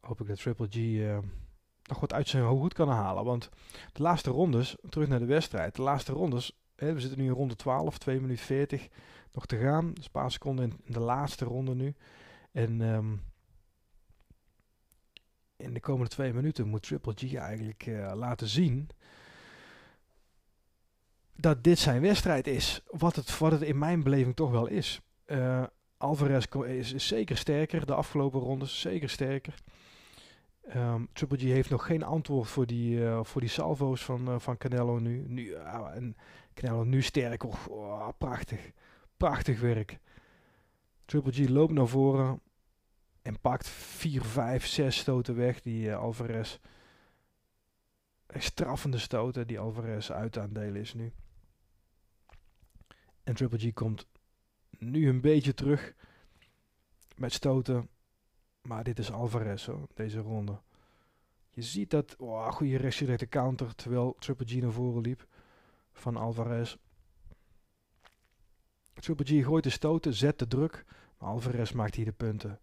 [0.00, 1.18] hoop ik dat Triple G uh,
[1.82, 3.24] nog wat uit zijn hoed kan halen.
[3.24, 3.48] Want
[3.92, 5.74] de laatste rondes, terug naar de wedstrijd.
[5.74, 8.88] De laatste rondes, hè, we zitten nu in ronde 12, 2 minuten 40
[9.32, 9.92] nog te gaan.
[9.92, 11.94] Dus een paar seconden in, de laatste ronde nu.
[12.52, 13.22] En um,
[15.58, 18.88] in de komende twee minuten moet Triple G eigenlijk uh, laten zien
[21.36, 22.82] dat dit zijn wedstrijd is.
[22.86, 25.00] Wat het, in mijn beleving toch wel is.
[25.26, 25.62] Uh,
[25.96, 27.86] Alvarez is, is, zeker sterker.
[27.86, 29.54] De afgelopen rondes zeker sterker.
[30.76, 34.56] Um, Triple G heeft nog geen antwoord voor die, uh, voor die salvo's van, van
[34.56, 35.24] Canelo nu.
[35.28, 36.16] nu uh, en
[36.54, 37.44] Canelo nu sterk.
[37.68, 38.70] Oh, prachtig.
[39.16, 39.98] Prachtig werk.
[41.04, 42.40] Triple G loopt naar voren.
[43.28, 45.60] En pakt 4, 5, 6 stoten weg.
[45.60, 46.58] Die Alvarez.
[48.28, 51.12] Straffende stoten die Alvarez uit aan delen is nu.
[53.24, 54.06] En Triple G komt
[54.78, 55.94] nu een beetje terug
[57.16, 57.88] met stoten.
[58.62, 60.60] Maar dit is Alvarez hoor, deze ronde.
[61.50, 65.26] Je ziet dat, oh, goede rechtsdirecte counter, terwijl Triple G naar voren liep
[65.92, 66.76] van Alvarez.
[68.94, 70.84] Triple G gooit de stoten, zet de druk,
[71.18, 72.60] maar Alvarez maakt hier de punten.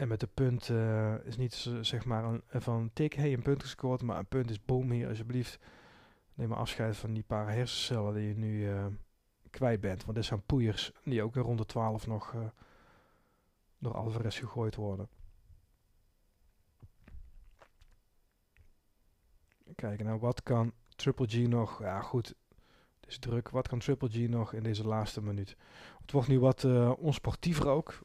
[0.00, 3.62] En met de punt uh, is niet zeg maar een, van tik, hey, een punt
[3.62, 5.58] gescoord, maar een punt is boom hier, alsjeblieft.
[6.34, 8.70] Neem maar afscheid van die paar hersencellen die je nu
[9.50, 10.04] kwijt bent.
[10.04, 12.34] Want dit zijn poeiers die ook in ronde 12 nog
[13.78, 15.08] door Alvarez gegooid worden.
[19.74, 21.80] Kijken, nou wat kan Triple G nog?
[21.80, 22.34] Ja goed,
[23.00, 23.48] het is druk.
[23.48, 25.56] Wat kan Triple G nog in deze laatste minuut?
[26.00, 26.64] Het wordt nu wat
[26.98, 28.00] onsportiever ook.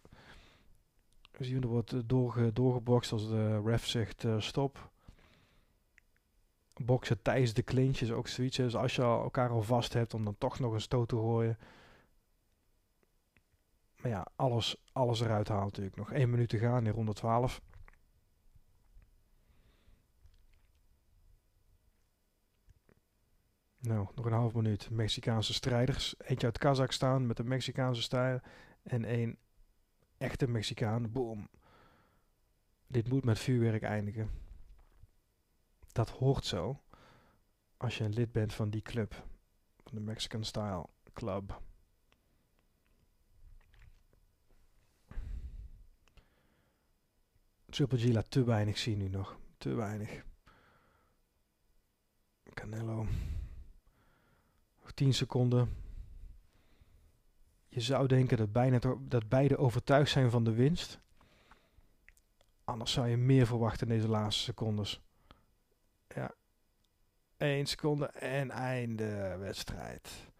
[1.37, 4.89] We zien er wordt doorge, doorgebokst als de ref zegt uh, stop.
[6.73, 8.57] Boksen tijdens de clinch ook zoiets.
[8.57, 11.57] Dus als je elkaar al vast hebt om dan toch nog een stoot te gooien.
[14.01, 15.95] Maar ja, alles, alles eruit halen natuurlijk.
[15.95, 17.61] Nog één minuut te gaan in ronde 12.
[23.77, 24.89] Nou, nog een half minuut.
[24.89, 26.15] Mexicaanse strijders.
[26.17, 28.39] Eentje uit Kazachstan met een Mexicaanse stijl.
[28.83, 29.37] En één
[30.25, 31.11] echte Mexicaan.
[31.11, 31.49] Boom.
[32.87, 34.29] Dit moet met vuurwerk eindigen.
[35.91, 36.81] Dat hoort zo.
[37.77, 39.25] Als je lid bent van die club.
[39.83, 41.61] Van de Mexican Style Club.
[47.69, 49.37] Triple G laat te weinig zien nu nog.
[49.57, 50.23] Te weinig.
[52.53, 53.07] Canelo.
[54.93, 55.84] 10 seconden.
[57.75, 60.99] Je zou denken dat, bijna dat beide overtuigd zijn van de winst.
[62.63, 65.01] Anders zou je meer verwachten in deze laatste secondes.
[66.07, 66.33] Ja.
[67.37, 70.31] 1 seconde en einde wedstrijd.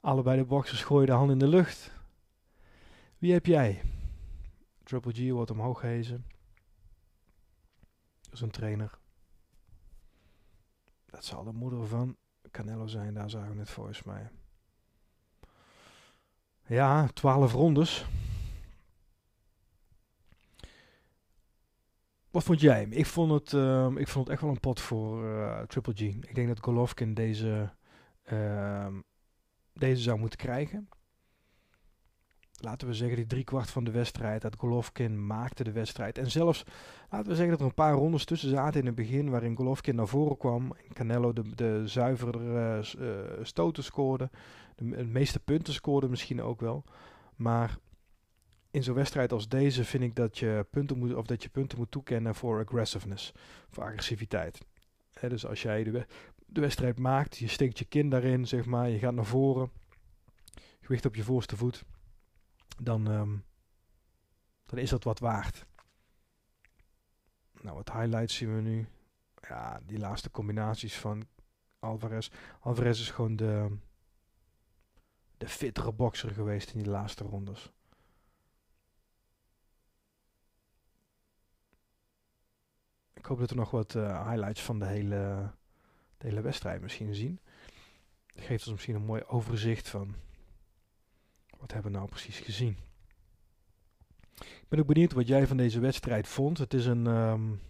[0.00, 1.92] Allebei de boxers gooien de hand in de lucht.
[3.18, 3.82] Wie heb jij?
[4.82, 6.26] Triple G wordt omhoog gehezen.
[8.20, 8.98] Dat is een trainer.
[11.06, 12.16] Dat zal de moeder van
[12.50, 14.30] Canelo zijn, daar zagen we het volgens mij.
[16.72, 18.06] Ja, 12 rondes.
[22.30, 22.86] Wat vond jij?
[22.90, 26.00] Ik vond het, uh, ik vond het echt wel een pot voor uh, Triple G.
[26.00, 27.72] Ik denk dat Golovkin deze,
[28.32, 28.86] uh,
[29.72, 30.88] deze zou moeten krijgen
[32.62, 34.42] laten we zeggen, die driekwart van de wedstrijd.
[34.42, 36.18] Dat Golovkin maakte de wedstrijd.
[36.18, 36.64] En zelfs,
[37.10, 39.30] laten we zeggen dat er een paar rondes tussen zaten in het begin.
[39.30, 40.72] Waarin Golovkin naar voren kwam.
[40.88, 44.30] En Canelo de, de zuiverdere uh, stoten scoorde.
[44.76, 46.84] De, meeste punten scoorde misschien ook wel.
[47.36, 47.76] Maar
[48.70, 51.78] in zo'n wedstrijd als deze vind ik dat je punten moet, of dat je punten
[51.78, 53.32] moet toekennen voor aggressiveness.
[53.70, 54.58] Voor agressiviteit.
[55.28, 56.06] dus als jij de,
[56.46, 58.88] de wedstrijd maakt, je steekt je kin daarin, zeg maar.
[58.88, 59.70] Je gaat naar voren.
[60.80, 61.84] Gewicht op je voorste voet
[62.80, 63.44] dan, um,
[64.66, 65.66] dan is dat wat waard.
[67.60, 68.86] Nou, wat highlights zien we nu.
[69.48, 71.26] Ja, die laatste combinaties van
[71.78, 72.30] Alvarez.
[72.60, 73.76] Alvarez is gewoon de,
[75.36, 77.72] de fittere bokser geweest in die laatste rondes.
[83.12, 85.50] Ik hoop dat we nog wat uh, highlights van de hele,
[86.18, 87.40] de hele wedstrijd misschien zien.
[88.26, 90.14] geeft ons misschien een mooi overzicht van
[91.62, 92.78] wat hebben we nou precies gezien.
[94.38, 96.58] Ik ben ook benieuwd wat jij van deze wedstrijd vond.
[96.58, 97.60] Het is een um,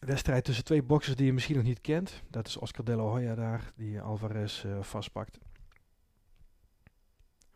[0.00, 2.22] wedstrijd tussen twee boxers die je misschien nog niet kent.
[2.30, 5.38] Dat is Oscar De La Hoya daar, die Alvarez uh, vastpakt.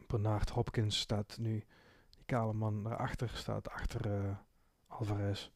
[0.06, 1.64] Bernard Hopkins staat nu,
[2.10, 4.36] die kale man daarachter, staat achter uh,
[4.86, 5.50] Alvarez.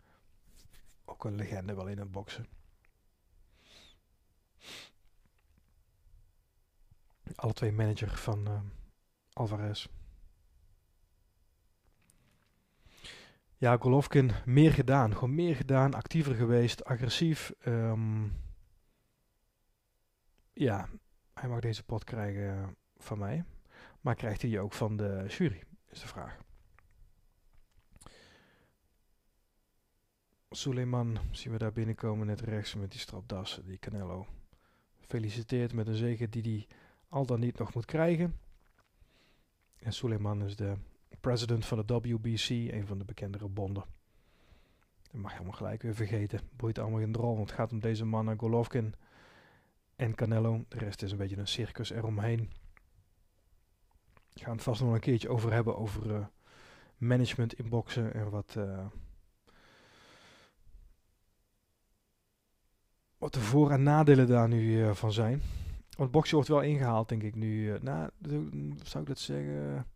[1.04, 2.46] Ook een legende wel in het boksen.
[7.34, 8.60] Alle twee manager van uh,
[9.32, 9.86] Alvarez.
[13.58, 15.12] Ja, Golovkin meer gedaan.
[15.12, 17.52] Gewoon meer gedaan, actiever geweest, agressief.
[17.66, 18.32] Um,
[20.52, 20.88] ja,
[21.34, 23.44] hij mag deze pot krijgen van mij.
[24.00, 26.38] Maar krijgt hij ook van de jury, is de vraag.
[30.50, 34.26] Suleiman zien we daar binnenkomen net rechts met die strapdassen, die Canelo.
[35.00, 36.76] Feliciteert met een zege die hij
[37.08, 38.38] al dan niet nog moet krijgen.
[39.76, 40.74] En Suleiman is de
[41.20, 43.84] president van de WBC, een van de bekendere bonden.
[45.02, 46.40] Dat mag je allemaal gelijk weer vergeten.
[46.56, 48.94] Boeit allemaal geen drol, want het gaat om deze mannen Golovkin
[49.96, 50.64] en Canelo.
[50.68, 52.50] De rest is een beetje een circus eromheen.
[54.32, 56.26] We gaan het vast nog een keertje over hebben over uh,
[56.96, 58.86] management in boksen en wat, uh,
[63.18, 65.42] wat de voor- en nadelen daar nu van zijn.
[65.96, 67.78] Want boksen wordt wel ingehaald, denk ik nu.
[67.80, 68.10] nou,
[68.82, 69.86] zou ik dat zeggen?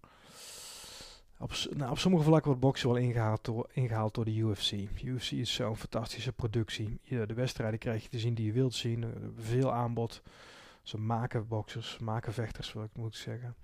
[1.38, 4.72] Op, nou, op sommige vlakken wordt boksen wel ingehaald door, ingehaald door de UFC.
[5.04, 6.98] UFC is zo'n fantastische productie.
[7.02, 9.32] Je, de wedstrijden krijg je te zien die je wilt zien.
[9.36, 10.22] veel aanbod.
[10.82, 13.54] Ze maken boxers, maken vechters, wil ik moet zeggen.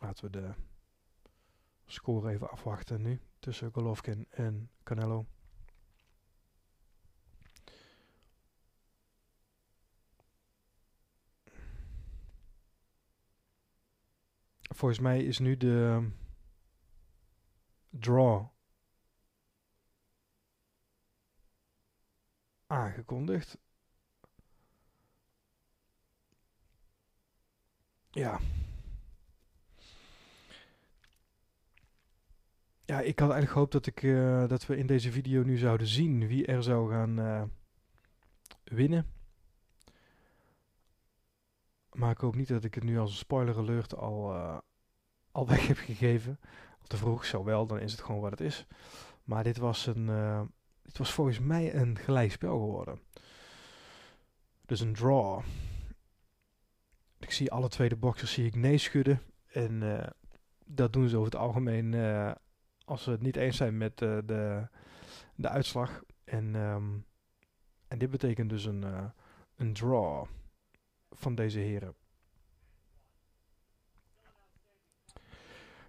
[0.00, 0.50] Laten we de
[1.86, 5.26] score even afwachten nu tussen Golovkin en Canelo.
[14.76, 16.08] Volgens mij is nu de
[17.90, 18.46] draw
[22.66, 23.58] aangekondigd.
[28.10, 28.40] Ja.
[32.84, 35.86] Ja, ik had eigenlijk gehoopt dat, ik, uh, dat we in deze video nu zouden
[35.86, 37.42] zien wie er zou gaan uh,
[38.64, 39.15] winnen.
[41.96, 44.58] Maar ik hoop niet dat ik het nu als een spoiler alert al, uh,
[45.30, 46.40] al weg heb gegeven.
[46.80, 48.66] Of te vroeg, zo wel, dan is het gewoon wat het is.
[49.24, 50.06] Maar dit was, een,
[50.82, 53.00] dit was volgens mij een gelijkspel geworden.
[54.66, 55.42] Dus een draw.
[57.18, 59.22] Ik zie alle tweede boxers zie ik nee schudden.
[59.46, 59.82] En
[60.64, 61.94] dat doen ze over het algemeen
[62.84, 64.68] als ze het niet eens zijn met de,
[65.34, 66.02] de uitslag.
[66.24, 67.04] En, um,
[67.88, 68.84] en dit betekent dus een,
[69.56, 70.26] een draw
[71.16, 71.94] van deze heren.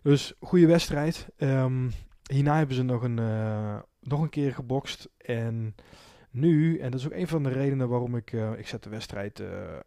[0.01, 1.27] Dus goede wedstrijd.
[1.37, 1.91] Um,
[2.31, 5.09] hierna hebben ze nog een, uh, nog een keer gebokst.
[5.17, 5.75] En
[6.29, 8.31] nu, en dat is ook een van de redenen waarom ik...
[8.31, 9.43] ik zet de wedstrijd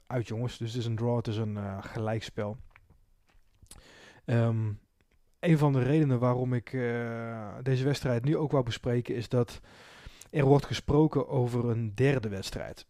[0.06, 0.58] uit, jongens.
[0.58, 2.56] Dus het is een draw, het is een gelijkspel.
[4.24, 4.80] Um,
[5.40, 6.70] een van de redenen waarom ik
[7.62, 9.60] deze wedstrijd nu ook wou bespreken is dat
[10.30, 12.86] er wordt gesproken over een derde wedstrijd.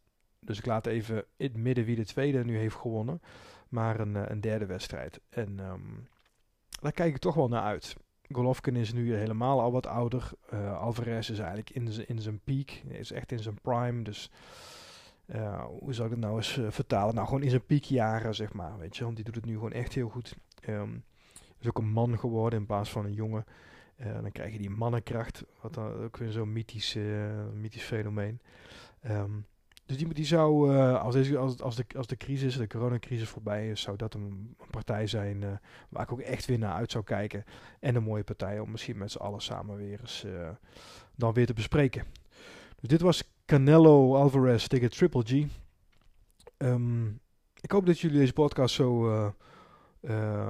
[0.50, 3.22] Dus ik laat even in het midden wie de tweede nu heeft gewonnen,
[3.68, 5.20] maar een, uh, een derde wedstrijd.
[5.28, 6.08] En um,
[6.80, 7.96] daar kijk ik toch wel naar uit.
[8.30, 10.30] Golovkin is nu helemaal al wat ouder.
[10.52, 14.02] Uh, Alvarez is eigenlijk in, in zijn peak, is echt in zijn prime.
[14.02, 14.30] Dus
[15.78, 17.14] hoe zou ik het nou eens vertalen?
[17.14, 18.78] Nou, gewoon in zijn piekjaren, zeg maar.
[18.78, 20.36] Weet je, want die doet het nu gewoon echt heel goed.
[20.68, 21.04] Um,
[21.58, 23.44] is ook een man geworden in plaats van een jongen.
[23.96, 26.96] Dan krijg je die mannenkracht, wat dan ook weer zo'n mythisch,
[27.54, 28.40] mythisch fenomeen.
[29.06, 29.46] Um,
[29.90, 33.28] dus die, die zou, uh, als, deze, als, als, de, als de crisis, de coronacrisis
[33.28, 36.90] voorbij is, zou dat een, een partij zijn waar ik ook echt weer naar uit
[36.90, 37.44] zou kijken.
[37.80, 40.26] En een mooie partij om misschien met z'n allen samen weer eens
[41.16, 42.04] dan weer te bespreken.
[42.80, 45.46] Dus dit was Canelo Alvarez tegen Triple G.
[46.58, 47.20] Um,
[47.60, 49.34] ik hoop dat jullie deze podcast zo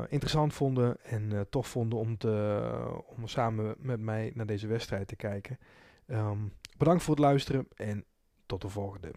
[0.08, 2.62] interessant vonden en tof vonden om, te,
[3.16, 5.58] om samen met mij naar deze wedstrijd te kijken.
[6.06, 8.04] Um, bedankt voor het luisteren en
[8.50, 9.10] tot de volgende.